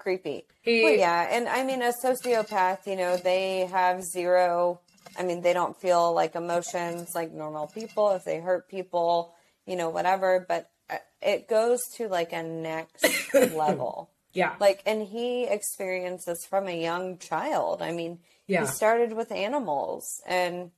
creepy. 0.02 0.46
He- 0.62 0.82
well, 0.82 0.92
yeah. 0.94 1.28
And 1.30 1.48
I 1.48 1.64
mean, 1.64 1.82
a 1.82 1.92
sociopath, 1.92 2.86
you 2.86 2.96
know, 2.96 3.16
they 3.16 3.66
have 3.66 4.02
zero, 4.02 4.80
I 5.18 5.22
mean, 5.22 5.40
they 5.42 5.52
don't 5.52 5.78
feel 5.80 6.12
like 6.12 6.34
emotions 6.34 7.14
like 7.14 7.32
normal 7.32 7.66
people 7.68 8.10
if 8.12 8.24
they 8.24 8.40
hurt 8.40 8.68
people, 8.68 9.34
you 9.66 9.76
know, 9.76 9.90
whatever. 9.90 10.44
But 10.48 10.70
uh, 10.90 10.96
it 11.20 11.48
goes 11.48 11.80
to 11.96 12.08
like 12.08 12.32
a 12.32 12.42
next 12.42 13.32
level. 13.34 14.10
Yeah. 14.34 14.54
Like, 14.58 14.82
and 14.86 15.02
he 15.06 15.44
experienced 15.44 16.26
this 16.26 16.44
from 16.46 16.66
a 16.66 16.80
young 16.80 17.18
child. 17.18 17.82
I 17.82 17.92
mean, 17.92 18.18
Yeah. 18.46 18.62
he 18.62 18.66
started 18.66 19.12
with 19.12 19.30
animals 19.30 20.04
and 20.26 20.70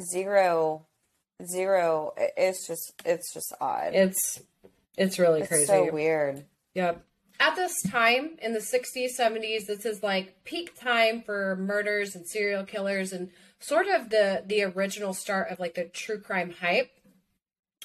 zero, 0.00 0.86
zero. 1.44 2.14
It's 2.16 2.66
just, 2.66 2.94
it's 3.04 3.32
just 3.32 3.52
odd. 3.60 3.90
It's 3.94 4.40
it's 4.96 5.18
really 5.18 5.40
it's 5.40 5.48
crazy. 5.48 5.66
so 5.66 5.90
weird. 5.92 6.44
Yep. 6.74 7.04
At 7.42 7.56
this 7.56 7.82
time 7.82 8.36
in 8.40 8.52
the 8.52 8.60
60s, 8.60 9.18
70s, 9.18 9.66
this 9.66 9.84
is 9.84 10.02
like 10.02 10.44
peak 10.44 10.78
time 10.78 11.22
for 11.22 11.56
murders 11.56 12.14
and 12.14 12.26
serial 12.26 12.64
killers 12.64 13.12
and 13.12 13.30
sort 13.58 13.86
of 13.88 14.10
the 14.10 14.42
the 14.46 14.62
original 14.62 15.12
start 15.14 15.50
of 15.50 15.58
like 15.58 15.74
the 15.74 15.84
true 15.84 16.20
crime 16.20 16.54
hype. 16.60 16.90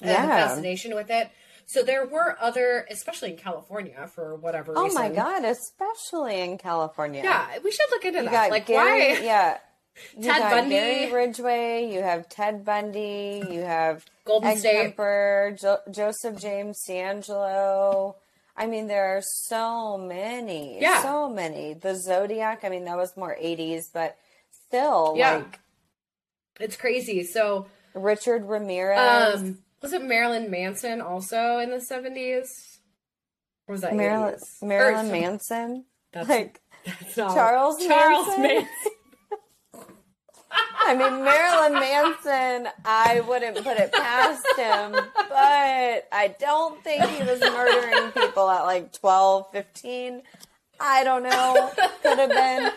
and 0.00 0.10
the 0.10 0.32
fascination 0.34 0.94
with 0.94 1.10
it. 1.10 1.30
So 1.66 1.82
there 1.82 2.06
were 2.06 2.36
other, 2.40 2.86
especially 2.90 3.32
in 3.32 3.36
California 3.36 4.08
for 4.14 4.36
whatever 4.36 4.72
Oh 4.76 4.84
reason. 4.84 4.96
Oh 4.96 5.08
my 5.08 5.14
God, 5.14 5.44
especially 5.44 6.40
in 6.40 6.56
California. 6.56 7.20
Yeah, 7.22 7.58
we 7.62 7.70
should 7.72 7.90
look 7.90 8.04
into 8.04 8.20
You 8.20 8.24
that. 8.26 8.32
got 8.32 8.50
like 8.50 8.66
Gary, 8.66 9.14
why 9.14 9.20
yeah. 9.22 9.58
You 10.16 10.22
Ted 10.30 10.40
Bundy. 10.52 10.70
Gary 10.76 11.12
Ridgway, 11.12 11.90
you 11.92 12.00
have 12.02 12.28
Ted 12.28 12.64
Bundy, 12.64 13.42
you 13.50 13.62
have 13.62 14.06
Golden 14.24 14.50
Egg 14.50 14.58
State. 14.58 14.96
Jo- 14.96 15.80
Joseph 15.90 16.40
James 16.40 16.78
DeAngelo. 16.88 18.14
I 18.58 18.66
mean, 18.66 18.88
there 18.88 19.16
are 19.16 19.22
so 19.22 19.96
many, 19.96 20.80
Yeah. 20.80 21.02
so 21.02 21.28
many. 21.28 21.74
The 21.74 21.94
Zodiac. 21.94 22.64
I 22.64 22.68
mean, 22.68 22.84
that 22.86 22.96
was 22.96 23.16
more 23.16 23.36
'80s, 23.40 23.84
but 23.92 24.16
still, 24.66 25.14
Yeah. 25.16 25.36
like 25.36 25.60
It's 26.60 26.76
crazy. 26.76 27.22
So 27.24 27.66
Richard 27.94 28.44
Ramirez, 28.44 29.40
um 29.40 29.58
was 29.80 29.92
it 29.92 30.02
Marilyn 30.02 30.50
Manson 30.50 31.00
also 31.00 31.58
in 31.58 31.70
the 31.70 31.80
70s? 31.80 32.48
Or 33.68 33.72
was 33.72 33.82
that 33.82 33.94
Marilyn, 33.94 34.34
80s? 34.34 34.62
Marilyn 34.66 35.12
Manson, 35.12 35.84
That's, 36.12 36.28
like 36.28 36.60
that's 36.84 37.16
not- 37.16 37.34
Charles 37.34 37.86
Charles 37.86 38.26
Manson? 38.26 38.42
Manson. 38.42 38.92
I 40.80 40.94
mean, 40.94 41.24
Marilyn 41.24 41.74
Manson, 41.74 42.72
I 42.84 43.20
wouldn't 43.20 43.56
put 43.56 43.76
it 43.76 43.92
past 43.92 44.46
him, 44.56 44.92
but 44.92 46.08
I 46.12 46.34
don't 46.38 46.82
think 46.82 47.04
he 47.04 47.22
was 47.24 47.40
murdering 47.40 48.10
people 48.12 48.48
at 48.48 48.62
like 48.62 48.92
12, 48.92 49.52
15. 49.52 50.22
I 50.80 51.04
don't 51.04 51.22
know. 51.24 51.70
Could 52.02 52.18
have 52.18 52.30
been. 52.30 52.72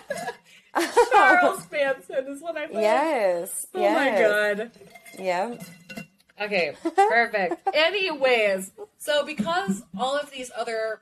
Charles 1.12 1.68
Manson 1.72 2.28
is 2.28 2.42
what 2.42 2.58
I 2.58 2.68
thought. 2.68 2.82
Yes. 2.82 3.68
Oh 3.74 3.80
yes. 3.80 3.96
my 3.96 4.22
god. 4.22 4.72
Yeah. 5.20 5.56
Okay, 6.42 6.74
perfect. 6.96 7.68
Anyways, 7.74 8.72
so 8.98 9.26
because 9.26 9.84
all 9.98 10.18
of 10.18 10.32
these 10.32 10.52
other 10.58 11.02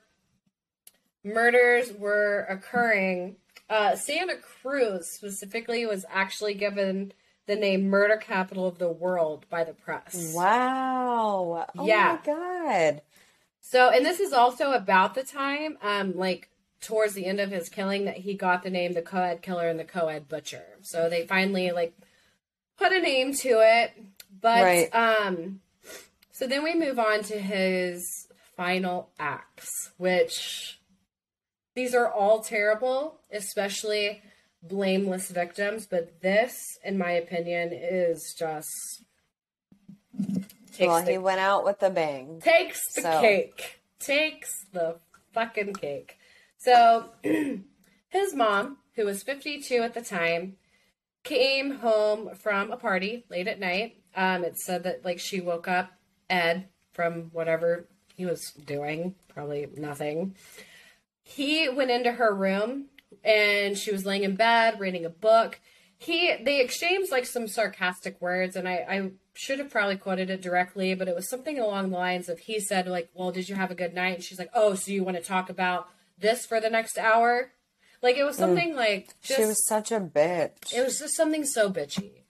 murders 1.24 1.94
were 1.94 2.46
occurring, 2.50 3.38
uh, 3.69 3.95
Santa 3.95 4.36
Cruz 4.36 5.08
specifically 5.08 5.86
was 5.86 6.05
actually 6.10 6.53
given 6.53 7.13
the 7.45 7.55
name 7.55 7.89
Murder 7.89 8.17
Capital 8.17 8.67
of 8.67 8.77
the 8.77 8.89
World 8.91 9.45
by 9.49 9.63
the 9.63 9.73
press. 9.73 10.34
Wow. 10.36 11.67
Oh 11.77 11.86
Yeah. 11.86 12.19
my 12.25 12.25
god. 12.25 13.01
So, 13.62 13.89
and 13.89 14.05
this 14.05 14.19
is 14.19 14.34
also 14.34 14.71
about 14.71 15.15
the 15.15 15.23
time, 15.23 15.77
um, 15.82 16.17
like 16.17 16.49
towards 16.82 17.13
the 17.13 17.25
end 17.25 17.39
of 17.39 17.51
his 17.51 17.69
killing, 17.69 18.05
that 18.05 18.17
he 18.17 18.34
got 18.34 18.63
the 18.63 18.69
name 18.69 18.93
the 18.93 19.01
Co-Ed 19.01 19.41
Killer 19.41 19.67
and 19.67 19.79
the 19.79 19.84
Co-Ed 19.84 20.27
Butcher. 20.27 20.63
So 20.82 21.10
they 21.10 21.25
finally 21.27 21.71
like 21.71 21.93
put 22.77 22.91
a 22.93 22.99
name 23.01 23.34
to 23.34 23.49
it. 23.62 23.91
But 24.41 24.63
Right. 24.63 24.95
um, 24.95 25.60
so 26.32 26.47
then 26.47 26.63
we 26.63 26.73
move 26.73 26.97
on 26.99 27.23
to 27.23 27.39
his 27.39 28.27
final 28.55 29.10
acts, 29.19 29.91
which 29.97 30.79
these 31.75 31.93
are 31.95 32.12
all 32.12 32.41
terrible, 32.41 33.19
especially 33.32 34.21
blameless 34.63 35.29
victims. 35.29 35.88
But 35.89 36.21
this, 36.21 36.55
in 36.84 36.97
my 36.97 37.12
opinion, 37.12 37.71
is 37.73 38.36
just 38.38 38.69
takes 40.73 40.88
Well, 40.88 41.03
the 41.03 41.12
he 41.12 41.17
went 41.17 41.39
out 41.39 41.63
with 41.65 41.82
a 41.84 41.89
bang. 41.89 42.39
takes 42.41 42.79
the 42.95 43.01
So- 43.01 43.21
cake. 43.21 43.75
Takes 43.99 44.49
the 44.71 44.97
fucking 45.34 45.73
cake. 45.73 46.17
So 46.58 47.10
his 47.23 48.34
mom, 48.34 48.77
who 48.95 49.05
was 49.05 49.23
52 49.23 49.75
at 49.82 49.93
the 49.93 50.01
time, 50.01 50.55
came 51.23 51.71
home 51.79 52.34
from 52.36 52.71
a 52.71 52.77
party 52.77 53.25
late 53.29 53.47
at 53.49 53.60
night. 53.60 53.97
Um, 54.15 54.43
it 54.45 54.58
said 54.58 54.84
that 54.84 55.03
like 55.03 55.19
she 55.19 55.41
woke 55.41 55.67
up 55.67 55.91
Ed 56.29 56.69
from 56.93 57.23
whatever 57.34 57.88
he 58.15 58.25
was 58.25 58.51
doing, 58.65 59.15
probably 59.27 59.67
nothing. 59.75 60.36
He 61.30 61.70
went 61.70 61.92
into 61.92 62.12
her 62.13 62.34
room 62.34 62.86
and 63.24 63.78
she 63.78 63.92
was 63.92 64.06
laying 64.06 64.24
in 64.24 64.36
bed 64.36 64.80
reading 64.80 65.06
a 65.06 65.10
book. 65.10 65.60
He 65.98 66.36
they 66.44 66.62
exchanged 66.62 67.12
like 67.12 67.26
some 67.26 67.48
sarcastic 67.48 68.20
words 68.22 68.56
and 68.56 68.68
I, 68.68 68.86
I 68.89 69.12
should 69.34 69.60
have 69.60 69.70
probably 69.70 69.98
quoted 69.98 70.30
it 70.30 70.42
directly, 70.42 70.96
but 70.96 71.08
it 71.08 71.15
was 71.15 71.30
something 71.30 71.60
along 71.60 71.92
the 71.92 71.98
lines 71.98 72.30
of 72.30 72.39
he 72.39 72.60
said 72.60 72.88
like, 72.88 73.10
"Well, 73.13 73.32
did 73.32 73.48
you 73.48 73.56
have 73.56 73.72
a 73.72 73.76
good 73.76 73.94
night?" 73.94 74.15
And 74.15 74.24
she's 74.24 74.39
like, 74.39 74.50
"Oh, 74.54 74.76
so 74.76 74.92
you 74.92 75.04
want 75.04 75.18
to 75.18 75.24
talk 75.24 75.50
about 75.50 75.88
this 76.18 76.46
for 76.46 76.60
the 76.60 76.70
next 76.70 76.98
hour?" 76.98 77.52
Like 78.02 78.18
it 78.18 78.24
was 78.24 78.36
mm. 78.38 78.39
something 78.39 78.76
like 78.76 79.10
just 79.22 79.39
she 79.39 79.46
was 79.46 79.65
such 79.65 79.92
a 79.92 80.00
bitch. 80.00 80.74
it 80.74 80.84
was 80.84 81.00
just 81.00 81.15
something 81.15 81.46
so 81.46 81.70
bitchy 81.70 82.24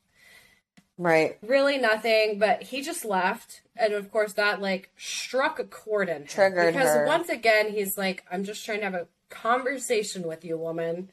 right. 0.99 1.37
really 1.41 1.77
nothing 1.79 2.37
but 2.37 2.61
he 2.61 2.81
just 2.81 3.03
left 3.03 3.61
and 3.75 3.93
of 3.93 4.11
course 4.11 4.33
that 4.33 4.61
like 4.61 4.91
struck 4.97 5.57
a 5.57 5.63
chord 5.63 6.09
in 6.09 6.17
him 6.17 6.27
Triggered 6.27 6.73
because 6.73 6.89
her. 6.89 7.07
once 7.07 7.29
again 7.29 7.71
he's 7.71 7.97
like 7.97 8.23
i'm 8.31 8.43
just 8.43 8.63
trying 8.63 8.79
to 8.79 8.83
have 8.85 8.93
a 8.93 9.07
conversation 9.29 10.23
with 10.27 10.45
you 10.45 10.57
woman 10.57 11.09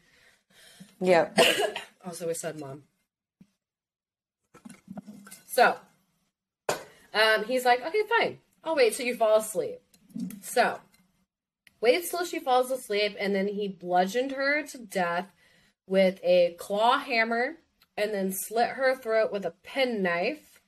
Yep. 1.00 1.38
also 2.06 2.26
we 2.26 2.34
said 2.34 2.60
mom 2.60 2.82
so 5.46 5.76
um 7.14 7.44
he's 7.44 7.64
like 7.64 7.80
okay 7.86 8.02
fine 8.18 8.38
i'll 8.64 8.76
wait 8.76 8.94
till 8.94 9.06
you 9.06 9.14
fall 9.14 9.38
asleep 9.38 9.78
so 10.42 10.80
waits 11.80 12.10
till 12.10 12.24
she 12.24 12.38
falls 12.38 12.70
asleep 12.70 13.16
and 13.20 13.34
then 13.34 13.48
he 13.48 13.68
bludgeoned 13.68 14.32
her 14.32 14.62
to 14.66 14.78
death 14.78 15.30
with 15.86 16.18
a 16.24 16.56
claw 16.58 16.98
hammer 16.98 17.56
and 17.96 18.12
then 18.12 18.32
slit 18.32 18.70
her 18.70 18.94
throat 18.96 19.32
with 19.32 19.44
a 19.44 19.54
penknife. 19.62 20.60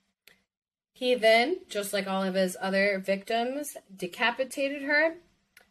He 0.92 1.14
then, 1.14 1.58
just 1.68 1.92
like 1.92 2.06
all 2.08 2.22
of 2.24 2.34
his 2.34 2.56
other 2.60 2.98
victims, 2.98 3.76
decapitated 3.94 4.82
her, 4.82 5.14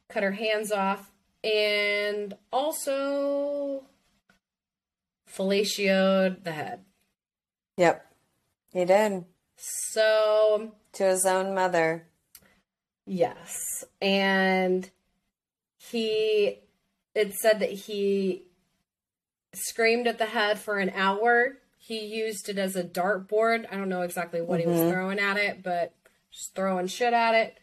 cut 0.08 0.24
her 0.24 0.32
hands 0.32 0.72
off, 0.72 1.12
and 1.43 2.34
also 2.52 3.84
fellatioed 5.30 6.43
the 6.43 6.52
head. 6.52 6.86
Yep. 7.78 8.06
He 8.72 8.86
did. 8.86 9.26
So, 9.58 10.72
To 10.93 11.04
his 11.04 11.26
own 11.26 11.54
mother. 11.54 12.08
yes. 13.06 13.84
And 14.02 14.89
he, 15.78 16.60
it 17.15 17.34
said 17.36 17.60
that 17.60 17.72
he 17.72 18.47
screamed 19.58 20.08
at 20.08 20.17
the 20.17 20.26
head 20.26 20.60
for 20.60 20.80
an 20.80 20.91
hour. 20.96 21.58
He 21.78 22.00
used 22.06 22.50
it 22.50 22.58
as 22.58 22.76
a 22.76 22.84
dartboard. 22.84 23.65
I 23.72 23.76
don't 23.78 23.89
know 23.89 24.02
exactly 24.02 24.41
what 24.41 24.60
he 24.60 24.65
was 24.65 24.91
throwing 24.91 25.20
at 25.20 25.38
it, 25.38 25.63
but 25.63 25.93
just 26.32 26.54
throwing 26.56 26.88
shit 26.88 27.13
at 27.13 27.34
it 27.34 27.58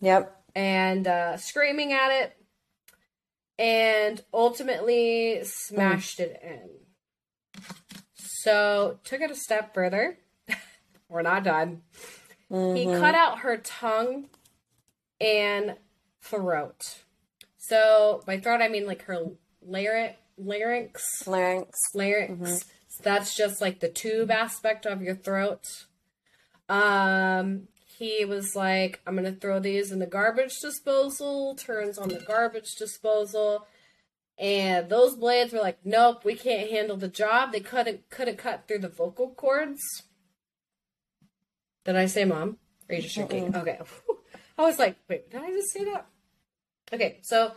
Yep. 0.00 0.34
and 0.54 1.06
uh, 1.08 1.36
screaming 1.36 1.92
at 1.92 2.10
it, 2.10 2.36
and 3.58 4.22
ultimately 4.32 5.40
smashed 5.44 6.20
it 6.20 6.40
in. 6.42 6.70
So 8.16 8.98
took 9.04 9.20
it 9.20 9.30
a 9.30 9.34
step 9.36 9.74
further. 9.74 10.18
We're 11.08 11.22
not 11.22 11.44
done. 11.44 11.82
He 12.50 12.84
cut 12.84 13.14
out 13.14 13.40
her 13.40 13.56
tongue 13.56 14.26
and 15.20 15.76
throat. 16.22 16.98
So 17.56 18.22
by 18.26 18.38
throat 18.38 18.60
I 18.60 18.68
mean 18.68 18.86
like 18.86 19.02
her 19.02 19.18
larynx, 19.66 20.16
larynx, 20.36 21.02
Larynx. 21.26 21.78
larynx. 21.94 22.64
So 22.88 23.02
that's 23.02 23.36
just 23.36 23.60
like 23.60 23.80
the 23.80 23.88
tube 23.88 24.30
aspect 24.30 24.86
of 24.86 25.02
your 25.02 25.14
throat. 25.14 25.86
Um, 26.68 27.68
he 27.98 28.24
was 28.24 28.56
like, 28.56 29.00
"I'm 29.06 29.16
gonna 29.16 29.32
throw 29.32 29.60
these 29.60 29.92
in 29.92 29.98
the 29.98 30.06
garbage 30.06 30.58
disposal." 30.60 31.54
Turns 31.54 31.98
on 31.98 32.08
the 32.08 32.20
garbage 32.20 32.74
disposal, 32.76 33.66
and 34.38 34.88
those 34.88 35.16
blades 35.16 35.52
were 35.52 35.60
like, 35.60 35.78
"Nope, 35.84 36.24
we 36.24 36.34
can't 36.34 36.70
handle 36.70 36.96
the 36.96 37.08
job." 37.08 37.52
They 37.52 37.60
couldn't 37.60 38.08
couldn't 38.10 38.38
cut 38.38 38.66
through 38.66 38.80
the 38.80 38.88
vocal 38.88 39.30
cords. 39.30 39.82
Did 41.84 41.96
I 41.96 42.06
say 42.06 42.24
mom? 42.24 42.58
Are 42.88 42.94
you 42.94 43.02
just 43.02 43.14
shaking? 43.14 43.54
Okay. 43.54 43.78
I 44.58 44.62
was 44.62 44.78
like, 44.78 44.96
wait, 45.08 45.30
did 45.30 45.42
I 45.42 45.50
just 45.50 45.72
say 45.72 45.84
that? 45.84 46.06
Okay, 46.92 47.18
so 47.22 47.52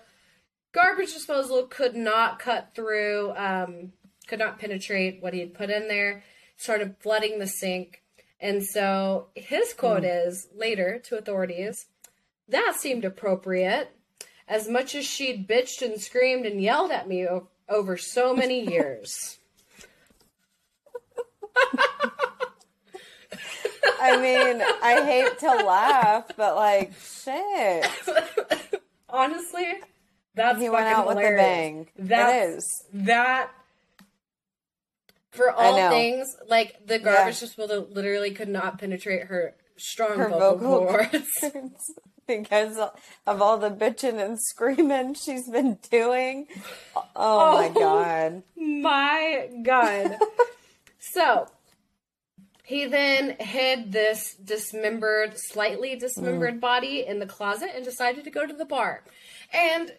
garbage 0.77 1.13
disposal 1.13 1.63
could 1.63 1.95
not 1.95 2.37
cut 2.37 2.75
through, 2.75 3.33
um, 3.35 3.91
could 4.27 4.39
not 4.39 4.59
penetrate 4.59 5.21
what 5.21 5.33
he 5.33 5.39
had 5.39 5.53
put 5.55 5.69
in 5.71 5.87
there, 5.87 6.23
started 6.55 6.95
flooding 6.99 7.39
the 7.39 7.47
sink. 7.47 8.03
And 8.39 8.63
so 8.63 9.29
his 9.33 9.73
quote 9.73 10.03
is 10.03 10.47
later 10.55 10.99
to 11.05 11.17
authorities 11.17 11.87
that 12.49 12.75
seemed 12.77 13.05
appropriate. 13.05 13.91
As 14.47 14.69
much 14.69 14.95
as 14.95 15.05
she'd 15.05 15.47
bitched 15.47 15.81
and 15.81 15.99
screamed 15.99 16.45
and 16.45 16.61
yelled 16.61 16.91
at 16.91 17.07
me 17.07 17.27
o- 17.27 17.49
over 17.67 17.97
so 17.97 18.33
many 18.33 18.69
years. 18.71 19.37
I 23.99 24.15
mean, 24.21 24.61
I 24.81 25.03
hate 25.03 25.39
to 25.39 25.65
laugh, 25.65 26.25
but 26.37 26.55
like, 26.55 26.93
shit. 27.01 27.85
Honestly, 29.09 29.65
that's 30.37 30.59
He 30.61 30.69
went 30.69 30.85
fucking 30.85 30.93
out 30.99 31.07
with 31.07 31.17
a 31.17 31.21
hilarious. 31.21 31.41
bang. 31.41 31.87
That's, 31.97 32.85
That 32.93 33.51
for 35.31 35.51
all 35.51 35.89
things, 35.89 36.35
like 36.47 36.85
the 36.85 36.99
garbage 36.99 37.35
Yeah. 37.35 37.39
disposal 37.47 37.87
literally 37.91 38.31
could 38.31 38.47
not 38.49 38.79
penetrate 38.79 39.25
her 39.25 39.55
strong 39.77 40.17
Her 40.17 40.29
vocal, 40.29 40.85
vocal 40.85 40.87
cords. 41.11 41.91
because 42.27 42.77
of 43.27 43.41
all 43.41 43.57
the 43.57 43.69
bitching 43.69 44.23
and 44.23 44.39
screaming 44.41 45.13
she's 45.13 45.49
been 45.49 45.77
doing. 45.91 46.47
Oh, 47.15 47.57
my 47.57 47.67
Oh. 47.75 47.79
god. 47.79 48.43
My 48.55 49.49
God. 49.63 50.17
so 50.99 51.47
he 52.63 52.85
then 52.85 53.37
hid 53.39 53.91
this 53.93 54.33
dismembered, 54.43 55.33
slightly 55.37 55.95
dismembered 55.95 56.55
mm. 56.55 56.59
body 56.59 57.05
in 57.05 57.19
the 57.19 57.25
closet 57.27 57.69
and 57.75 57.85
decided 57.85 58.23
to 58.25 58.31
go 58.31 58.45
to 58.45 58.53
the 58.53 58.65
bar. 58.65 59.03
And 59.53 59.93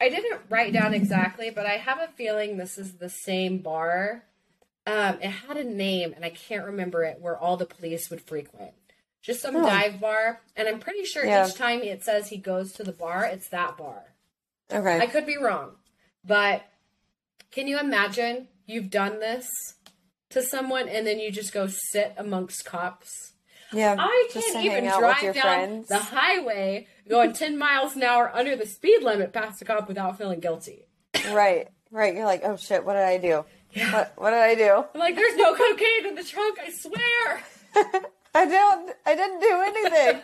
I 0.00 0.08
didn't 0.08 0.40
write 0.48 0.72
down 0.72 0.94
exactly, 0.94 1.50
but 1.50 1.66
I 1.66 1.72
have 1.76 1.98
a 2.00 2.08
feeling 2.08 2.56
this 2.56 2.78
is 2.78 2.94
the 2.94 3.08
same 3.08 3.58
bar. 3.58 4.24
Um, 4.86 5.18
it 5.20 5.28
had 5.30 5.56
a 5.56 5.64
name, 5.64 6.12
and 6.14 6.24
I 6.24 6.30
can't 6.30 6.64
remember 6.66 7.02
it, 7.04 7.18
where 7.20 7.36
all 7.36 7.56
the 7.56 7.66
police 7.66 8.08
would 8.10 8.20
frequent. 8.22 8.72
Just 9.20 9.42
some 9.42 9.56
Oh. 9.56 9.62
dive 9.66 10.00
bar, 10.00 10.40
and 10.56 10.68
I'm 10.68 10.78
pretty 10.80 11.04
sure 11.04 11.24
Yeah. 11.26 11.46
each 11.46 11.54
time 11.54 11.82
it 11.82 12.04
says 12.04 12.28
he 12.28 12.36
goes 12.38 12.72
to 12.74 12.84
the 12.84 12.92
bar, 12.92 13.24
it's 13.26 13.48
that 13.48 13.76
bar. 13.76 14.14
Okay. 14.72 14.98
I 15.00 15.06
could 15.06 15.26
be 15.26 15.36
wrong, 15.36 15.76
but 16.24 16.62
can 17.50 17.66
you 17.66 17.78
imagine 17.80 18.48
you've 18.66 18.90
done 18.90 19.18
this 19.18 19.46
to 20.30 20.42
someone 20.42 20.88
and 20.88 21.06
then 21.06 21.18
you 21.18 21.32
just 21.32 21.52
go 21.52 21.66
sit 21.66 22.14
amongst 22.16 22.64
cops? 22.64 23.32
yeah. 23.72 23.96
I 23.98 24.28
can't 24.32 24.64
even 24.64 24.84
drive 24.84 25.34
down 25.34 25.42
friends. 25.42 25.88
the 25.88 25.98
highway 25.98 26.86
going 27.08 27.32
10 27.32 27.56
miles 27.58 27.96
an 27.96 28.02
hour 28.02 28.30
under 28.34 28.56
the 28.56 28.66
speed 28.66 29.02
limit 29.02 29.32
past 29.32 29.62
a 29.62 29.64
cop 29.64 29.88
without 29.88 30.18
feeling 30.18 30.40
guilty. 30.40 30.84
Right. 31.30 31.68
Right. 31.90 32.14
You're 32.14 32.26
like, 32.26 32.42
oh 32.44 32.56
shit, 32.56 32.84
what 32.84 32.92
did 32.94 33.02
I 33.02 33.18
do? 33.18 33.44
Yeah. 33.72 33.92
What, 33.92 34.12
what 34.16 34.30
did 34.30 34.40
I 34.40 34.54
do? 34.54 34.84
I'm 34.94 35.00
like, 35.00 35.14
there's 35.14 35.36
no 35.36 35.54
cocaine 35.54 36.06
in 36.06 36.14
the 36.14 36.24
trunk, 36.24 36.58
I 36.64 36.70
swear. 36.70 37.42
I 38.34 38.46
don't. 38.46 38.90
I 39.06 39.14
didn't 39.14 39.40
do 39.40 39.62
anything. 39.66 40.22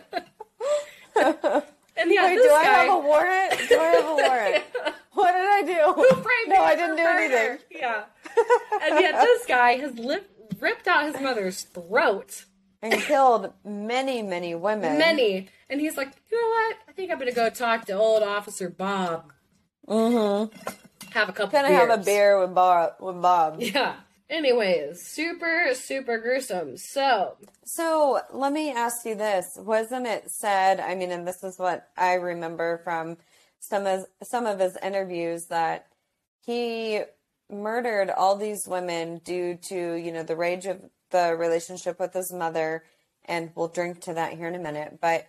And 1.97 2.11
yeah, 2.11 2.25
Wait, 2.25 2.35
do 2.35 2.51
I 2.51 2.63
have 2.63 2.89
a 2.93 2.99
warrant? 2.99 3.51
Do 3.69 3.79
I 3.79 3.85
have 3.85 4.05
a 4.05 4.15
warrant? 4.15 4.63
What 5.13 5.31
did 5.31 5.47
I 5.47 5.61
do? 5.65 5.93
Who 5.93 6.05
framed 6.21 6.49
no, 6.49 6.61
I 6.61 6.75
didn't 6.75 6.97
do 6.97 7.03
murder? 7.03 7.37
anything. 7.37 7.57
Yeah. 7.71 8.03
And 8.83 8.99
yet 8.99 9.13
this 9.21 9.45
guy 9.45 9.77
has 9.77 9.93
ripped 10.59 10.87
out 10.87 11.05
his 11.05 11.21
mother's 11.21 11.61
throat. 11.63 12.43
And 12.91 13.01
killed 13.01 13.53
many, 13.63 14.21
many 14.21 14.55
women. 14.55 14.97
Many. 14.97 15.47
And 15.69 15.79
he's 15.81 15.97
like, 15.97 16.11
you 16.31 16.41
know 16.41 16.47
what? 16.47 16.77
I 16.87 16.91
think 16.91 17.11
I'm 17.11 17.17
going 17.17 17.29
to 17.29 17.35
go 17.35 17.49
talk 17.49 17.85
to 17.85 17.93
old 17.93 18.23
Officer 18.23 18.69
Bob. 18.69 19.31
Mm-hmm. 19.87 20.55
Have 21.11 21.29
a 21.29 21.31
couple 21.33 21.51
Gonna 21.51 21.69
beers. 21.69 21.79
have 21.89 21.99
a 21.99 22.03
beer 22.03 22.39
with 22.39 22.53
Bob. 22.53 22.93
With 22.99 23.21
Bob. 23.21 23.61
Yeah. 23.61 23.95
Anyways, 24.29 25.05
super, 25.05 25.67
super 25.73 26.17
gruesome. 26.17 26.77
So, 26.77 27.37
So 27.63 28.19
let 28.33 28.51
me 28.51 28.71
ask 28.71 29.05
you 29.05 29.13
this: 29.13 29.45
Wasn't 29.55 30.07
it 30.07 30.31
said? 30.31 30.79
I 30.79 30.95
mean, 30.95 31.11
and 31.11 31.27
this 31.27 31.43
is 31.43 31.59
what 31.59 31.87
I 31.95 32.13
remember 32.15 32.81
from 32.83 33.17
some 33.59 33.85
of 33.85 34.07
some 34.23 34.47
of 34.47 34.59
his 34.59 34.77
interviews 34.81 35.45
that 35.45 35.87
he 36.43 37.01
murdered 37.51 38.09
all 38.09 38.35
these 38.35 38.67
women 38.67 39.19
due 39.23 39.59
to 39.69 39.93
you 39.93 40.11
know 40.11 40.23
the 40.23 40.35
rage 40.35 40.65
of 40.65 40.81
the 41.11 41.35
relationship 41.37 41.99
with 41.99 42.13
his 42.13 42.31
mother, 42.33 42.83
and 43.25 43.51
we'll 43.55 43.67
drink 43.67 44.01
to 44.01 44.13
that 44.13 44.33
here 44.33 44.47
in 44.47 44.55
a 44.55 44.59
minute. 44.59 44.99
But 45.01 45.27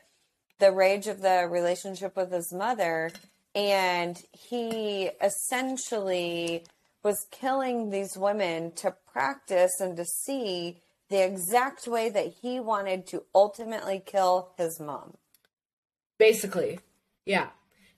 the 0.58 0.72
rage 0.72 1.06
of 1.06 1.20
the 1.22 1.46
relationship 1.50 2.16
with 2.16 2.32
his 2.32 2.52
mother, 2.52 3.10
and 3.54 4.20
he 4.32 5.10
essentially 5.22 6.64
was 7.02 7.26
killing 7.30 7.90
these 7.90 8.16
women 8.16 8.72
to 8.72 8.94
practice 9.12 9.80
and 9.80 9.96
to 9.96 10.04
see 10.04 10.80
the 11.08 11.24
exact 11.24 11.86
way 11.86 12.08
that 12.08 12.34
he 12.42 12.58
wanted 12.58 13.06
to 13.06 13.22
ultimately 13.34 14.02
kill 14.04 14.50
his 14.58 14.80
mom. 14.80 15.14
basically, 16.18 16.80
yeah. 17.24 17.48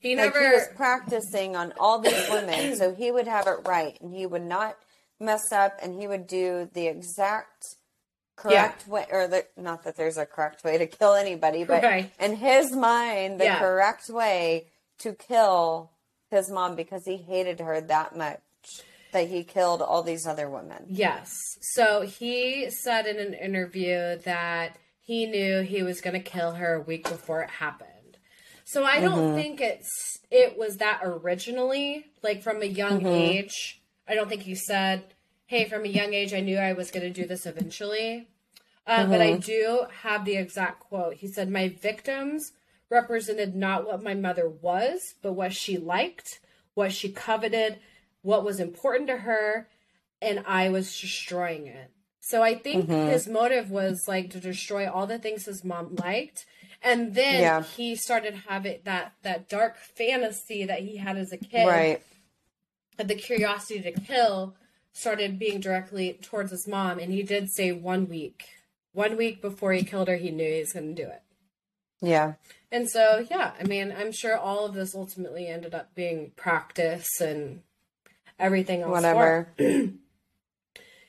He 0.01 0.15
Like 0.15 0.35
never. 0.35 0.49
he 0.49 0.55
was 0.55 0.69
practicing 0.77 1.57
on 1.57 1.73
all 1.79 1.99
these 1.99 2.29
women, 2.31 2.77
so 2.77 2.95
he 2.95 3.11
would 3.11 3.27
have 3.27 3.47
it 3.47 3.67
right, 3.67 3.99
and 4.01 4.15
he 4.15 4.27
would 4.27 4.43
not 4.43 4.77
mess 5.21 5.53
up, 5.53 5.79
and 5.83 6.01
he 6.01 6.07
would 6.07 6.27
do 6.27 6.69
the 6.73 6.87
exact 6.87 7.77
correct 8.37 8.87
way, 8.87 9.05
or 9.11 9.27
the, 9.27 9.47
not 9.57 9.85
that 9.85 9.97
there's 9.97 10.17
a 10.17 10.25
correct 10.25 10.63
way 10.65 10.79
to 10.79 10.87
kill 10.87 11.15
anybody, 11.15 11.65
but 11.65 11.83
Right. 11.83 12.13
in 12.21 12.37
his 12.37 12.73
mind, 12.73 13.41
the 13.41 13.47
Yeah. 13.47 13.59
correct 13.59 14.09
way 14.09 14.69
to 14.99 15.13
kill 15.15 15.91
his 16.31 16.51
mom 16.51 16.77
because 16.77 17.05
he 17.05 17.17
hated 17.17 17.61
her 17.61 17.81
that 17.81 18.17
much 18.17 18.41
that 19.13 19.29
he 19.29 19.43
killed 19.43 19.81
all 19.81 20.03
these 20.03 20.27
other 20.27 20.49
women. 20.51 20.85
Yes. 20.89 21.33
So 21.61 22.03
he 22.03 22.71
said 22.71 23.07
in 23.07 23.19
an 23.19 23.35
interview 23.35 24.19
that 24.19 24.77
he 25.01 25.27
knew 25.27 25.63
he 25.63 25.83
was 25.83 26.01
going 26.01 26.15
to 26.15 26.31
kill 26.31 26.53
her 26.53 26.75
a 26.75 26.81
week 26.81 27.09
before 27.09 27.41
it 27.43 27.51
happened. 27.51 28.19
So 28.65 28.85
I 28.85 29.01
don't 29.01 29.19
mm-hmm. 29.19 29.37
think 29.37 29.61
it's 29.63 30.19
it 30.31 30.59
was 30.59 30.77
that 30.77 31.01
originally, 31.03 32.05
like 32.23 32.43
from 32.43 32.61
a 32.61 32.67
young 32.67 32.99
mm-hmm. 32.99 33.07
age. 33.07 33.78
I 34.09 34.15
don't 34.15 34.29
think 34.29 34.43
he 34.43 34.55
said, 34.55 35.15
"Hey, 35.47 35.69
from 35.69 35.85
a 35.85 35.89
young 35.89 36.15
age, 36.15 36.33
I 36.33 36.41
knew 36.41 36.57
I 36.59 36.73
was 36.73 36.91
going 36.91 37.13
to 37.13 37.21
do 37.21 37.27
this 37.27 37.47
eventually." 37.47 38.29
Uh, 38.87 39.07
But 39.07 39.21
I 39.21 39.37
do 39.37 39.87
have 40.03 40.25
the 40.25 40.37
exact 40.37 40.81
quote. 40.81 41.15
He 41.15 41.29
said, 41.29 41.51
"My 41.51 41.69
victims 41.69 42.53
represented 42.91 43.55
not 43.55 43.87
what 43.87 44.03
my 44.03 44.15
mother 44.15 44.49
was, 44.49 45.15
but 45.23 45.35
what 45.35 45.53
she 45.53 45.77
liked, 45.77 46.41
what 46.75 46.93
she 46.93 47.13
coveted, 47.13 47.81
what 48.23 48.45
was 48.45 48.61
important 48.61 49.09
to 49.09 49.19
her, 49.19 49.69
and 50.23 50.43
I 50.47 50.71
was 50.71 50.99
destroying 51.01 51.67
it. 51.67 51.91
So 52.21 52.43
I 52.43 52.55
think 52.57 52.91
his 52.91 53.27
motive 53.29 53.71
was 53.71 54.07
like 54.09 54.31
to 54.31 54.41
destroy 54.41 54.91
all 54.91 55.07
the 55.07 55.19
things 55.19 55.45
his 55.47 55.65
mom 55.65 55.95
liked. 55.97 56.47
And 56.83 57.15
then 57.15 57.41
Yeah. 57.41 57.63
he 57.63 57.97
started 57.97 58.35
having 58.49 58.81
that 58.85 59.15
that 59.23 59.49
dark 59.49 59.77
fantasy 59.77 60.65
that 60.65 60.81
he 60.81 60.97
had 60.97 61.17
as 61.17 61.33
a 61.33 61.37
kid. 61.37 61.67
Right. 61.67 62.03
The 62.99 63.15
curiosity 63.15 63.81
to 63.81 63.93
kill 63.93 64.55
started 64.93 65.39
being 65.39 65.61
directly 65.61 66.19
towards 66.21 66.51
his 66.51 66.67
mom. 66.67 66.99
And 66.99 67.13
he 67.13 67.23
did 67.23 67.51
say 67.51 67.73
one 67.73 68.09
week. 68.09 68.45
One 68.93 69.17
week 69.17 69.41
before 69.41 69.73
he 69.73 69.85
killed 69.85 70.09
her, 70.09 70.17
he 70.17 70.31
knew 70.31 70.51
he 70.53 70.59
was 70.61 70.73
gonna 70.73 70.93
do 70.93 71.05
it. 71.05 71.23
Yeah. 72.01 72.35
And 72.73 72.89
so 72.91 73.25
yeah, 73.31 73.53
I 73.59 73.65
mean, 73.65 73.95
I'm 73.97 74.13
sure 74.13 74.37
all 74.37 74.67
of 74.67 74.75
this 74.75 74.95
ultimately 74.95 75.47
ended 75.47 75.75
up 75.75 75.95
being 75.95 76.33
practice 76.37 77.21
and 77.21 77.63
everything 78.39 78.83
else. 78.83 78.91
Whatever. 78.91 79.49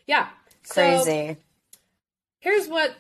Yeah. 0.05 0.29
So, 0.63 1.03
Crazy. 1.03 1.37
here's 2.39 2.67
what 2.67 2.95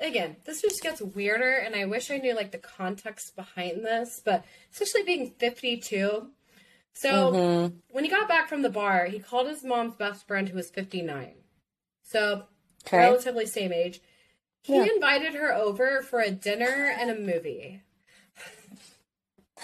again 0.00 0.36
this 0.46 0.62
just 0.62 0.82
gets 0.82 1.00
weirder 1.00 1.54
and 1.58 1.74
i 1.74 1.84
wish 1.84 2.10
i 2.10 2.18
knew 2.18 2.34
like 2.34 2.52
the 2.52 2.58
context 2.58 3.34
behind 3.34 3.84
this 3.84 4.20
but 4.24 4.44
especially 4.72 5.02
being 5.02 5.32
52 5.38 6.28
so 7.00 7.32
Mm-hmm. 7.32 7.76
when 7.90 8.04
he 8.04 8.10
got 8.10 8.28
back 8.28 8.48
from 8.48 8.62
the 8.62 8.70
bar 8.70 9.06
he 9.06 9.18
called 9.20 9.46
his 9.48 9.62
mom's 9.62 9.94
best 9.94 10.26
friend 10.26 10.48
who 10.48 10.56
was 10.56 10.70
59 10.70 11.34
so 12.02 12.44
Okay. 12.86 12.98
relatively 12.98 13.46
same 13.46 13.72
age 13.72 14.00
he 14.62 14.74
Yeah. 14.74 14.86
invited 14.94 15.34
her 15.34 15.54
over 15.54 16.02
for 16.02 16.20
a 16.20 16.30
dinner 16.30 16.92
and 16.98 17.10
a 17.10 17.14
movie 17.18 17.82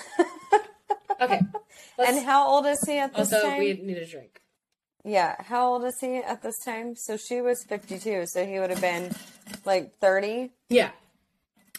okay 1.20 1.42
and 1.98 2.24
how 2.24 2.46
old 2.46 2.66
is 2.66 2.82
he 2.86 2.98
at 2.98 3.14
this 3.14 3.32
also 3.32 3.42
time? 3.48 3.52
Also, 3.52 3.58
we 3.58 3.72
need 3.74 3.98
a 3.98 4.06
drink 4.06 4.40
Yeah, 5.04 5.36
how 5.42 5.72
old 5.72 5.84
is 5.84 5.98
he 6.00 6.16
at 6.16 6.42
this 6.42 6.58
time? 6.64 6.94
So 6.96 7.16
she 7.16 7.40
was 7.40 7.62
52, 7.68 8.24
so 8.26 8.44
he 8.46 8.58
would 8.58 8.70
have 8.70 8.80
been 8.80 9.12
like 9.64 9.94
30. 10.00 10.50
yeah 10.68 10.90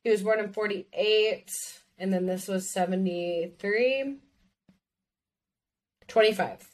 He 0.03 0.09
was 0.09 0.23
born 0.23 0.39
in 0.39 0.51
48, 0.53 1.51
and 1.97 2.13
then 2.13 2.25
this 2.25 2.47
was 2.47 2.71
73. 2.71 4.17
25. 6.07 6.67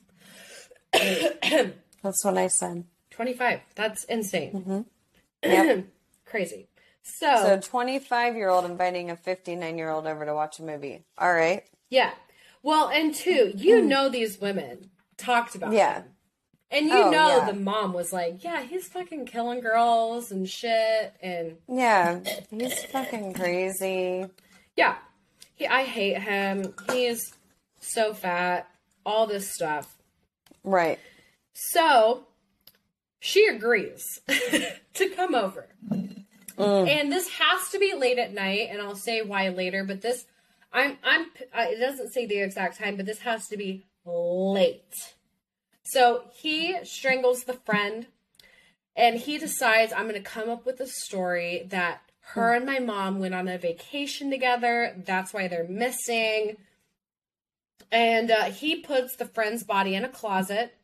That's 0.94 2.24
what 2.24 2.38
I 2.38 2.48
said. 2.48 2.86
25. 3.12 3.60
That's 3.76 4.04
insane. 4.06 4.52
Mm-hmm. 4.54 4.82
Yep. 5.44 5.86
Crazy. 6.30 6.68
so 7.04 7.36
so 7.44 7.60
25 7.60 8.36
year 8.36 8.50
old 8.50 8.66
inviting 8.66 9.10
a 9.10 9.16
59 9.16 9.78
year 9.78 9.90
old 9.90 10.08
over 10.08 10.26
to 10.26 10.34
watch 10.34 10.60
a 10.60 10.64
movie. 10.64 11.04
All 11.18 11.34
right. 11.34 11.64
Yeah. 11.90 12.12
Well, 12.64 12.90
and 12.90 13.14
two, 13.16 13.54
you 13.56 13.78
mm-hmm. 13.78 13.88
know 13.88 14.10
these 14.10 14.40
women 14.42 14.90
talked 15.18 15.56
about. 15.56 15.72
Yeah. 15.74 16.02
him. 16.02 16.04
And 16.70 16.88
you 16.88 16.98
Oh, 16.98 17.10
know 17.12 17.38
yeah. 17.38 17.46
the 17.46 17.54
mom 17.54 17.94
was 17.94 18.12
like, 18.12 18.44
Yeah, 18.44 18.62
he's 18.64 18.88
fucking 18.88 19.26
killing 19.26 19.62
girls 19.62 20.32
and 20.32 20.50
shit 20.50 21.14
and 21.22 21.56
Yeah. 21.70 22.20
He's 22.52 22.84
fucking 22.86 23.34
crazy. 23.34 24.26
yeah. 24.76 24.96
He 25.56 25.66
I 25.66 25.84
hate 25.84 26.20
him. 26.20 26.74
He's 26.92 27.34
so 27.80 28.14
fat, 28.14 28.70
all 29.06 29.28
this 29.28 29.54
stuff. 29.54 29.96
Right. 30.64 31.00
So 31.54 32.26
she 33.20 33.48
agrees 33.48 34.04
to 34.28 35.10
come 35.16 35.34
over. 35.34 35.68
And 36.88 37.12
this 37.12 37.30
has 37.30 37.70
to 37.70 37.80
be 37.80 37.94
late 37.94 38.18
at 38.18 38.34
night, 38.34 38.70
and 38.72 38.82
I'll 38.82 38.96
say 38.96 39.22
why 39.22 39.50
later, 39.50 39.84
but 39.84 40.02
this 40.02 40.26
I'm 40.74 40.98
I'm 41.04 41.28
uh, 41.54 41.66
it 41.70 41.80
doesn't 41.80 42.14
say 42.14 42.26
the 42.26 42.42
exact 42.42 42.78
time, 42.78 42.98
but 42.98 43.06
this 43.06 43.20
has 43.20 43.48
to 43.48 43.58
be 43.58 43.86
late. 44.54 44.94
So 45.84 46.24
he 46.34 46.78
strangles 46.84 47.44
the 47.44 47.54
friend 47.54 48.08
and 48.96 49.18
he 49.18 49.38
decides 49.38 49.94
I'm 49.94 50.10
going 50.10 50.16
to 50.16 50.30
come 50.30 50.50
up 50.50 50.66
with 50.66 50.82
a 50.82 50.88
story 50.88 51.66
that 51.70 52.02
her 52.34 52.54
and 52.54 52.66
my 52.66 52.80
mom 52.80 53.20
went 53.20 53.34
on 53.34 53.48
a 53.48 53.58
vacation 53.58 54.30
together. 54.30 54.94
That's 55.06 55.34
why 55.34 55.48
they're 55.48 55.68
missing. 55.68 56.58
And 57.90 58.30
uh, 58.30 58.46
he 58.46 58.82
puts 58.82 59.16
the 59.16 59.26
friend's 59.26 59.64
body 59.64 59.96
in 59.96 60.04
a 60.04 60.10
closet 60.10 60.76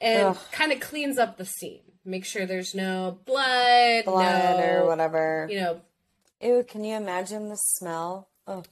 and 0.00 0.34
kind 0.50 0.72
of 0.72 0.80
cleans 0.80 1.18
up 1.18 1.36
the 1.36 1.44
scene. 1.44 1.81
Make 2.04 2.24
sure 2.24 2.46
there's 2.46 2.74
no 2.74 3.18
blood, 3.24 4.04
Blood 4.04 4.58
no, 4.58 4.82
or 4.82 4.86
whatever. 4.86 5.46
You 5.50 5.60
know, 5.60 5.80
Ew, 6.40 6.64
can 6.66 6.82
you 6.82 6.96
imagine 6.96 7.48
the 7.48 7.56
smell? 7.56 8.28
Oh, 8.46 8.64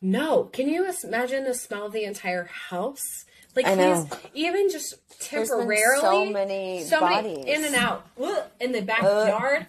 no. 0.00 0.44
Can 0.44 0.68
you 0.68 0.88
imagine 1.04 1.44
the 1.44 1.54
smell 1.54 1.86
of 1.86 1.92
the 1.92 2.04
entire 2.04 2.44
house? 2.44 3.24
Like 3.56 3.66
I 3.66 3.74
know. 3.74 4.08
even 4.34 4.70
just 4.70 4.94
temporarily 5.20 6.00
so 6.00 6.26
many 6.26 6.84
so 6.84 7.00
many 7.00 7.34
bodies. 7.38 7.44
in 7.46 7.64
and 7.64 7.74
out 7.74 8.06
Ugh, 8.22 8.44
in 8.60 8.70
the 8.70 8.82
backyard. 8.82 9.66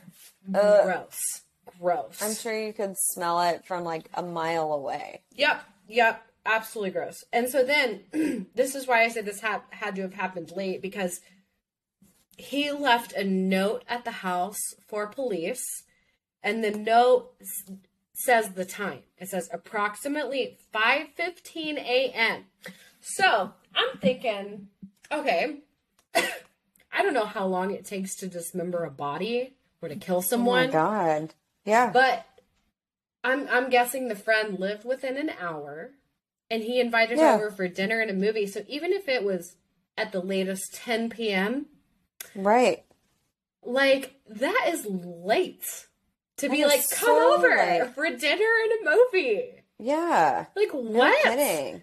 Ugh. 0.54 0.84
Gross, 0.84 1.42
gross. 1.80 2.22
I'm 2.22 2.36
sure 2.36 2.56
you 2.56 2.72
could 2.74 2.96
smell 2.98 3.42
it 3.42 3.66
from 3.66 3.84
like 3.84 4.10
a 4.14 4.22
mile 4.22 4.74
away. 4.74 5.22
Yep, 5.36 5.64
yep, 5.88 6.24
absolutely 6.46 6.92
gross. 6.92 7.24
And 7.34 7.50
so 7.50 7.64
then, 7.64 8.48
this 8.54 8.76
is 8.76 8.86
why 8.86 9.04
I 9.04 9.10
said 9.10 9.26
this 9.26 9.40
had 9.40 9.62
had 9.72 9.96
to 9.96 10.04
have 10.04 10.14
happened 10.14 10.52
late 10.56 10.84
because 10.84 11.22
he 12.40 12.72
left 12.72 13.14
a 13.14 13.24
note 13.24 13.84
at 13.88 14.06
the 14.06 14.12
house 14.12 14.60
for 14.88 15.08
police, 15.08 15.64
and 16.42 16.64
the 16.64 16.72
note 16.72 17.34
says 18.14 18.50
the 18.54 18.66
time. 18.66 19.00
It 19.18 19.28
says 19.30 19.50
approximately 19.52 20.58
5:15 20.74 21.78
a.m. 21.78 22.46
So, 23.02 23.54
I'm 23.76 23.98
thinking, 24.00 24.68
okay, 25.12 25.58
I 26.16 27.02
don't 27.04 27.14
know 27.14 27.26
how 27.26 27.46
long 27.46 27.72
it 27.72 27.86
takes 27.86 28.16
to 28.18 28.28
dismember 28.28 28.84
a 28.84 28.92
body 28.92 29.56
or 29.82 29.90
to 29.90 29.96
kill 29.96 30.22
someone. 30.22 30.66
Oh 30.66 30.68
my 30.68 30.72
God. 30.74 31.34
Yeah. 31.66 31.92
but 31.92 32.26
I'm 33.24 33.48
I'm 33.50 33.70
guessing 33.70 34.08
the 34.08 34.16
friend 34.16 34.60
lived 34.60 34.86
within 34.86 35.18
an 35.18 35.30
hour 35.40 35.92
and 36.50 36.64
he 36.64 36.80
invited 36.80 37.18
Yeah. 37.18 37.38
her 37.38 37.46
over 37.48 37.52
for 37.52 37.68
dinner 37.68 38.00
and 38.00 38.10
a 38.10 38.14
movie. 38.14 38.48
So 38.48 38.64
even 38.68 38.92
if 38.92 39.08
it 39.08 39.24
was 39.24 39.56
at 39.98 40.12
the 40.12 40.22
latest 40.22 40.74
10 40.74 41.10
p.m., 41.10 41.68
Right. 42.36 42.84
like 43.64 44.16
that 44.30 44.70
is 44.74 44.86
late 44.90 45.64
to 46.38 46.48
That 46.48 46.52
be 46.56 46.66
like, 46.66 46.82
come 46.90 47.08
so 47.18 47.36
over 47.36 47.50
late. 47.50 47.90
for 47.96 48.06
dinner 48.10 48.46
and 48.64 48.88
a 48.88 48.96
movie. 48.96 49.50
Yeah. 49.78 50.46
Like 50.56 50.72
what? 50.72 51.26
No 51.26 51.32
kidding. 51.36 51.82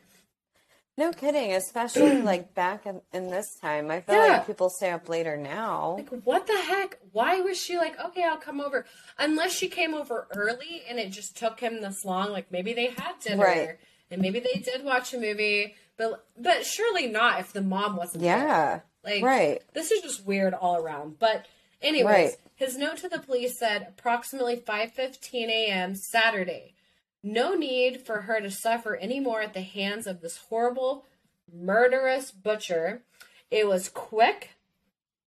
No 0.98 1.12
kidding. 1.12 1.52
Especially 1.52 2.22
like 2.22 2.54
back 2.54 2.86
in, 2.86 3.00
in 3.12 3.30
this 3.30 3.58
time. 3.60 3.90
I 3.90 4.00
feel 4.00 4.14
Yeah. 4.14 4.32
like 4.32 4.46
people 4.46 4.70
stay 4.70 4.90
up 4.92 5.08
later 5.08 5.36
now. 5.36 5.96
Like 5.98 6.08
what 6.24 6.46
the 6.46 6.56
heck? 6.56 6.98
Why 7.12 7.40
was 7.40 7.58
she 7.60 7.76
like, 7.76 7.98
okay, 8.02 8.24
I'll 8.24 8.36
come 8.38 8.60
over? 8.60 8.86
Unless 9.18 9.52
she 9.52 9.68
came 9.68 9.92
over 9.94 10.26
early 10.34 10.82
and 10.88 10.98
it 10.98 11.10
just 11.10 11.36
took 11.36 11.60
him 11.60 11.80
this 11.82 12.04
long. 12.04 12.30
Like 12.32 12.50
maybe 12.50 12.72
they 12.72 12.86
had 12.86 13.18
dinner 13.20 13.44
Right. 13.44 13.76
and 14.10 14.22
maybe 14.22 14.40
they 14.40 14.60
did 14.60 14.84
watch 14.84 15.12
a 15.12 15.18
movie, 15.18 15.74
but 15.98 16.24
but 16.38 16.64
surely 16.64 17.08
not 17.08 17.40
if 17.40 17.52
the 17.52 17.62
mom 17.62 17.96
wasn't 17.96 18.22
there. 18.22 18.84
Like 19.06 19.22
Right. 19.22 19.62
this 19.72 19.90
is 19.92 20.02
just 20.02 20.26
weird 20.26 20.52
all 20.52 20.76
around. 20.76 21.18
But 21.18 21.46
anyways, 21.80 22.04
Right. 22.04 22.36
his 22.56 22.76
note 22.76 22.98
to 22.98 23.08
the 23.08 23.20
police 23.20 23.58
said 23.58 23.86
approximately 23.88 24.56
5:15 24.56 25.48
a.m. 25.48 25.94
Saturday. 25.94 26.74
No 27.22 27.54
need 27.54 28.04
for 28.04 28.22
her 28.22 28.40
to 28.40 28.50
suffer 28.50 28.96
any 28.96 29.20
more 29.20 29.40
at 29.40 29.54
the 29.54 29.62
hands 29.62 30.06
of 30.06 30.20
this 30.20 30.36
horrible, 30.48 31.06
murderous 31.52 32.30
butcher. 32.32 33.02
It 33.50 33.66
was 33.68 33.88
quick, 33.88 34.50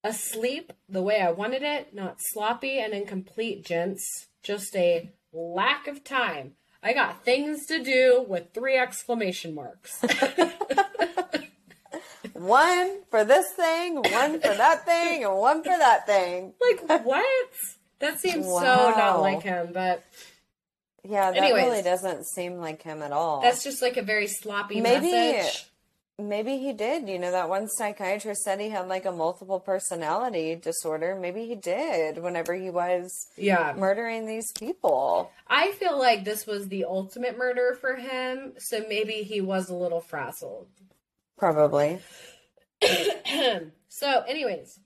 asleep 0.04 0.74
the 0.88 1.02
way 1.02 1.22
I 1.22 1.32
wanted 1.32 1.64
it, 1.64 1.94
not 1.94 2.18
sloppy 2.20 2.80
and 2.80 2.94
incomplete, 2.94 3.64
gents. 3.66 4.28
Just 4.44 4.76
a 4.76 5.10
lack 5.34 5.88
of 5.88 6.04
time. 6.04 6.56
I 6.82 6.94
got 6.94 7.26
things 7.26 7.66
to 7.68 7.84
do 7.84 8.26
with 8.28 8.54
three 8.54 8.78
exclamation 8.78 9.54
marks. 9.54 10.02
One 12.40 13.02
for 13.10 13.24
this 13.26 13.52
thing, 13.52 13.96
one 13.96 14.40
for 14.40 14.54
that 14.56 14.86
thing, 14.86 15.24
and 15.26 15.36
one 15.36 15.64
for 15.64 15.78
that 15.78 16.06
thing. 16.06 16.54
like 16.62 17.06
what? 17.06 17.26
That 18.00 18.20
seems 18.20 18.46
so 18.46 18.62
not 18.62 19.20
like 19.22 19.42
him, 19.44 19.72
but 19.74 20.04
Yeah, 21.04 21.32
that 21.32 21.38
Anyways. 21.38 21.64
really 21.66 21.82
doesn't 21.82 22.26
seem 22.28 22.58
like 22.58 22.82
him 22.82 23.02
at 23.02 23.12
all. 23.12 23.42
that's 23.42 23.64
just 23.64 23.82
like 23.82 23.98
a 23.98 24.02
very 24.04 24.28
sloppy 24.28 24.80
Maybe- 24.82 25.12
message. 25.12 25.66
Maybe 26.18 26.58
he 26.58 26.74
did. 26.74 27.08
You 27.08 27.18
know, 27.18 27.32
that 27.32 27.48
one 27.48 27.70
psychiatrist 27.70 28.42
said 28.44 28.60
he 28.60 28.68
had 28.68 28.90
like 28.90 29.06
a 29.06 29.12
multiple 29.12 29.58
personality 29.62 30.54
disorder. 30.56 31.16
Maybe 31.16 31.46
he 31.46 31.56
did 31.56 32.18
whenever 32.22 32.54
he 32.54 32.70
was 32.70 33.28
Yeah. 33.38 33.74
murdering 33.78 34.26
these 34.26 34.52
people. 34.52 35.32
I 35.48 35.72
feel 35.72 35.98
like 35.98 36.26
this 36.26 36.46
was 36.46 36.68
the 36.68 36.84
ultimate 36.84 37.38
murder 37.38 37.78
for 37.80 37.96
him, 37.96 38.52
so 38.58 38.84
maybe 38.90 39.24
he 39.24 39.40
was 39.40 39.70
a 39.70 39.76
little 39.76 40.02
frazzled. 40.02 40.68
Probably. 41.40 42.00
so, 43.88 44.24
anyways, 44.28 44.80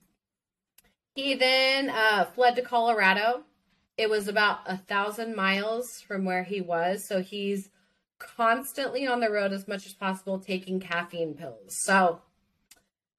he 1.16 1.34
then 1.34 1.90
uh, 1.90 2.26
fled 2.26 2.56
to 2.56 2.62
Colorado. 2.62 3.44
It 3.98 4.10
was 4.10 4.28
about 4.28 4.60
a 4.68 4.78
thousand 4.78 5.36
miles 5.36 6.00
from 6.08 6.26
where 6.26 6.44
he 6.44 6.62
was, 6.62 7.08
so 7.08 7.22
he's 7.22 7.70
constantly 8.20 9.06
on 9.06 9.20
the 9.20 9.30
road 9.30 9.52
as 9.52 9.68
much 9.68 9.86
as 9.86 9.94
possible 9.94 10.40
taking 10.40 10.80
caffeine 10.80 11.34
pills. 11.34 11.76
So, 11.84 12.22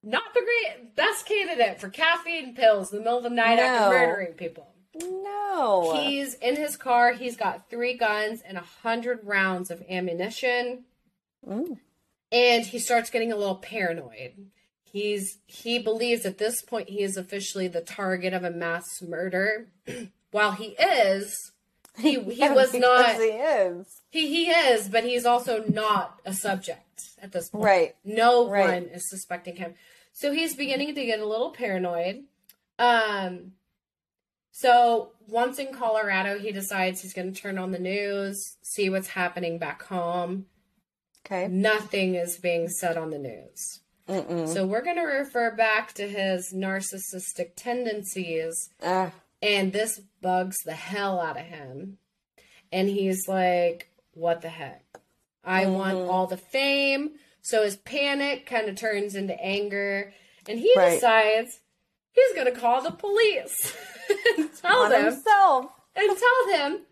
not 0.02 0.32
the 0.32 0.40
great 0.40 0.94
best 0.94 1.26
candidate 1.26 1.80
for 1.80 1.88
caffeine 1.88 2.54
pills 2.54 2.92
in 2.92 2.98
the 2.98 3.04
middle 3.04 3.18
of 3.18 3.24
the 3.24 3.30
night 3.30 3.58
after 3.58 3.96
murdering 3.98 4.34
people. 4.34 4.68
No. 5.02 6.00
He's 6.04 6.34
in 6.34 6.56
his 6.56 6.76
car. 6.76 7.12
He's 7.12 7.36
got 7.36 7.68
three 7.68 7.96
guns 7.96 8.42
and 8.42 8.56
a 8.56 8.64
hundred 8.82 9.20
rounds 9.24 9.70
of 9.70 9.82
ammunition, 9.88 10.84
Mm. 11.46 11.78
And 12.32 12.64
he 12.64 12.78
starts 12.78 13.10
getting 13.10 13.32
a 13.32 13.36
little 13.36 13.56
paranoid. 13.56 14.32
He's 14.84 15.38
he 15.46 15.78
believes 15.78 16.24
at 16.24 16.38
this 16.38 16.62
point 16.62 16.88
he 16.88 17.02
is 17.02 17.16
officially 17.16 17.66
the 17.68 17.80
target 17.80 18.32
of 18.32 18.44
a 18.44 18.50
mass 18.50 19.02
murder. 19.02 19.68
While 20.30 20.52
he 20.52 20.76
is, 20.80 21.52
he 21.98 22.20
he 22.24 22.40
Yeah, 22.40 22.54
was 22.54 22.72
not. 22.74 23.14
He 23.16 23.22
is. 23.22 24.00
He 24.10 24.28
he 24.28 24.50
is, 24.50 24.88
but 24.88 25.04
he's 25.04 25.24
also 25.26 25.64
not 25.68 26.20
a 26.24 26.32
subject 26.32 27.02
at 27.20 27.32
this 27.32 27.48
point. 27.50 27.64
Right. 27.64 27.96
No 28.04 28.48
Right. 28.48 28.82
one 28.82 28.90
is 28.94 29.08
suspecting 29.10 29.56
him. 29.56 29.74
So 30.12 30.32
he's 30.32 30.54
beginning 30.54 30.94
to 30.94 31.04
get 31.04 31.18
a 31.20 31.26
little 31.26 31.50
paranoid. 31.50 32.24
Um 32.78 33.52
so 34.52 35.10
once 35.26 35.58
in 35.58 35.72
Colorado, 35.74 36.38
he 36.38 36.52
decides 36.52 37.00
he's 37.02 37.12
going 37.12 37.32
to 37.32 37.40
turn 37.40 37.58
on 37.58 37.72
the 37.72 37.78
news, 37.80 38.56
see 38.62 38.88
what's 38.88 39.08
happening 39.08 39.58
back 39.58 39.82
home. 39.82 40.46
Okay. 41.24 41.48
Nothing 41.48 42.14
is 42.16 42.36
being 42.38 42.68
said 42.68 42.96
on 42.96 43.10
the 43.10 43.18
news. 43.18 43.80
Mm-mm. 44.08 44.46
So 44.52 44.66
we're 44.66 44.82
going 44.82 44.96
to 44.96 45.02
refer 45.02 45.50
back 45.56 45.94
to 45.94 46.06
his 46.06 46.52
narcissistic 46.54 47.52
tendencies 47.56 48.68
Ah, 48.82 49.12
and 49.40 49.72
this 49.72 50.00
bugs 50.20 50.56
the 50.64 50.74
hell 50.74 51.18
out 51.20 51.38
of 51.38 51.46
him. 51.46 51.98
And 52.70 52.88
he's 52.88 53.26
like, 53.28 53.88
what 54.12 54.42
the 54.42 54.48
heck? 54.50 54.84
I 55.42 55.66
want 55.66 55.98
Mhm. 55.98 56.08
all 56.10 56.26
the 56.26 56.36
fame. 56.36 57.12
So 57.40 57.62
his 57.62 57.76
panic 57.76 58.46
kind 58.46 58.68
of 58.68 58.76
turns 58.76 59.14
into 59.14 59.38
anger. 59.40 60.12
And 60.48 60.58
he 60.58 60.72
Right. 60.76 60.94
decides 60.94 61.60
he's 62.12 62.34
going 62.34 62.52
to 62.52 62.58
call 62.60 62.82
the 62.82 62.90
police 62.90 63.74
and 64.36 64.54
tell 64.56 64.82
on 64.82 64.90
them 64.90 65.04
himself. 65.04 65.66
and 65.96 66.18
tell 66.18 66.46
them 66.58 66.86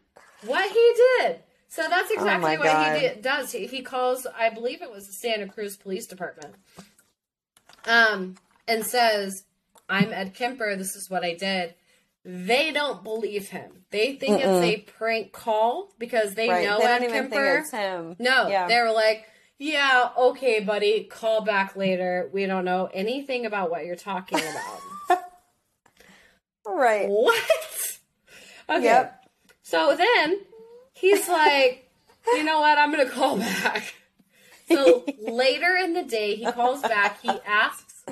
what 0.47 0.71
he 0.71 0.95
did. 1.21 1.41
So 1.75 1.89
that's 1.89 2.11
exactly 2.11 2.57
Oh 2.57 2.59
what 2.59 2.65
God. 2.67 2.93
he 2.97 3.01
did, 3.01 3.23
does. 3.23 3.51
He, 3.51 3.67
he 3.67 3.81
calls, 3.81 4.27
I 4.37 4.51
believe 4.51 4.83
it 4.83 4.91
was 4.91 5.07
the 5.07 5.15
Santa 5.15 5.49
Cruz 5.49 5.75
Police 5.75 6.07
Department, 6.07 6.55
um, 7.87 8.35
and 8.69 8.85
says, 8.85 9.45
"I'm 9.89 10.13
Ed 10.13 10.35
Kemper. 10.35 10.77
This 10.77 10.95
is 10.95 11.09
what 11.09 11.25
I 11.25 11.33
did." 11.33 11.75
They 12.27 12.73
don't 12.73 13.03
believe 13.03 13.49
him. 13.49 13.87
They 13.91 14.17
think 14.17 14.39
it's 14.39 14.63
a 14.63 14.83
prank 14.83 15.33
call 15.33 15.89
because 15.99 16.35
they 16.35 16.51
Right. 16.51 16.69
know 16.69 16.77
they 16.79 16.85
Ed 16.85 17.09
Kemper. 17.11 17.31
think 17.31 17.61
it's 17.63 17.71
him. 17.71 18.17
No, 18.19 18.49
Yeah. 18.49 18.69
they 18.69 18.79
were 18.83 18.93
like, 18.93 19.27
"Yeah, 19.59 20.11
okay, 20.15 20.61
buddy. 20.61 21.05
Call 21.05 21.41
back 21.41 21.75
later. 21.75 22.29
We 22.35 22.45
don't 22.45 22.67
know 22.67 22.91
anything 22.93 23.47
about 23.47 23.71
what 23.71 23.87
you're 23.87 23.97
talking 23.97 24.39
about." 24.39 25.23
Right. 26.67 27.09
What? 27.09 27.43
Okay. 28.69 28.85
Yep. 28.85 29.25
So 29.65 29.97
then 29.97 30.39
he's 31.03 31.29
like, 31.29 31.91
you 32.29 32.45
know 32.45 32.61
what? 32.61 32.79
I'm 32.79 32.91
going 32.93 33.07
to 33.07 33.13
call 33.13 33.37
back. 33.37 33.95
So 34.69 35.05
later 35.21 35.77
in 35.77 35.93
the 35.93 36.03
day, 36.05 36.37
he 36.37 36.51
calls 36.51 36.81
back. 36.81 37.21
He 37.21 37.29
asks 37.47 38.05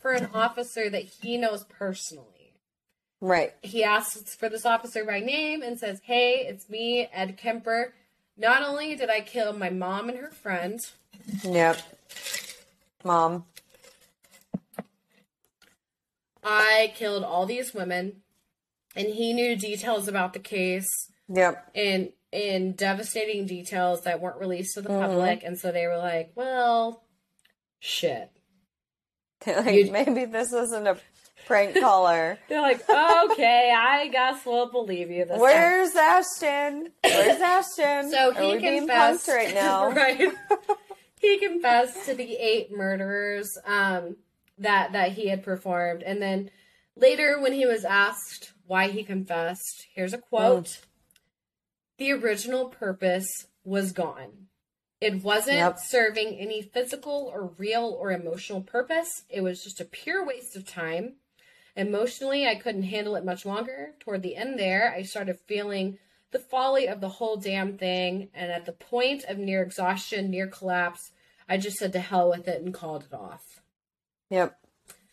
for 0.00 0.12
an 0.12 0.30
officer 0.32 0.88
that 0.88 1.02
he 1.02 1.36
knows 1.36 1.64
personally. 1.64 2.54
Right. 3.20 3.52
He 3.62 3.82
asks 3.84 4.34
for 4.34 4.48
this 4.48 4.64
officer 4.64 5.04
by 5.04 5.20
name 5.20 5.62
and 5.62 5.78
says, 5.78 6.00
Hey, 6.04 6.46
it's 6.48 6.70
me, 6.70 7.08
Ed 7.12 7.36
Kemper. 7.36 7.92
Not 8.38 8.62
only 8.62 8.94
did 8.94 9.10
I 9.10 9.20
kill 9.20 9.52
my 9.52 9.68
mom 9.70 10.08
and 10.08 10.18
her 10.18 10.30
friend, 10.30 10.78
Yep. 11.42 11.78
Mom. 13.04 13.44
I 16.44 16.92
killed 16.94 17.24
all 17.24 17.46
these 17.46 17.74
women. 17.74 18.22
And 18.94 19.08
he 19.08 19.32
knew 19.32 19.56
details 19.56 20.08
about 20.08 20.32
the 20.32 20.38
case. 20.38 20.86
Yep. 21.28 21.70
in 21.74 22.12
in 22.32 22.72
devastating 22.72 23.46
details 23.46 24.02
that 24.02 24.20
weren't 24.20 24.38
released 24.40 24.74
to 24.74 24.82
the 24.82 24.88
Mhm. 24.88 25.00
public 25.00 25.42
and 25.44 25.58
so 25.58 25.70
they 25.72 25.86
were 25.86 25.96
like 25.98 26.32
well 26.34 27.04
shit 27.78 28.30
like, 29.46 29.74
You- 29.86 29.92
maybe 29.92 30.24
this 30.24 30.52
isn't 30.52 30.86
a 30.86 30.98
prank 31.46 31.78
caller. 31.78 32.38
they're 32.48 32.60
like 32.62 32.80
okay 32.88 33.72
i 33.76 34.08
guess 34.08 34.44
we'll 34.44 34.70
believe 34.70 35.10
you 35.10 35.24
this 35.24 35.32
time. 35.34 35.40
Where's 35.40 35.94
Ashton? 35.94 36.92
Where's 37.04 37.40
Ashton? 37.40 38.10
so 38.10 38.34
Are 38.34 38.42
he 38.42 38.56
we 38.56 38.60
confessed 38.78 39.28
punked 39.28 39.34
right 39.34 39.54
now? 39.54 39.90
right 39.92 40.32
he 41.20 41.38
confessed 41.38 42.04
to 42.06 42.14
the 42.14 42.34
eight 42.36 42.72
murders 42.76 43.56
um 43.66 44.16
that 44.58 44.92
that 44.92 45.12
he 45.12 45.28
had 45.28 45.42
performed 45.44 46.02
and 46.02 46.20
then 46.20 46.50
later 46.96 47.38
when 47.40 47.52
he 47.52 47.66
was 47.66 47.84
asked 47.84 48.52
why 48.66 48.88
he 48.88 49.04
confessed 49.04 49.86
here's 49.94 50.12
a 50.14 50.18
quote 50.18 50.80
the 51.98 52.12
original 52.12 52.66
purpose 52.68 53.46
was 53.64 53.92
gone 53.92 54.46
it 55.00 55.22
wasn't 55.22 55.56
Yep. 55.56 55.78
serving 55.78 56.38
any 56.38 56.62
physical 56.62 57.30
or 57.32 57.48
real 57.58 57.96
or 57.98 58.12
emotional 58.12 58.60
purpose 58.62 59.24
it 59.28 59.40
was 59.42 59.62
just 59.62 59.80
a 59.80 59.84
pure 59.84 60.24
waste 60.24 60.56
of 60.56 60.66
time 60.66 61.16
emotionally 61.74 62.46
i 62.46 62.54
couldn't 62.54 62.84
handle 62.84 63.16
it 63.16 63.24
much 63.24 63.44
longer 63.44 63.94
toward 64.00 64.22
the 64.22 64.36
end 64.36 64.58
there 64.58 64.92
i 64.96 65.02
started 65.02 65.38
feeling 65.46 65.98
the 66.32 66.38
folly 66.40 66.86
of 66.86 67.00
the 67.00 67.08
whole 67.08 67.36
damn 67.36 67.78
thing. 67.78 68.28
And 68.34 68.50
at 68.50 68.66
the 68.66 68.72
point 68.72 69.22
of 69.28 69.38
near 69.38 69.62
exhaustion, 69.62 70.28
near 70.28 70.48
collapse, 70.48 71.12
I 71.48 71.56
just 71.56 71.76
said 71.76 71.92
to 71.92 72.00
hell 72.00 72.28
with 72.30 72.48
it 72.48 72.60
and 72.60 72.74
called 72.74 73.04
it 73.04 73.14
off. 73.14 73.62
Yep. 74.30 74.58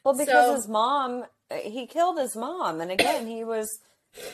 Well, 0.03 0.15
because 0.17 0.47
So- 0.47 0.55
his 0.55 0.67
mom, 0.67 1.25
he 1.61 1.86
killed 1.86 2.17
his 2.17 2.36
mom, 2.36 2.81
and 2.81 2.89
again, 2.91 3.27
he 3.27 3.43
was 3.43 3.69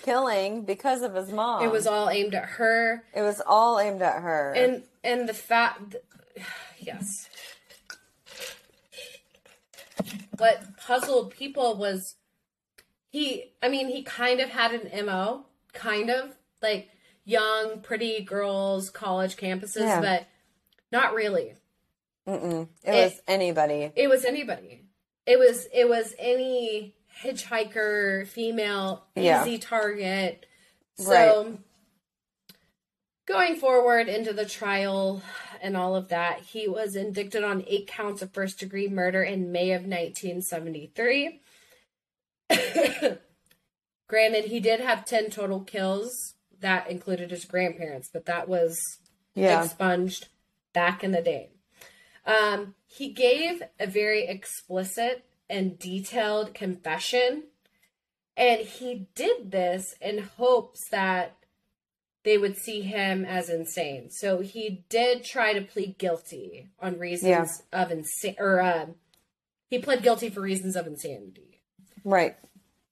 killing 0.03 0.63
because 0.63 1.01
of 1.01 1.13
his 1.15 1.31
mom. 1.31 1.63
It 1.63 1.71
was 1.71 1.87
all 1.87 2.09
aimed 2.09 2.33
at 2.35 2.45
her. 2.45 3.03
It 3.15 3.21
was 3.21 3.41
all 3.45 3.79
aimed 3.79 4.01
at 4.01 4.21
her. 4.21 4.53
And 4.53 4.83
and 5.03 5.27
the 5.27 5.33
fact, 5.33 5.95
yes. 6.79 7.29
What 10.37 10.77
puzzled 10.77 11.31
people 11.31 11.75
was 11.75 12.15
he. 13.11 13.51
I 13.61 13.67
mean, 13.69 13.87
he 13.89 14.03
kind 14.03 14.39
of 14.39 14.49
had 14.49 14.71
an 14.71 15.05
mo, 15.05 15.45
kind 15.73 16.09
of 16.09 16.35
like 16.61 16.89
young, 17.25 17.81
pretty 17.81 18.21
girls, 18.23 18.89
college 18.89 19.35
campuses, 19.35 19.81
Yeah. 19.81 19.99
but 20.01 20.27
not 20.91 21.13
really. 21.13 21.55
Mm-mm. 22.27 22.69
It, 22.83 22.91
It- 22.95 23.03
was 23.11 23.21
anybody. 23.27 23.91
It 23.95 24.07
was 24.07 24.23
anybody. 24.23 24.83
It 25.25 25.37
was 25.37 25.67
it 25.73 25.87
was 25.89 26.15
any 26.17 26.95
hitchhiker, 27.21 28.27
female, 28.27 29.05
Yeah. 29.15 29.41
easy 29.43 29.57
target. 29.57 30.45
So 30.95 31.11
Right. 31.13 31.57
going 33.25 33.55
forward 33.57 34.07
into 34.09 34.33
the 34.33 34.45
trial 34.45 35.21
and 35.61 35.75
all 35.77 35.95
of 35.95 36.07
that, 36.09 36.39
he 36.41 36.67
was 36.67 36.95
indicted 36.95 37.43
on 37.43 37.63
eight 37.67 37.87
counts 37.87 38.21
of 38.21 38.33
first 38.33 38.59
degree 38.59 38.87
murder 38.87 39.23
in 39.23 39.51
May 39.51 39.71
of 39.71 39.85
1973. 39.85 41.41
Granted, 44.07 44.45
he 44.45 44.59
did 44.59 44.79
have 44.79 45.05
10 45.05 45.29
total 45.29 45.61
kills. 45.61 46.33
That 46.61 46.89
included 46.89 47.31
his 47.31 47.45
grandparents, 47.45 48.09
but 48.11 48.25
that 48.25 48.47
was 48.49 48.79
Yeah. 49.35 49.63
expunged 49.63 50.27
back 50.73 51.03
in 51.03 51.11
the 51.11 51.21
day. 51.21 51.51
Um, 52.25 52.75
he 52.85 53.09
gave 53.13 53.61
a 53.79 53.87
very 53.87 54.25
explicit 54.27 55.23
and 55.49 55.79
detailed 55.79 56.53
confession, 56.53 57.43
and 58.37 58.61
he 58.61 59.07
did 59.15 59.51
this 59.51 59.95
in 60.01 60.19
hopes 60.37 60.87
that 60.91 61.35
they 62.23 62.37
would 62.37 62.57
see 62.57 62.81
him 62.81 63.25
as 63.25 63.49
insane. 63.49 64.09
So 64.11 64.41
he 64.41 64.83
did 64.89 65.23
try 65.23 65.53
to 65.53 65.61
plead 65.61 65.97
guilty 65.97 66.67
on 66.79 66.99
reasons 66.99 67.63
of 67.71 67.91
insane, 67.91 68.35
or 68.37 68.61
um, 68.61 68.95
he 69.69 69.79
pled 69.79 70.03
guilty 70.03 70.29
for 70.29 70.41
reasons 70.41 70.75
of 70.75 70.87
insanity. 70.87 71.61
Right. 72.03 72.35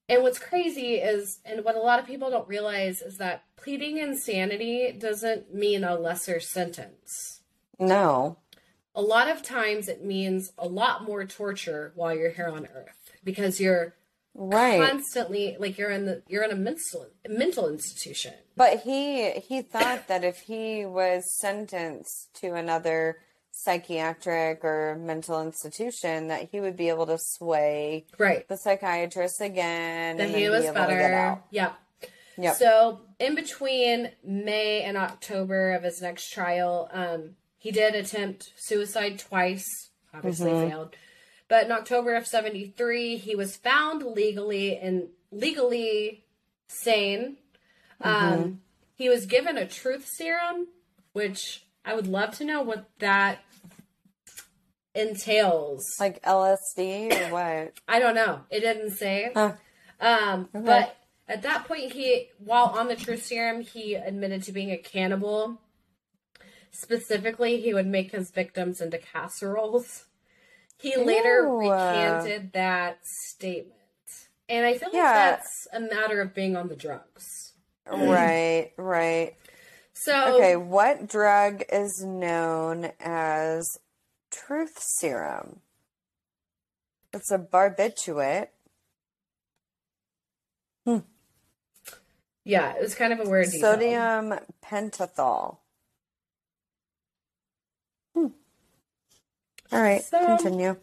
And 0.10 0.24
what's 0.24 0.39
crazy 0.39 0.95
is, 0.95 1.39
and 1.43 1.66
what 1.66 1.76
a 1.76 1.82
lot 1.82 1.99
of 1.99 2.05
people 2.05 2.30
don't 2.30 2.47
realize 2.47 3.01
is 3.01 3.18
that 3.18 3.43
pleading 3.58 3.97
insanity 3.97 4.95
doesn't 4.97 5.53
mean 5.53 5.84
a 5.84 5.95
lesser 5.95 6.39
sentence. 6.39 7.41
No. 7.78 8.38
A 8.98 9.02
lot 9.02 9.30
of 9.30 9.43
times 9.43 9.88
it 9.88 10.04
means 10.04 10.52
a 10.58 10.68
lot 10.68 11.04
more 11.04 11.24
torture 11.24 11.91
while 11.95 12.14
you're 12.18 12.32
here 12.32 12.48
on 12.48 12.66
earth 12.76 13.12
because 13.24 13.60
you're 13.62 13.93
Right. 14.34 14.80
constantly 14.88 15.56
like 15.60 15.78
you're 15.80 15.89
in 15.91 16.06
the 16.06 16.22
you're 16.28 16.43
in 16.43 16.52
a 16.52 16.56
mental 16.56 17.08
mental 17.28 17.70
institution. 17.70 18.34
But 18.56 18.82
he 18.82 19.32
he 19.50 19.62
thought 19.62 20.08
that 20.10 20.24
if 20.24 20.38
he 20.41 20.86
was 20.86 21.24
sentenced 21.39 22.34
to 22.41 22.54
another 22.54 23.18
psychiatric 23.52 24.64
or 24.64 24.95
mental 25.00 25.41
institution, 25.41 26.28
that 26.28 26.50
he 26.52 26.60
would 26.62 26.76
be 26.76 26.89
able 26.89 27.06
to 27.08 27.18
sway 27.20 28.06
Right. 28.20 28.48
the 28.48 28.58
psychiatrist 28.58 29.41
again 29.41 30.18
That 30.18 30.28
and 30.28 30.36
he 30.36 30.50
was 30.50 30.62
be 30.64 30.68
able 30.68 30.82
to 30.82 30.88
get 30.88 30.98
better. 31.12 31.39
yeah. 31.52 31.74
Yep. 32.39 32.56
So 32.56 33.02
in 33.20 33.34
between 33.36 34.12
May 34.24 34.84
and 34.84 34.95
October 34.98 35.72
of 35.74 35.82
his 35.84 36.02
next 36.04 36.30
trial, 36.32 36.89
um, 36.93 37.36
he 37.68 37.72
did 37.74 37.95
attempt 37.95 38.53
suicide 38.55 39.20
twice. 39.20 39.65
Obviously 40.13 40.51
Mm-hmm. 40.51 40.70
failed. 40.70 40.95
But 41.49 41.65
in 41.65 41.72
October 41.74 42.15
of 42.15 42.26
'73, 42.26 43.18
he 43.18 43.36
was 43.36 43.57
found 43.57 44.03
legally 44.03 44.78
and 44.78 45.09
legally 45.32 46.24
sane. 46.70 47.36
Mm-hmm. 48.01 48.34
Um, 48.41 48.61
he 48.95 49.09
was 49.09 49.26
given 49.26 49.57
a 49.57 49.68
truth 49.68 50.07
serum, 50.07 50.68
which 51.11 51.65
I 51.84 51.93
would 51.93 52.07
love 52.07 52.38
to 52.38 52.45
know 52.45 52.61
what 52.61 52.89
that 52.99 53.39
entails. 54.95 55.84
like 55.99 56.22
LSD 56.24 57.11
or 57.30 57.32
what? 57.34 57.74
I 57.88 57.99
don't 57.99 58.15
know. 58.15 58.41
It 58.49 58.61
didn't 58.61 58.91
say. 58.91 59.32
Huh. 59.34 59.53
Um, 59.99 60.47
Okay. 60.55 60.65
but 60.65 60.95
at 61.28 61.41
that 61.43 61.68
point, 61.68 61.91
he, 61.91 62.30
while 62.39 62.68
on 62.68 62.88
the 62.88 62.95
truth 62.95 63.26
serum, 63.26 63.61
he 63.61 63.95
admitted 63.95 64.43
to 64.43 64.51
being 64.53 64.72
a 64.72 64.78
cannibal. 64.78 65.59
Specifically, 66.72 67.59
he 67.61 67.74
would 67.74 67.88
make 67.88 68.11
his 68.11 68.32
victims 68.32 68.82
into 68.82 68.97
casseroles. 68.97 70.05
He 70.80 70.95
later 70.95 71.47
recanted 71.49 72.53
that 72.53 72.99
statement. 73.03 73.74
And 74.47 74.65
I 74.65 74.78
feel 74.78 74.89
like 74.89 74.95
Yeah. 74.95 75.13
that's 75.13 75.68
a 75.74 75.80
matter 75.80 76.22
of 76.22 76.34
being 76.34 76.55
on 76.55 76.68
the 76.70 76.76
drugs. 76.76 77.53
right, 77.86 78.72
right. 78.78 79.36
So, 79.93 80.36
Okay, 80.36 80.55
what 80.55 81.07
drug 81.07 81.63
is 81.72 82.03
known 82.03 82.91
as 82.99 83.80
truth 84.30 84.78
serum? 84.80 85.61
It's 87.13 87.32
a 87.32 87.39
barbiturate. 87.39 88.49
Hmm. 90.86 90.99
yeah, 92.43 92.74
it 92.76 92.82
was 92.82 92.95
kind 92.95 93.11
of 93.11 93.20
a 93.20 93.30
weird 93.30 93.47
detail. 93.47 93.74
Sodium 93.74 94.39
pentothal. 94.63 95.57
All 99.72 99.82
right, 99.82 100.03
So- 100.03 100.26
continue. 100.26 100.78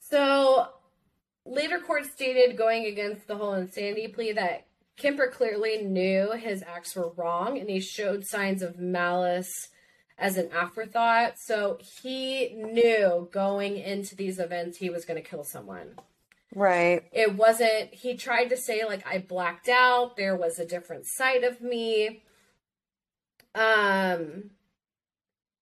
So 0.00 0.68
later 1.44 1.78
court 1.78 2.04
stated 2.06 2.56
going 2.56 2.86
against 2.86 3.26
the 3.26 3.36
whole 3.36 3.54
insanity 3.54 4.08
plea 4.08 4.32
that 4.32 4.66
Kemper 4.96 5.28
clearly 5.28 5.82
knew 5.82 6.32
his 6.32 6.62
acts 6.62 6.94
were 6.94 7.10
wrong 7.16 7.58
and 7.58 7.70
he 7.70 7.80
showed 7.80 8.26
signs 8.26 8.60
of 8.62 8.78
malice 8.78 9.68
as 10.18 10.36
an 10.36 10.50
afterthought. 10.52 11.38
So 11.38 11.78
he 12.02 12.50
knew 12.50 13.28
going 13.32 13.78
into 13.78 14.14
these 14.14 14.38
events 14.38 14.78
he 14.78 14.90
was 14.90 15.04
going 15.04 15.22
to 15.22 15.28
kill 15.28 15.44
someone. 15.44 15.94
Right. 16.54 17.04
It 17.12 17.36
wasn't, 17.36 17.94
he 17.94 18.16
tried 18.16 18.46
to 18.46 18.56
say, 18.56 18.84
like, 18.84 19.06
I 19.06 19.18
blacked 19.18 19.68
out, 19.68 20.16
there 20.16 20.36
was 20.36 20.58
a 20.58 20.66
different 20.66 21.06
side 21.06 21.44
of 21.44 21.60
me. 21.60 22.24
Um, 23.54 24.50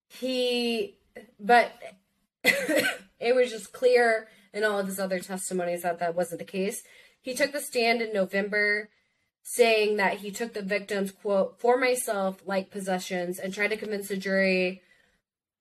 he, 0.09 0.98
but 1.39 1.73
it 2.45 3.35
was 3.35 3.51
just 3.51 3.73
clear 3.73 4.29
in 4.53 4.65
all 4.65 4.79
of 4.79 4.87
his 4.87 4.99
other 4.99 5.19
testimonies 5.21 5.83
that 5.83 5.99
that 5.99 6.15
wasn't 6.15 6.39
the 6.39 6.45
case. 6.45 6.83
He 7.21 7.35
took 7.35 7.53
the 7.53 7.61
stand 7.61 8.01
in 8.01 8.13
November 8.13 8.89
saying 9.43 9.97
that 9.97 10.19
he 10.19 10.31
took 10.31 10.53
the 10.53 10.63
victims, 10.63 11.11
quote, 11.11 11.59
for 11.59 11.79
myself, 11.79 12.43
like 12.45 12.71
possessions, 12.71 13.39
and 13.39 13.53
tried 13.53 13.69
to 13.69 13.77
convince 13.77 14.09
the 14.09 14.17
jury 14.17 14.83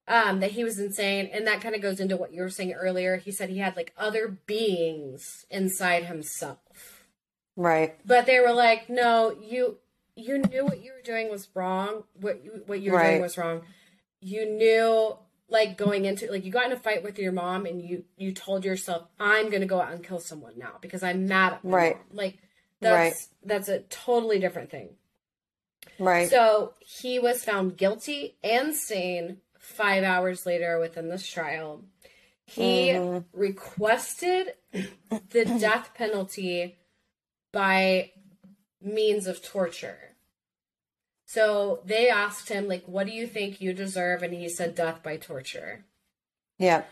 um, 0.08 0.40
that 0.40 0.52
he 0.52 0.64
was 0.64 0.80
insane. 0.80 1.30
And 1.32 1.48
that 1.48 1.62
kind 1.62 1.76
of 1.76 1.82
goes 1.82 2.00
into 2.00 2.18
what 2.18 2.34
you 2.34 2.42
were 2.42 2.50
saying 2.50 2.74
earlier. 2.74 3.18
He 3.18 3.32
said 3.32 3.50
he 3.50 3.60
had 3.60 3.76
like 3.76 3.94
other 3.98 4.28
beings 4.46 5.46
inside 5.50 6.06
himself. 6.06 7.06
Right. 7.56 7.96
But 8.06 8.26
they 8.26 8.40
were 8.40 8.54
like, 8.54 8.90
no, 8.90 9.36
you 9.42 9.78
you 10.16 10.40
knew 10.40 10.66
what 10.66 10.84
you 10.84 10.94
were 10.94 11.02
doing 11.02 11.30
was 11.30 11.48
wrong. 11.54 12.04
What 12.20 12.44
you, 12.44 12.64
what 12.66 12.82
you 12.82 12.92
were 12.92 12.98
Right. 12.98 13.10
doing 13.12 13.22
was 13.22 13.38
wrong. 13.38 13.62
You 14.20 14.46
knew 14.46 15.18
like 15.50 15.78
going 15.78 16.06
into 16.06 16.30
like 16.32 16.44
you 16.44 16.52
got 16.52 16.66
in 16.66 16.72
a 16.74 16.80
fight 16.80 17.04
with 17.04 17.18
your 17.18 17.32
mom 17.32 17.66
and 17.66 17.82
you 17.82 18.04
you 18.18 18.34
told 18.34 18.66
yourself 18.66 19.08
I'm 19.20 19.50
going 19.50 19.62
to 19.62 19.68
go 19.68 19.80
out 19.82 19.94
and 19.94 20.04
kill 20.04 20.20
someone 20.20 20.58
now 20.58 20.76
because 20.82 21.04
I'm 21.04 21.26
mad 21.28 21.54
at 21.54 21.60
Right. 21.64 21.96
mom. 21.96 22.06
Like 22.12 22.38
that's 22.82 22.94
Right. 22.96 23.28
that's 23.44 23.70
a 23.70 23.80
totally 23.80 24.40
different 24.40 24.70
thing. 24.70 24.90
Right. 26.00 26.30
So 26.30 26.74
he 26.80 27.18
was 27.20 27.44
found 27.44 27.78
guilty 27.78 28.38
and 28.44 28.76
sane 28.76 29.38
five 29.58 30.04
hours 30.04 30.46
later 30.46 30.80
within 30.80 31.10
this 31.10 31.26
trial. 31.28 31.84
He 32.46 32.90
Mhm. 32.90 33.26
requested 33.34 34.54
the 34.72 35.46
death 35.60 35.92
penalty 35.94 36.78
by 37.52 38.12
means 38.82 39.28
of 39.28 39.42
torture. 39.42 40.16
So 41.30 41.82
they 41.84 42.10
asked 42.10 42.48
him, 42.48 42.68
like, 42.70 42.86
what 42.86 43.06
do 43.06 43.12
you 43.12 43.28
think 43.28 43.60
you 43.60 43.74
deserve? 43.74 44.24
And 44.24 44.34
he 44.34 44.48
said, 44.48 44.76
death 44.76 45.04
by 45.04 45.18
torture, 45.18 45.84
yeah. 46.58 46.84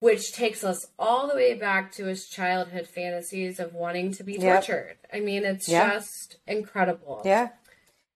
which 0.00 0.32
takes 0.32 0.62
us 0.62 0.88
all 0.98 1.26
the 1.26 1.34
way 1.34 1.54
back 1.54 1.90
to 1.92 2.04
his 2.04 2.28
childhood 2.28 2.86
fantasies 2.86 3.58
of 3.58 3.72
wanting 3.74 4.12
to 4.12 4.22
be 4.22 4.34
Yep. 4.34 4.42
tortured. 4.66 4.98
I 5.12 5.20
mean, 5.20 5.46
it's 5.46 5.66
Yeah. 5.66 5.94
just 5.94 6.36
incredible. 6.46 7.22
Yeah. 7.24 7.48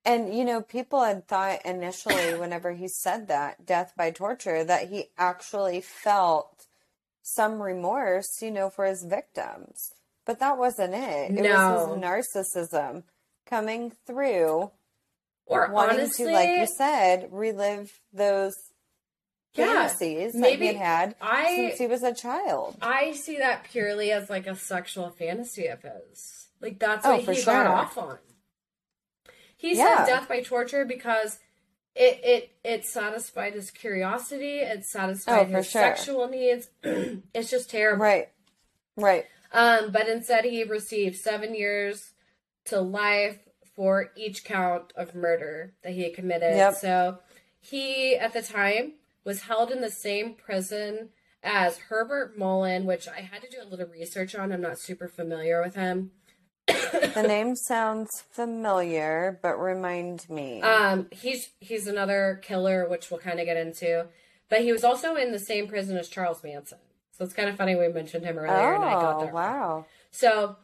And 0.05 0.37
you 0.37 0.45
know, 0.45 0.61
people 0.61 1.03
had 1.03 1.27
thought 1.27 1.65
initially 1.65 2.35
whenever 2.39 2.73
he 2.73 2.87
said 2.87 3.27
that, 3.29 3.65
death 3.65 3.95
by 3.97 4.11
torture, 4.11 4.63
that 4.65 4.89
he 4.91 5.11
actually 5.17 5.81
felt 5.81 6.67
some 7.23 7.63
remorse, 7.63 8.43
you 8.43 8.51
know, 8.51 8.69
for 8.69 8.85
his 8.85 9.05
victims. 9.05 9.95
But 10.27 10.41
that 10.41 10.59
wasn't 10.59 10.95
it. 10.95 11.31
It 11.39 11.43
No. 11.43 11.73
was 11.73 11.89
his 11.89 12.05
narcissism 12.05 13.05
coming 13.47 13.91
through, 14.07 14.73
Or 15.47 15.69
wanting 15.71 15.99
honestly, 16.01 16.25
to, 16.27 16.31
like 16.33 16.57
you 16.57 16.67
said, 16.67 17.29
or 17.29 17.29
wanting 17.29 17.29
honestly, 17.29 17.29
to, 17.29 17.29
like 17.29 17.29
you 17.29 17.29
said, 17.29 17.29
relive 17.33 18.01
those 18.13 18.55
Yeah, 19.55 19.65
fantasies 19.67 20.33
that 20.33 20.41
maybe 20.41 20.67
he 20.69 20.75
had 20.75 21.15
I 21.21 21.57
since 21.57 21.79
he 21.79 21.87
was 21.87 22.03
a 22.03 22.15
child. 22.15 22.77
I 22.81 23.13
see 23.13 23.39
that 23.39 23.65
purely 23.65 24.11
as 24.13 24.31
like 24.31 24.47
a 24.47 24.55
sexual 24.57 25.11
fantasy 25.11 25.67
of 25.67 25.83
his. 25.83 26.49
Like 26.61 26.79
that's 26.79 27.05
Oh, 27.07 27.17
what 27.17 27.37
he 27.37 27.43
got 27.43 27.67
off 27.67 27.99
on. 27.99 28.19
He 29.57 29.75
Yeah. 29.75 30.05
said 30.05 30.07
death 30.07 30.29
by 30.29 30.41
torture 30.41 30.85
because 30.85 31.39
it 31.95 32.21
it 32.25 32.51
it 32.65 32.85
satisfied 32.87 33.55
his 33.55 33.71
curiosity, 33.71 34.59
it 34.59 34.85
satisfied 34.85 35.49
Oh, 35.49 35.53
his 35.57 35.69
sure. 35.69 35.83
sexual 35.83 36.29
needs. 36.29 36.71
it's 37.35 37.51
just 37.51 37.71
terrible. 37.71 38.03
Right. 38.03 38.29
Right. 38.97 39.27
Um, 39.53 39.91
but 39.93 40.09
instead 40.09 40.45
he 40.45 40.65
received 40.65 41.17
seven 41.17 41.55
years 41.55 42.13
to 42.67 42.81
life 42.81 43.39
for 43.83 44.13
each 44.15 44.45
count 44.45 44.93
of 44.95 45.13
murder 45.13 45.73
that 45.83 45.93
he 45.93 46.05
had 46.05 46.15
committed. 46.15 46.55
Yep. 46.55 46.75
So 46.77 47.19
he 47.61 48.15
at 48.15 48.33
the 48.33 48.41
time 48.41 48.93
was 49.25 49.43
held 49.43 49.73
in 49.73 49.81
the 49.81 49.91
same 49.91 50.35
prison 50.35 51.09
as 51.43 51.79
Herbert 51.79 52.39
Mullen, 52.39 52.85
which 52.85 53.09
I 53.09 53.23
had 53.23 53.43
to 53.43 53.51
do 53.51 53.57
a 53.61 53.67
little 53.69 53.89
research 53.89 54.37
on. 54.37 54.53
I'm 54.53 54.61
not 54.61 54.79
super 54.79 55.09
familiar 55.09 55.61
with 55.61 55.75
him. 55.75 56.13
The 56.69 57.25
name 57.27 57.57
sounds 57.57 58.23
familiar, 58.31 59.41
but 59.43 59.57
remind 59.57 60.31
me. 60.31 60.63
Um, 60.63 61.09
he's 61.11 61.49
he's 61.59 61.89
another 61.89 62.39
killer, 62.41 62.89
which 62.89 63.11
we'll 63.11 63.19
kind 63.19 63.41
of 63.41 63.47
get 63.47 63.57
into. 63.57 64.07
But 64.49 64.61
he 64.61 64.71
was 64.71 64.85
also 64.85 65.17
in 65.17 65.33
the 65.33 65.41
same 65.41 65.67
prison 65.67 65.97
as 65.97 66.09
Charles 66.09 66.45
Manson. 66.45 66.79
So 67.19 67.25
it's 67.25 67.35
kind 67.35 67.49
of 67.49 67.57
funny 67.57 67.75
we 67.75 67.89
mentioned 67.89 68.25
him 68.25 68.39
earlier, 68.39 68.75
and 68.75 68.85
I 68.85 68.93
got 68.93 69.23
oh, 69.23 69.27
wow. 69.33 69.87
So 70.13 70.55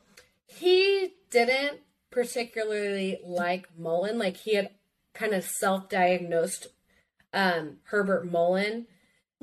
he 0.47 1.15
didn't 1.31 1.81
particularly 2.11 3.19
like 3.25 3.69
Mullen. 3.79 4.19
Like 4.19 4.37
he 4.37 4.55
had 4.55 4.71
kind 5.15 5.33
of 5.35 5.45
self-diagnosed 5.45 6.69
um, 7.33 7.79
Herbert 7.85 8.31
Mullen 8.31 8.87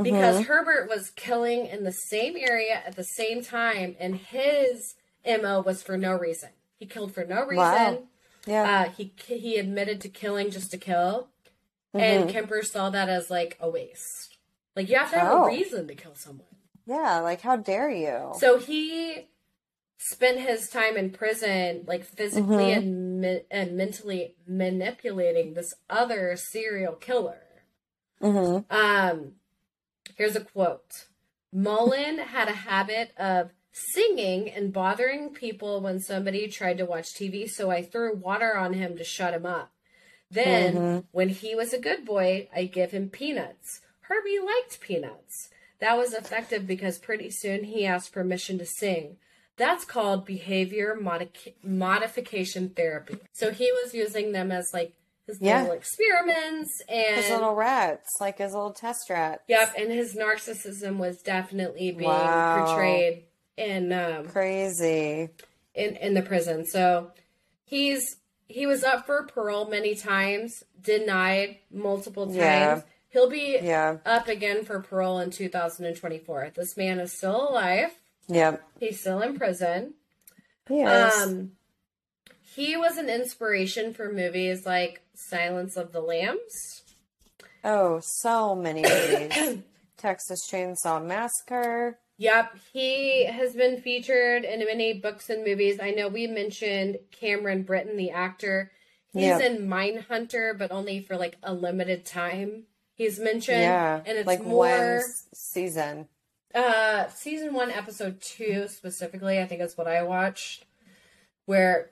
because 0.01 0.35
Mm-hmm. 0.37 0.43
Herbert 0.45 0.89
was 0.89 1.09
killing 1.11 1.65
in 1.67 1.83
the 1.83 1.91
same 1.93 2.35
area 2.37 2.81
at 2.85 2.95
the 2.95 3.03
same 3.03 3.43
time, 3.43 3.95
and 3.99 4.15
his 4.17 4.95
mo 5.25 5.61
was 5.61 5.81
for 5.81 5.97
no 5.97 6.13
reason. 6.13 6.49
He 6.77 6.85
killed 6.85 7.13
for 7.13 7.23
no 7.25 7.41
reason. 7.45 7.55
Wow. 7.57 8.03
Yeah. 8.45 8.63
Uh, 8.87 8.89
he 8.91 9.13
he 9.25 9.57
admitted 9.57 10.01
to 10.01 10.09
killing 10.09 10.51
just 10.51 10.71
to 10.71 10.77
kill, 10.77 11.29
Mm-hmm. 11.95 11.99
and 12.03 12.29
Kemper 12.29 12.61
saw 12.61 12.89
that 12.89 13.07
as 13.07 13.29
like 13.29 13.57
a 13.61 13.69
waste. 13.69 14.37
Like 14.75 14.89
you 14.89 14.97
have 14.97 15.11
to 15.11 15.19
have 15.19 15.31
Oh. 15.31 15.43
a 15.45 15.47
reason 15.47 15.87
to 15.87 15.95
kill 15.95 16.15
someone. 16.15 16.45
yeah. 16.85 17.19
Like, 17.19 17.39
how 17.39 17.55
dare 17.55 17.89
you? 17.89 18.33
So 18.37 18.57
he 18.59 19.27
spent 19.97 20.39
his 20.39 20.69
time 20.69 20.97
in 20.97 21.09
prison, 21.11 21.83
like 21.87 22.03
physically 22.03 22.65
Mhm. 22.65 22.77
and 22.77 23.21
me- 23.21 23.43
and 23.49 23.77
mentally 23.77 24.35
manipulating 24.45 25.53
this 25.53 25.73
other 25.89 26.35
serial 26.35 26.93
killer. 26.93 27.41
hmm 28.19 28.59
Um, 28.69 29.35
here's 30.15 30.35
a 30.35 30.41
quote: 30.41 31.07
Mullen 31.51 32.17
had 32.17 32.47
a 32.47 32.53
habit 32.53 33.11
of 33.17 33.51
singing 33.71 34.49
and 34.49 34.71
bothering 34.71 35.33
people 35.33 35.81
when 35.81 35.99
somebody 35.99 36.47
tried 36.47 36.77
to 36.77 36.85
watch 36.85 37.13
TV, 37.13 37.45
so 37.47 37.69
I 37.69 37.81
threw 37.81 38.15
water 38.15 38.55
on 38.55 38.73
him 38.73 38.97
to 38.97 39.03
shut 39.03 39.33
him 39.33 39.45
up. 39.45 39.73
Then, 40.31 40.75
Mhm. 40.75 41.05
when 41.11 41.29
he 41.29 41.55
was 41.55 41.73
a 41.73 41.79
good 41.79 42.05
boy, 42.05 42.49
I 42.53 42.65
give 42.65 42.91
him 42.91 43.09
peanuts. 43.09 43.81
Herbie 44.01 44.39
liked 44.39 44.79
peanuts. 44.79 45.49
That 45.79 45.97
was 45.97 46.13
effective 46.13 46.65
because 46.65 46.97
pretty 46.99 47.29
soon 47.29 47.65
he 47.65 47.85
asked 47.85 48.11
permission 48.13 48.57
to 48.59 48.65
sing. 48.65 49.17
That's 49.57 49.85
called 49.85 50.25
behavior 50.25 50.95
modi- 50.99 51.55
modification 51.63 52.69
therapy. 52.69 53.17
So 53.33 53.51
he 53.51 53.71
was 53.83 53.93
using 53.93 54.31
them 54.31 54.51
as 54.51 54.73
like 54.73 54.93
his 55.27 55.39
Yeah. 55.41 55.61
little 55.61 55.75
experiments 55.77 56.81
and 56.87 57.15
His 57.15 57.29
little 57.29 57.55
rats, 57.55 58.09
like 58.19 58.37
his 58.37 58.53
little 58.53 58.73
test 58.73 59.09
rats. 59.09 59.41
Yep, 59.47 59.73
and 59.77 59.91
his 59.91 60.15
narcissism 60.15 60.97
was 60.97 61.21
definitely 61.21 61.91
being 61.91 62.09
Wow. 62.09 62.65
portrayed 62.65 63.23
in 63.57 63.91
um 63.93 64.27
Crazy. 64.27 65.29
in 65.73 65.95
in 65.95 66.13
the 66.13 66.21
prison. 66.21 66.65
So 66.65 67.11
he's 67.63 68.17
he 68.47 68.67
was 68.67 68.83
up 68.83 69.05
for 69.07 69.23
parole 69.23 69.65
many 69.65 69.95
times, 69.95 70.63
denied 70.79 71.57
multiple 71.71 72.25
times. 72.27 72.35
Yeah. 72.37 72.81
He'll 73.09 73.29
be 73.29 73.57
Yeah. 73.61 73.97
up 74.05 74.27
again 74.27 74.63
for 74.65 74.79
parole 74.81 75.19
in 75.19 75.31
2024. 75.31 76.51
This 76.53 76.75
man 76.77 76.99
is 76.99 77.13
still 77.17 77.49
alive. 77.49 77.91
Yep. 78.27 78.63
He's 78.79 78.99
still 78.99 79.21
in 79.21 79.37
prison. 79.37 79.93
He 80.67 80.81
is. 80.81 81.13
Um 81.27 81.51
he 82.41 82.77
was 82.77 82.97
an 82.97 83.09
inspiration 83.09 83.93
for 83.93 84.11
movies 84.11 84.65
like 84.65 85.01
Silence 85.13 85.75
of 85.77 85.91
the 85.91 85.99
Lambs. 86.01 86.83
oh, 87.63 87.99
so 88.01 88.55
many 88.55 88.81
movies. 88.83 89.57
Texas 89.97 90.47
Chainsaw 90.49 91.03
Massacre. 91.05 91.99
Yep, 92.17 92.55
he 92.71 93.25
has 93.25 93.53
been 93.53 93.81
featured 93.81 94.45
in 94.45 94.59
many 94.59 94.93
books 94.93 95.29
and 95.29 95.43
movies. 95.43 95.79
I 95.81 95.91
know 95.91 96.07
we 96.07 96.27
mentioned 96.27 96.97
Cameron 97.11 97.63
Britton, 97.63 97.97
the 97.97 98.11
actor. 98.11 98.71
He's 99.11 99.23
Yeah. 99.23 99.39
in 99.39 99.67
Mindhunter, 99.67 100.57
but 100.57 100.71
only 100.71 101.01
for 101.01 101.17
like 101.17 101.35
a 101.43 101.53
limited 101.53 102.05
time. 102.05 102.63
He's 102.93 103.19
mentioned, 103.19 103.61
Yeah. 103.61 104.01
and 104.05 104.17
it's 104.17 104.27
like 104.27 104.45
more 104.45 104.67
one 104.97 105.03
season. 105.33 106.07
Uh 106.55 107.07
season 107.09 107.53
one, 107.53 107.69
episode 107.69 108.21
two 108.21 108.67
specifically. 108.67 109.39
I 109.39 109.45
think 109.45 109.61
is 109.61 109.77
what 109.77 109.87
I 109.87 110.03
watched, 110.03 110.65
where 111.45 111.91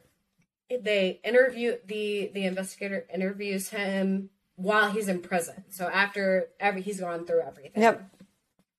they 0.70 1.20
interview 1.24 1.78
the 1.86 2.32
the 2.34 2.46
investigator 2.46 3.06
interviews 3.14 3.70
him 3.70 4.30
while 4.56 4.92
he's 4.92 5.08
in 5.08 5.20
prison. 5.20 5.64
So 5.70 5.88
after 5.88 6.48
every 6.60 6.82
he's 6.82 7.00
gone 7.00 7.26
through 7.26 7.42
everything. 7.42 7.82
Yep. 7.82 8.10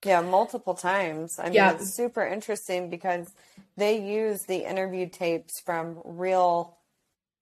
Yeah, 0.05 0.21
multiple 0.21 0.75
times. 0.75 1.39
I 1.39 1.45
mean, 1.45 1.55
Yeah. 1.55 1.73
it's 1.75 1.95
super 1.95 2.27
interesting 2.27 2.91
because 2.91 3.33
they 3.77 3.99
use 3.99 4.43
the 4.43 4.69
interview 4.69 5.09
tapes 5.09 5.61
from 5.61 6.01
real 6.05 6.77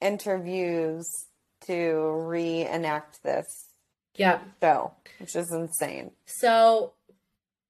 interviews 0.01 1.27
to 1.67 2.01
reenact 2.27 3.23
this 3.23 3.69
Yep. 4.17 4.43
show, 4.61 4.93
which 5.19 5.35
is 5.35 5.51
insane. 5.53 6.13
So, 6.27 6.93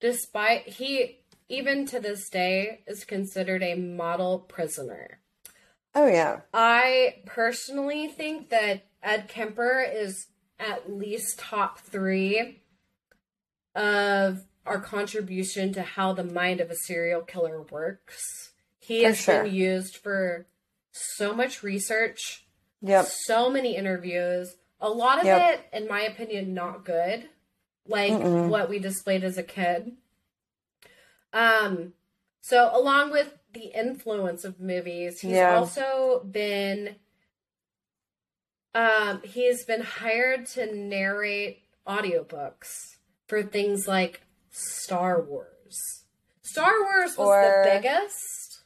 despite 0.03 0.69
he, 0.69 1.21
even 1.49 1.87
to 1.87 1.99
this 2.01 2.29
day, 2.29 2.81
is 2.87 3.05
considered 3.05 3.63
a 3.63 3.75
model 3.77 4.41
prisoner. 4.41 5.21
Oh, 5.95 6.07
yeah. 6.09 6.41
I 6.53 7.23
personally 7.25 8.09
think 8.09 8.51
that 8.51 8.85
Ed 9.03 9.29
Kemper 9.29 9.81
is 9.81 10.27
at 10.59 10.93
least 10.93 11.39
top 11.39 11.79
three 11.79 12.63
of 13.75 14.45
our 14.67 14.81
contribution 14.81 15.73
to 15.75 15.83
how 15.83 16.13
the 16.13 16.25
mind 16.25 16.61
of 16.61 16.71
a 16.71 16.77
serial 16.77 17.23
killer 17.23 17.63
works. 17.63 18.53
He 18.79 19.03
For 19.03 19.09
has 19.09 19.19
sure. 19.19 19.43
been 19.45 19.55
used 19.55 19.97
for 19.97 20.47
so 20.91 21.33
much 21.35 21.63
research, 21.63 22.45
Yep. 22.81 23.07
so 23.07 23.49
many 23.51 23.77
interviews. 23.77 24.57
A 24.81 24.89
lot 24.91 25.19
of 25.21 25.25
Yep. 25.27 25.61
it, 25.73 25.77
in 25.77 25.89
my 25.89 26.03
opinion, 26.03 26.55
not 26.55 26.85
good. 26.85 27.29
Like 27.87 28.13
Mm-mm. 28.13 28.49
what 28.49 28.69
we 28.69 28.79
displayed 28.79 29.25
as 29.25 29.37
a 29.39 29.43
kid. 29.43 29.93
Um, 31.33 31.95
so 32.41 32.71
along 32.73 33.11
with 33.11 33.35
the 33.53 33.77
influence 33.79 34.45
of 34.45 34.61
movies, 34.61 35.21
he's 35.21 35.33
Yeah. 35.33 35.57
also 35.57 36.23
been 36.25 36.97
um 38.75 39.21
he's 39.25 39.65
been 39.65 39.83
hired 39.83 40.47
to 40.47 40.73
narrate 40.75 41.63
audiobooks 41.87 42.97
for 43.27 43.43
things 43.43 43.87
like 43.89 44.23
Star 44.51 45.21
Wars. 45.21 46.05
Star 46.43 46.73
Wars 46.83 47.17
was 47.19 47.27
Or- 47.29 47.63
the 47.65 47.71
biggest. 47.81 48.61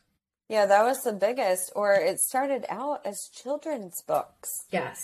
Yeah, 0.49 0.67
that 0.67 0.85
was 0.85 1.03
the 1.03 1.13
biggest. 1.13 1.73
Or 1.75 1.95
it 1.95 2.21
started 2.21 2.65
out 2.69 3.05
as 3.05 3.29
children's 3.33 4.01
books, 4.07 4.49
Yes. 4.71 5.01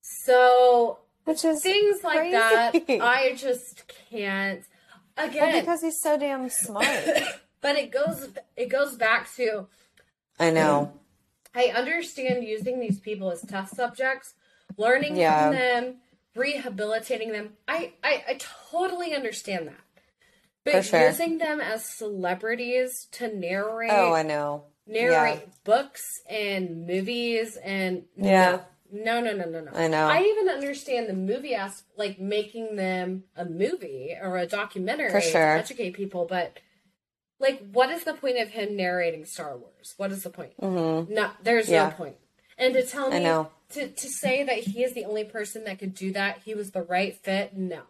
So 0.00 1.00
which 1.28 1.44
is 1.44 1.62
things 1.62 2.02
like 2.02 2.30
that 2.32 2.74
i 3.00 3.34
just 3.36 3.84
can't 4.10 4.62
Well, 5.16 5.28
again 5.28 5.60
because 5.60 5.82
he's 5.82 6.00
so 6.00 6.18
damn 6.18 6.48
smart. 6.50 6.86
but 7.60 7.76
it 7.76 7.90
goes 7.92 8.28
it 8.56 8.68
goes 8.68 8.96
back 8.96 9.32
to 9.36 9.66
I 10.40 10.50
know. 10.50 10.92
i 11.54 11.66
understand 11.66 12.44
using 12.44 12.80
these 12.80 12.98
people 13.00 13.30
as 13.30 13.42
test 13.42 13.76
subjects 13.76 14.34
learning 14.76 15.16
Yeah. 15.16 15.44
from 15.48 15.54
them 15.54 15.94
rehabilitating 16.34 17.32
them 17.32 17.50
i 17.66 17.92
i, 18.02 18.24
I 18.28 18.38
totally 18.70 19.14
understand 19.14 19.68
that 19.68 19.80
but 20.64 20.84
sure. 20.84 21.06
using 21.08 21.38
them 21.38 21.60
as 21.60 21.84
celebrities 21.84 23.06
to 23.12 23.34
narrate 23.34 23.90
Oh, 23.92 24.12
I 24.12 24.22
know. 24.22 24.64
narrate 24.86 25.48
books 25.64 26.02
and 26.28 26.86
movies 26.86 27.56
and 27.56 28.04
Yeah. 28.16 28.50
no 28.52 28.60
no 28.92 29.20
no 29.20 29.32
no 29.32 29.44
no 29.44 29.60
no. 29.60 29.70
I 29.72 29.88
know. 29.88 30.06
i 30.08 30.22
even 30.22 30.48
understand 30.48 31.08
the 31.08 31.14
movie 31.14 31.54
aspect, 31.54 31.98
like 31.98 32.18
making 32.18 32.76
them 32.76 33.24
a 33.36 33.44
movie 33.44 34.16
or 34.20 34.38
a 34.38 34.46
documentary 34.46 35.10
For 35.10 35.20
sure. 35.20 35.32
to 35.32 35.58
educate 35.62 35.90
people 35.92 36.26
but 36.28 36.58
like 37.38 37.60
what 37.72 37.90
is 37.90 38.04
the 38.04 38.14
point 38.14 38.38
of 38.38 38.48
him 38.48 38.76
narrating 38.76 39.24
star 39.24 39.56
wars 39.56 39.94
what 39.96 40.10
is 40.12 40.22
the 40.22 40.30
point 40.30 40.52
hmm 40.60 41.02
no 41.08 41.30
there's 41.42 41.68
Yeah. 41.68 41.88
no 41.88 41.90
point. 41.94 42.16
And 42.60 42.74
to 42.74 42.82
tell 42.84 43.10
me 43.10 43.16
I 43.16 43.20
know. 43.20 43.50
to 43.74 43.88
to 43.88 44.08
say 44.08 44.42
that 44.42 44.58
he 44.58 44.82
is 44.82 44.92
the 44.94 45.04
only 45.04 45.22
person 45.24 45.62
that 45.64 45.78
could 45.78 45.94
do 45.94 46.12
that, 46.12 46.38
he 46.44 46.54
was 46.54 46.72
the 46.72 46.82
right 46.82 47.14
fit. 47.14 47.56
No, 47.56 47.82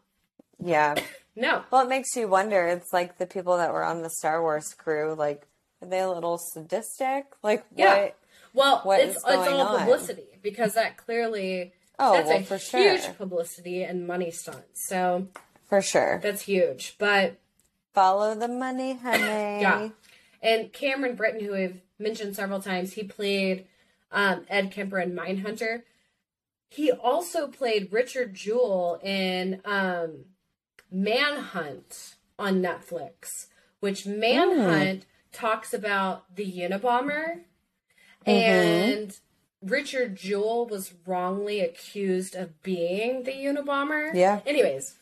Yeah. 0.62 0.94
no. 1.36 1.62
Well, 1.70 1.86
it 1.86 1.88
makes 1.88 2.14
you 2.14 2.28
wonder. 2.28 2.66
It's 2.66 2.92
like 2.92 3.16
the 3.16 3.26
people 3.26 3.56
that 3.56 3.72
were 3.72 3.82
on 3.82 4.02
the 4.02 4.10
Star 4.10 4.42
Wars 4.42 4.74
crew. 4.76 5.14
Like, 5.14 5.46
are 5.80 5.88
they 5.88 6.00
a 6.00 6.10
little 6.10 6.36
sadistic? 6.52 7.24
Like, 7.42 7.64
Yeah. 7.74 7.94
what? 7.98 8.17
Well, 8.54 8.80
What 8.84 9.00
it's 9.00 9.16
it's 9.16 9.24
all 9.24 9.60
on? 9.60 9.78
publicity 9.80 10.24
because 10.42 10.74
that 10.74 10.96
clearly 10.96 11.72
Oh, 11.98 12.12
that's 12.12 12.28
well, 12.28 12.38
a 12.38 12.42
for 12.42 12.56
huge 12.58 13.02
sure. 13.02 13.12
publicity 13.14 13.82
and 13.82 14.06
money 14.06 14.30
stunt. 14.30 14.64
So 14.74 15.28
For 15.68 15.82
sure. 15.82 16.20
that's 16.22 16.42
huge. 16.42 16.96
But 16.98 17.38
Follow 17.94 18.34
the 18.34 18.48
money, 18.48 18.94
honey. 18.96 19.22
Yeah. 19.60 19.88
And 20.40 20.72
Cameron 20.72 21.16
Britton, 21.16 21.44
who 21.44 21.52
we've 21.52 21.80
mentioned 21.98 22.36
several 22.36 22.60
times, 22.62 22.92
he 22.92 23.02
played 23.02 23.66
um, 24.12 24.44
Ed 24.48 24.70
Kemper 24.70 25.00
in 25.00 25.12
Mindhunter. 25.12 25.82
He 26.68 26.92
also 26.92 27.48
played 27.48 27.92
Richard 27.92 28.34
Jewell 28.34 29.00
in 29.02 29.60
um, 29.64 30.26
Manhunt 30.92 32.14
on 32.38 32.62
Netflix, 32.62 33.46
which 33.80 34.06
Manhunt 34.06 35.04
talks 35.32 35.72
about 35.74 36.34
the 36.34 36.50
Unabomber. 36.52 37.40
And 38.28 39.16
Richard 39.62 40.16
Jewell 40.16 40.66
was 40.66 40.92
wrongly 41.06 41.60
accused 41.60 42.34
of 42.34 42.62
being 42.62 43.24
the 43.24 43.32
Unabomber. 43.32 44.14
Yeah. 44.14 44.40
Anyways, 44.46 44.94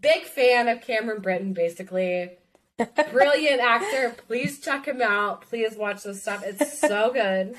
big 0.00 0.24
fan 0.24 0.68
of 0.68 0.80
Cameron 0.80 1.20
Britton, 1.22 1.52
basically. 1.52 2.30
Brilliant 3.12 3.60
actor. 3.60 4.16
Please 4.26 4.58
check 4.60 4.86
him 4.86 5.02
out. 5.02 5.42
Please 5.42 5.76
watch 5.76 6.02
this 6.02 6.22
stuff. 6.22 6.42
It's 6.44 6.78
so 6.80 7.10
good. 7.12 7.54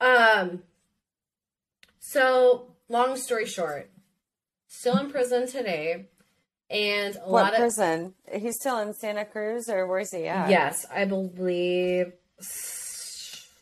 Um 0.00 0.62
so 1.98 2.74
long 2.88 3.16
story 3.16 3.46
short, 3.46 3.90
still 4.68 4.96
in 4.98 5.10
prison 5.10 5.46
today. 5.46 6.08
And 6.70 7.16
a 7.16 7.20
What 7.20 7.42
lot 7.44 7.52
of 7.54 7.58
prison? 7.60 8.14
He's 8.32 8.56
still 8.56 8.78
in 8.78 8.94
Santa 8.94 9.24
Cruz, 9.24 9.68
or 9.68 9.86
where's 9.86 10.10
he 10.10 10.26
at? 10.26 10.48
Yes, 10.48 10.86
I 10.92 11.04
believe 11.04 12.12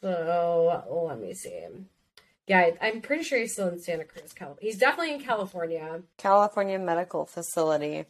so. 0.00 1.06
Let 1.08 1.20
me 1.20 1.34
see. 1.34 1.64
Yeah, 2.46 2.70
I'm 2.80 3.00
pretty 3.00 3.22
sure 3.22 3.38
he's 3.38 3.52
still 3.52 3.68
in 3.68 3.78
Santa 3.78 4.04
Cruz, 4.04 4.32
California. 4.32 4.70
He's 4.70 4.78
definitely 4.78 5.14
in 5.14 5.20
California. 5.20 6.02
California 6.16 6.78
Medical 6.78 7.24
Facility. 7.26 8.06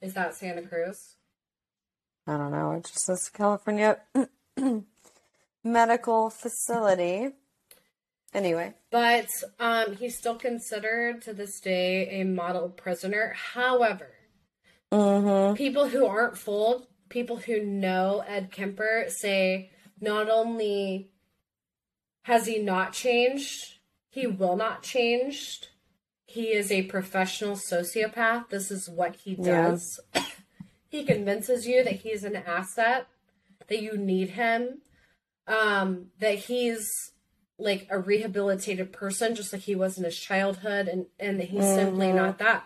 Is 0.00 0.14
that 0.14 0.34
Santa 0.34 0.62
Cruz? 0.62 1.14
I 2.26 2.36
don't 2.36 2.52
know. 2.52 2.72
It 2.72 2.84
just 2.84 3.04
says 3.04 3.28
California 3.28 3.98
Medical 5.64 6.30
Facility. 6.30 7.30
Anyway. 8.32 8.74
But 8.90 9.26
um, 9.58 9.96
he's 9.96 10.16
still 10.16 10.36
considered 10.36 11.22
to 11.22 11.32
this 11.32 11.58
day 11.60 12.20
a 12.20 12.24
model 12.24 12.68
prisoner. 12.68 13.34
However, 13.54 14.08
Mm-hmm. 14.92 15.54
people 15.54 15.86
who 15.88 16.04
aren't 16.04 16.36
fooled, 16.36 16.84
people 17.08 17.36
who 17.36 17.62
know 17.64 18.24
Ed 18.26 18.50
Kemper 18.50 19.04
say 19.08 19.70
not 20.00 20.28
only 20.28 21.10
has 22.22 22.46
he 22.46 22.58
not 22.58 22.92
changed, 22.92 23.78
he 24.08 24.26
will 24.26 24.56
not 24.56 24.82
change. 24.82 25.62
He 26.26 26.52
is 26.52 26.70
a 26.70 26.82
professional 26.82 27.56
sociopath. 27.56 28.50
This 28.50 28.70
is 28.70 28.88
what 28.88 29.16
he 29.16 29.36
Yeah. 29.38 29.70
does. 29.70 30.00
he 30.88 31.04
convinces 31.04 31.66
you 31.66 31.82
that 31.84 32.00
he's 32.00 32.24
an 32.24 32.36
asset, 32.36 33.06
that 33.68 33.82
you 33.82 33.96
need 33.96 34.30
him, 34.30 34.82
um, 35.46 36.10
that 36.18 36.38
he's 36.38 36.88
like 37.58 37.86
a 37.90 37.98
rehabilitated 37.98 38.92
person, 38.92 39.34
just 39.34 39.52
like 39.52 39.62
he 39.62 39.74
was 39.74 39.98
in 39.98 40.04
his 40.04 40.18
childhood, 40.18 40.88
and 40.88 41.06
and 41.18 41.38
that 41.38 41.48
he's 41.48 41.74
simply 41.74 42.12
not 42.12 42.38
that. 42.38 42.64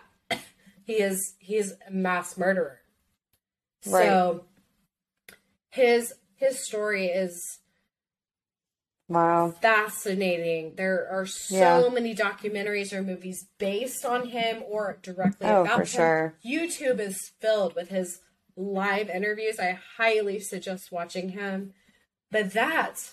he 0.83 0.93
is 0.93 1.35
he 1.39 1.57
is 1.57 1.75
a 1.87 1.91
mass 1.91 2.37
murderer. 2.37 2.81
So 3.81 4.45
his 5.69 6.13
his 6.45 6.59
story 6.59 7.07
is 7.07 7.59
Wow. 9.07 9.51
fascinating. 9.61 10.75
There 10.75 11.07
are 11.11 11.25
so 11.25 11.85
Yeah. 11.87 11.89
many 11.93 12.15
documentaries 12.15 12.91
or 12.91 13.03
movies 13.03 13.45
based 13.59 14.03
on 14.05 14.29
him 14.29 14.63
or 14.65 14.97
directly 15.01 15.47
Oh, 15.47 15.61
about 15.61 15.75
for 15.75 15.81
him. 15.81 15.85
sure. 15.85 16.33
YouTube 16.43 16.99
is 16.99 17.29
filled 17.39 17.75
with 17.75 17.89
his 17.89 18.21
live 18.55 19.09
interviews. 19.09 19.59
I 19.59 19.71
highly 19.97 20.39
suggest 20.39 20.91
watching 20.91 21.29
him. 21.29 21.73
But 22.31 22.53
that 22.53 23.11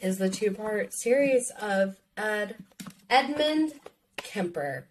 is 0.00 0.18
the 0.18 0.30
two 0.30 0.52
part 0.52 0.94
series 0.94 1.50
of 1.60 1.96
Ed 2.16 2.56
Edmund 3.10 3.74
Kemper. 4.16 4.86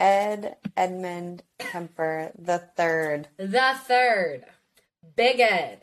Ed 0.00 0.56
Edmund 0.76 1.42
Kemper 1.58 2.32
the 2.36 2.58
third. 2.58 3.28
The 3.36 3.78
third. 3.84 4.46
Big 5.14 5.40
Ed. 5.40 5.82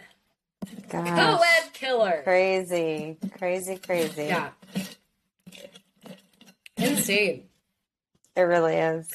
Gosh. 0.89 1.07
Co-ed 1.09 1.73
killer. 1.73 2.21
Crazy. 2.23 3.17
Crazy, 3.37 3.77
crazy. 3.77 4.25
Yeah. 4.25 4.49
Insane. 6.77 7.45
It 8.35 8.41
really 8.41 8.75
is. 8.75 9.07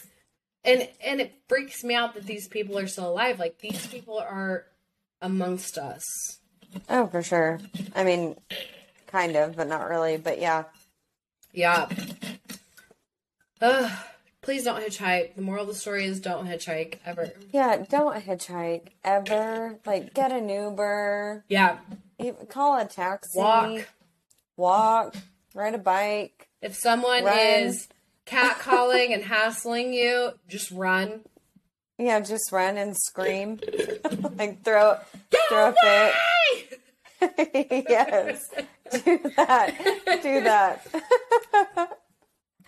and 0.64 0.88
and 1.04 1.20
it 1.20 1.32
freaks 1.48 1.82
me 1.84 1.94
out 1.94 2.14
that 2.14 2.26
these 2.26 2.46
people 2.48 2.78
are 2.78 2.86
still 2.86 3.08
alive 3.10 3.38
like 3.38 3.58
these 3.60 3.86
people 3.86 4.18
are 4.18 4.66
amongst 5.22 5.78
us 5.78 6.38
Oh, 6.90 7.06
for 7.06 7.22
sure. 7.22 7.60
I 7.94 8.02
mean, 8.02 8.36
kind 9.06 9.36
of, 9.36 9.54
but 9.56 9.68
not 9.68 9.88
really. 9.88 10.16
But 10.16 10.40
yeah. 10.40 10.64
yeah 11.52 11.88
Ugh. 13.60 13.90
Please 14.44 14.64
don't 14.64 14.80
hitchhike 14.82 15.34
the 15.34 15.42
moral 15.42 15.62
of 15.62 15.68
the 15.68 15.74
story 15.74 16.04
is 16.04 16.20
don't 16.20 16.46
hitchhike 16.46 16.98
ever 17.04 17.32
Yeah, 17.52 17.84
don't 17.88 18.22
hitchhike 18.24 18.88
ever. 19.02 19.78
Like, 19.84 20.14
get 20.14 20.30
an 20.32 20.48
Uber, 20.48 21.44
yeah 21.48 21.78
even 22.18 22.46
call 22.46 22.78
a 22.78 22.84
taxi, 22.84 23.38
walk 23.38 23.88
walk, 24.56 25.14
ride 25.54 25.74
a 25.74 25.78
bike. 25.78 26.48
if 26.62 26.74
someone 26.74 27.24
Run. 27.24 27.38
is 27.38 27.88
catcalling 28.26 29.12
and 29.12 29.22
hassling 29.24 29.92
you 29.92 30.30
just 30.48 30.70
run 30.70 31.22
Yeah, 31.98 32.20
just 32.20 32.52
run 32.52 32.76
and 32.76 32.96
scream, 32.96 33.58
like 34.38 34.62
throw 34.64 34.96
throw 35.48 35.68
a 35.68 35.74
fit. 35.82 36.14
yes, 37.88 38.50
do 38.92 39.18
that. 39.36 39.74
Do 40.22 40.40
that. 40.42 41.98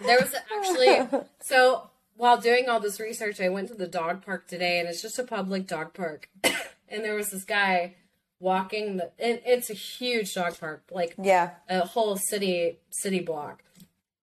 There 0.05 0.19
was 0.21 0.35
actually 0.55 1.21
so 1.43 1.91
while 2.17 2.39
doing 2.41 2.69
all 2.69 2.81
this 2.81 2.99
research, 3.01 3.41
I 3.41 3.49
went 3.49 3.69
to 3.69 3.75
the 3.75 3.87
dog 3.87 4.25
park 4.25 4.49
today, 4.49 4.79
and 4.81 4.89
it's 4.89 5.03
just 5.03 5.19
a 5.19 5.25
public 5.25 5.67
dog 5.67 5.93
park. 5.95 6.29
and 6.89 7.05
there 7.05 7.15
was 7.15 7.31
this 7.31 7.45
guy 7.45 7.95
walking 8.41 8.97
the. 8.97 9.11
And 9.19 9.41
it's 9.45 9.71
a 9.71 9.75
huge 9.75 10.33
dog 10.35 10.59
park, 10.59 10.85
like 10.91 11.15
Yeah, 11.23 11.51
a 11.69 11.81
whole 11.81 12.17
city 12.17 12.79
city 12.91 13.21
block, 13.21 13.63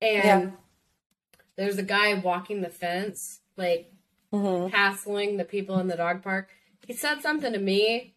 and 0.01 0.23
Yeah. 0.43 0.49
there's 1.55 1.77
a 1.77 1.83
guy 1.83 2.13
walking 2.15 2.61
the 2.61 2.69
fence, 2.69 3.41
like 3.57 3.89
Mm-hmm. 4.33 4.75
hassling 4.75 5.37
the 5.37 5.45
people 5.45 5.77
in 5.77 5.87
the 5.87 5.95
dog 5.95 6.23
park. 6.23 6.49
He 6.87 6.93
said 6.95 7.21
something 7.21 7.53
to 7.53 7.59
me, 7.59 8.15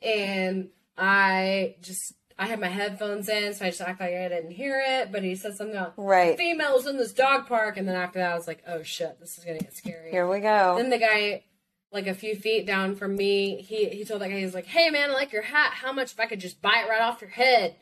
and 0.00 0.70
I 0.96 1.76
just. 1.82 2.14
I 2.38 2.46
had 2.46 2.60
my 2.60 2.68
headphones 2.68 3.28
in, 3.28 3.52
so 3.52 3.64
I 3.64 3.70
just 3.70 3.80
act 3.80 4.00
like 4.00 4.14
I 4.14 4.28
didn't 4.28 4.52
hear 4.52 4.80
it. 4.86 5.10
But 5.10 5.24
he 5.24 5.34
said 5.34 5.56
something 5.56 5.76
about 5.76 5.94
right. 5.96 6.38
females 6.38 6.86
in 6.86 6.96
this 6.96 7.12
dog 7.12 7.48
park, 7.48 7.76
and 7.76 7.88
then 7.88 7.96
after 7.96 8.20
that, 8.20 8.32
I 8.32 8.34
was 8.36 8.46
like, 8.46 8.62
"Oh 8.66 8.82
shit, 8.82 9.18
this 9.18 9.38
is 9.38 9.44
gonna 9.44 9.58
get 9.58 9.74
scary." 9.74 10.10
Here 10.10 10.28
we 10.28 10.38
go. 10.38 10.76
Then 10.76 10.90
the 10.90 10.98
guy, 10.98 11.42
like 11.90 12.06
a 12.06 12.14
few 12.14 12.36
feet 12.36 12.64
down 12.64 12.94
from 12.94 13.16
me, 13.16 13.60
he 13.62 13.88
he 13.88 14.04
told 14.04 14.22
that 14.22 14.28
guy, 14.28 14.38
he's 14.38 14.54
like, 14.54 14.66
"Hey 14.66 14.88
man, 14.90 15.10
I 15.10 15.14
like 15.14 15.32
your 15.32 15.42
hat. 15.42 15.72
How 15.72 15.92
much 15.92 16.12
if 16.12 16.20
I 16.20 16.26
could 16.26 16.40
just 16.40 16.62
buy 16.62 16.84
it 16.84 16.88
right 16.88 17.02
off 17.02 17.20
your 17.20 17.30
head?" 17.30 17.74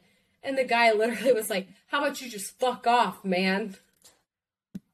And 0.42 0.56
the 0.56 0.64
guy 0.64 0.92
literally 0.94 1.34
was 1.34 1.50
like, 1.50 1.68
"How 1.88 1.98
about 1.98 2.22
you 2.22 2.30
just 2.30 2.58
fuck 2.58 2.86
off, 2.86 3.24
man?" 3.24 3.76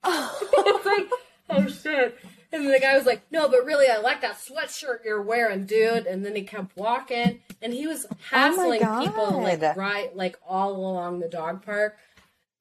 It's 0.04 0.86
like, 0.86 1.08
"Oh 1.50 1.68
shit." 1.68 2.18
And 2.52 2.64
then 2.64 2.70
the 2.72 2.78
guy 2.80 2.94
was 2.96 3.06
like, 3.06 3.22
"No, 3.30 3.48
but 3.48 3.64
really, 3.64 3.88
I 3.88 3.96
like 3.98 4.20
that 4.20 4.36
sweatshirt 4.36 5.04
you're 5.04 5.22
wearing, 5.22 5.64
dude." 5.64 6.06
And 6.06 6.24
then 6.24 6.36
he 6.36 6.42
kept 6.42 6.76
walking, 6.76 7.40
and 7.62 7.72
he 7.72 7.86
was 7.86 8.06
oh 8.10 8.16
hassling 8.30 8.80
people 9.00 9.40
like 9.40 9.62
right, 9.76 10.14
like 10.14 10.38
all 10.46 10.76
along 10.76 11.20
the 11.20 11.28
dog 11.28 11.64
park. 11.64 11.96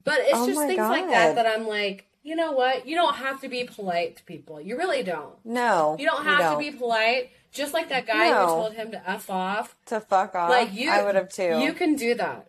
But 0.03 0.19
it's 0.21 0.31
Oh 0.33 0.47
just 0.47 0.59
things 0.61 0.77
like 0.79 1.07
that 1.09 1.35
that 1.35 1.45
I'm 1.45 1.67
like, 1.67 2.07
you 2.23 2.35
know 2.35 2.53
what? 2.53 2.87
You 2.87 2.95
don't 2.95 3.15
have 3.15 3.41
to 3.41 3.49
be 3.49 3.65
polite 3.65 4.15
to 4.17 4.23
people. 4.23 4.59
You 4.61 4.77
really 4.77 5.03
don't. 5.03 5.35
no, 5.45 5.97
You 5.99 6.05
don't 6.07 6.23
have 6.23 6.53
to 6.53 6.57
be 6.57 6.71
polite. 6.71 7.31
Just 7.51 7.73
like 7.73 7.89
that 7.89 8.07
guy 8.07 8.29
No. 8.29 8.39
who 8.39 8.45
told 8.47 8.73
him 8.73 8.91
to 8.91 9.09
f 9.09 9.29
off. 9.29 9.75
to 9.87 9.99
fuck 9.99 10.33
off. 10.35 10.49
Like 10.49 10.73
you, 10.73 10.89
I 10.89 11.03
would 11.03 11.15
have 11.15 11.27
too. 11.29 11.59
You 11.59 11.73
can 11.73 11.95
do 11.95 12.15
that. 12.15 12.47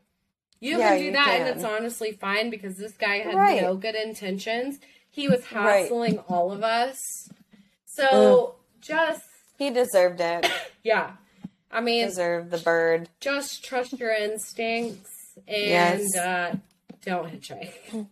You 0.61 0.78
Yeah, 0.78 0.90
can 0.90 0.99
do 0.99 1.05
you 1.07 1.12
that, 1.12 1.28
and 1.28 1.45
can. 1.49 1.57
it's 1.57 1.64
honestly 1.64 2.12
fine 2.12 2.49
because 2.51 2.76
this 2.76 2.93
guy 2.93 3.16
had 3.18 3.34
Right. 3.34 3.61
no 3.61 3.74
good 3.74 3.97
intentions. 3.97 4.78
He 5.12 5.28
was 5.28 5.40
Right. 5.52 5.82
hassling 5.84 6.18
all 6.28 6.50
of 6.50 6.64
us. 6.64 6.98
So 7.86 8.56
just 8.80 9.22
he 9.58 9.70
deserved 9.70 10.20
it. 10.20 10.50
yeah, 10.82 11.12
I 11.70 11.80
mean, 11.80 12.06
Deserved 12.06 12.50
the 12.50 12.58
bird. 12.58 13.08
just 13.20 13.64
trust 13.64 13.98
your 14.00 14.10
instincts. 14.12 15.10
and 15.46 16.00
Yes. 16.02 16.16
uh, 16.16 16.56
don't 17.04 17.30
hitchhike. 17.30 18.06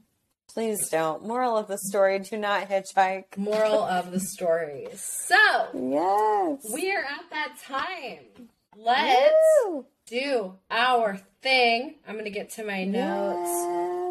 Please 0.52 0.88
don't. 0.90 1.24
Moral 1.26 1.56
of 1.56 1.68
the 1.68 1.78
story: 1.78 2.18
Do 2.18 2.36
not 2.36 2.68
hitchhike. 2.68 3.36
Moral 3.36 3.82
of 3.98 4.10
the 4.12 4.20
story. 4.20 4.86
So 4.94 5.36
Yes. 5.74 6.70
we 6.72 6.92
are 6.94 7.02
at 7.04 7.30
that 7.30 7.56
time. 7.66 8.48
Let's 8.76 9.34
Woo! 9.64 9.86
do 10.06 10.54
our 10.70 11.20
thing. 11.42 11.96
I'm 12.06 12.16
gonna 12.16 12.30
get 12.30 12.50
to 12.52 12.64
my 12.64 12.84
notes. 12.84 13.50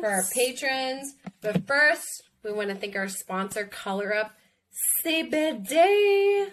for 0.02 0.08
our 0.10 0.24
patrons. 0.34 1.14
But 1.42 1.66
first, 1.68 2.24
we 2.44 2.52
want 2.52 2.70
to 2.70 2.76
thank 2.76 2.96
our 2.96 3.08
sponsor, 3.10 3.66
Color 3.66 4.14
Up 4.16 4.32
CBD. 5.06 6.48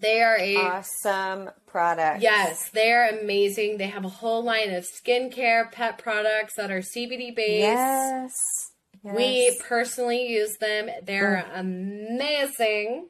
They 0.00 0.20
are 0.20 0.36
a 0.38 0.56
Awesome 0.56 1.50
product. 1.66 2.22
yes, 2.22 2.68
they 2.70 2.92
are 2.92 3.08
amazing. 3.08 3.78
They 3.78 3.86
have 3.86 4.04
a 4.04 4.08
whole 4.08 4.42
line 4.42 4.74
of 4.74 4.84
skincare, 4.84 5.70
pet 5.70 5.98
products 5.98 6.54
that 6.56 6.70
are 6.70 6.80
CBD 6.82 7.34
based. 7.34 7.60
Yes. 7.60 8.32
We 9.04 9.58
personally 9.62 10.26
use 10.28 10.56
them. 10.58 10.88
They're 11.04 11.44
amazing. 11.54 13.08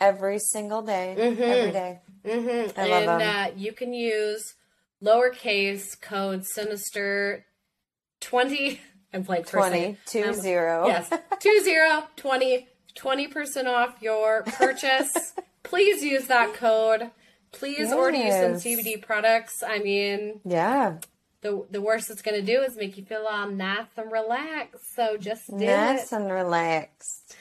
every 0.00 0.38
single 0.38 0.82
day, 0.82 1.14
Mhm. 1.16 1.38
every 1.40 1.70
day. 1.72 2.00
Mm-hmm. 2.24 2.78
I 2.78 2.84
love 2.88 3.02
and 3.08 3.22
'em. 3.22 3.28
Uh, 3.54 3.56
you 3.56 3.72
can 3.72 3.94
use 3.94 4.54
lowercase 5.02 5.98
code 6.00 6.44
sinister 6.44 7.46
20. 8.20 8.80
I'm 9.14 9.24
playing 9.24 9.44
for 9.44 9.58
a 9.58 9.62
second. 9.62 9.80
20, 9.80 9.98
two 10.06 10.24
Um, 10.30 10.34
zero. 10.34 10.86
Yes, 10.88 11.10
two 11.40 11.60
zero 11.62 12.04
twenty 12.16 12.68
twenty 12.94 13.28
percent 13.28 13.68
off 13.68 13.96
your 14.02 14.42
purchase. 14.42 15.32
Please 15.62 16.02
use 16.04 16.26
that 16.26 16.54
code. 16.54 17.10
Please 17.52 17.92
order 17.92 18.16
you 18.16 18.30
some 18.32 18.54
CBD 18.54 19.00
products. 19.00 19.62
I 19.62 19.78
mean, 19.78 20.40
Yeah. 20.44 20.98
the 21.42 21.64
the 21.70 21.80
worst 21.80 22.10
it's 22.10 22.22
gonna 22.22 22.42
do 22.42 22.60
is 22.62 22.76
make 22.76 22.96
you 22.98 23.04
feel 23.04 23.26
all 23.30 23.48
nice 23.48 23.86
and 23.96 24.10
relaxed. 24.10 24.94
So 24.96 25.16
just 25.16 25.48
do 25.48 25.64
Nice 25.64 26.12
it. 26.12 26.16
and 26.16 26.30
relaxed. 26.32 27.36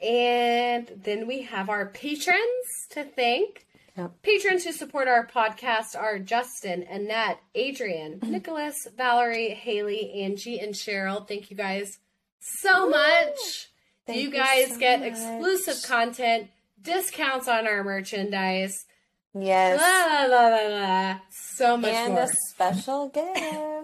And 0.00 0.88
then 1.04 1.26
we 1.26 1.42
have 1.42 1.70
our 1.70 1.86
patrons 1.86 2.86
to 2.90 3.04
thank. 3.04 3.65
Yep. 3.96 4.22
Patrons 4.22 4.64
who 4.64 4.72
support 4.72 5.08
our 5.08 5.26
podcast 5.26 5.98
are 5.98 6.18
Justin, 6.18 6.82
Annette, 6.90 7.38
Adrian, 7.54 8.18
Nicholas, 8.22 8.74
Valerie, 8.96 9.50
Haley, 9.54 10.12
Angie, 10.22 10.58
and 10.60 10.74
Cheryl. 10.74 11.26
Thank 11.26 11.50
you 11.50 11.56
guys 11.56 11.98
so 12.38 12.88
much. 12.88 13.70
Thank 14.06 14.18
you 14.20 14.28
you 14.28 14.30
guys 14.32 14.72
so 14.72 14.78
get 14.78 15.00
much. 15.00 15.08
exclusive 15.10 15.82
content, 15.88 16.48
discounts 16.80 17.48
on 17.48 17.66
our 17.66 17.82
merchandise, 17.82 18.84
Yes. 19.38 19.80
la 19.80 20.36
la 20.36 20.48
la 20.48 20.62
la, 20.68 21.18
so 21.30 21.76
much 21.76 21.90
and 21.90 22.14
more, 22.14 22.22
a 22.22 22.28
special 22.50 23.08
gift 23.14 23.38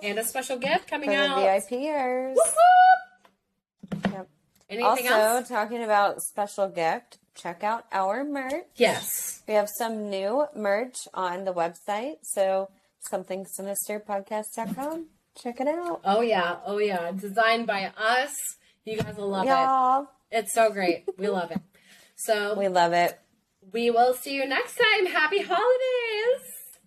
and 0.04 0.18
a 0.18 0.24
special 0.24 0.56
gift 0.58 0.88
coming 0.88 1.08
for 1.10 1.16
the 1.16 1.22
out. 1.22 1.38
VIPers. 1.38 2.34
Woo-hoo! 2.34 4.10
Yep. 4.12 4.28
Anything 4.70 4.86
also, 4.86 5.04
else? 5.14 5.48
talking 5.48 5.82
about 5.82 6.22
special 6.22 6.68
gift, 6.68 7.18
check 7.34 7.62
out 7.64 7.84
our 7.92 8.24
merch. 8.24 8.64
Yes. 8.76 9.42
We 9.48 9.54
have 9.54 9.68
some 9.68 10.10
new 10.10 10.46
merch 10.54 11.08
on 11.14 11.44
the 11.44 11.52
website. 11.52 12.16
So, 12.22 12.70
something 13.00 13.44
sinisterpodcast.com. 13.46 15.06
Check 15.40 15.60
it 15.60 15.68
out. 15.68 16.00
Oh 16.04 16.20
yeah. 16.20 16.56
Oh 16.66 16.78
yeah. 16.78 17.10
Designed 17.12 17.66
by 17.66 17.90
us. 17.96 18.34
You 18.84 18.98
guys 18.98 19.16
will 19.16 19.30
love 19.30 19.44
it. 19.46 19.48
Y'all, 19.48 20.08
It's 20.30 20.52
so 20.52 20.70
great. 20.70 21.04
We 21.16 21.28
love 21.28 21.50
it. 21.50 21.60
So 22.16 22.54
we 22.58 22.68
love 22.68 22.92
it. 22.92 23.18
we 23.72 23.90
will 23.90 24.12
see 24.14 24.34
you 24.34 24.46
next 24.46 24.76
time. 24.76 25.06
Happy 25.06 25.40
holidays. 25.42 26.42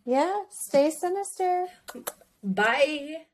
Yeah, 0.05 0.43
stay 0.51 0.91
sinister. 0.91 1.65
Bye. 2.43 3.25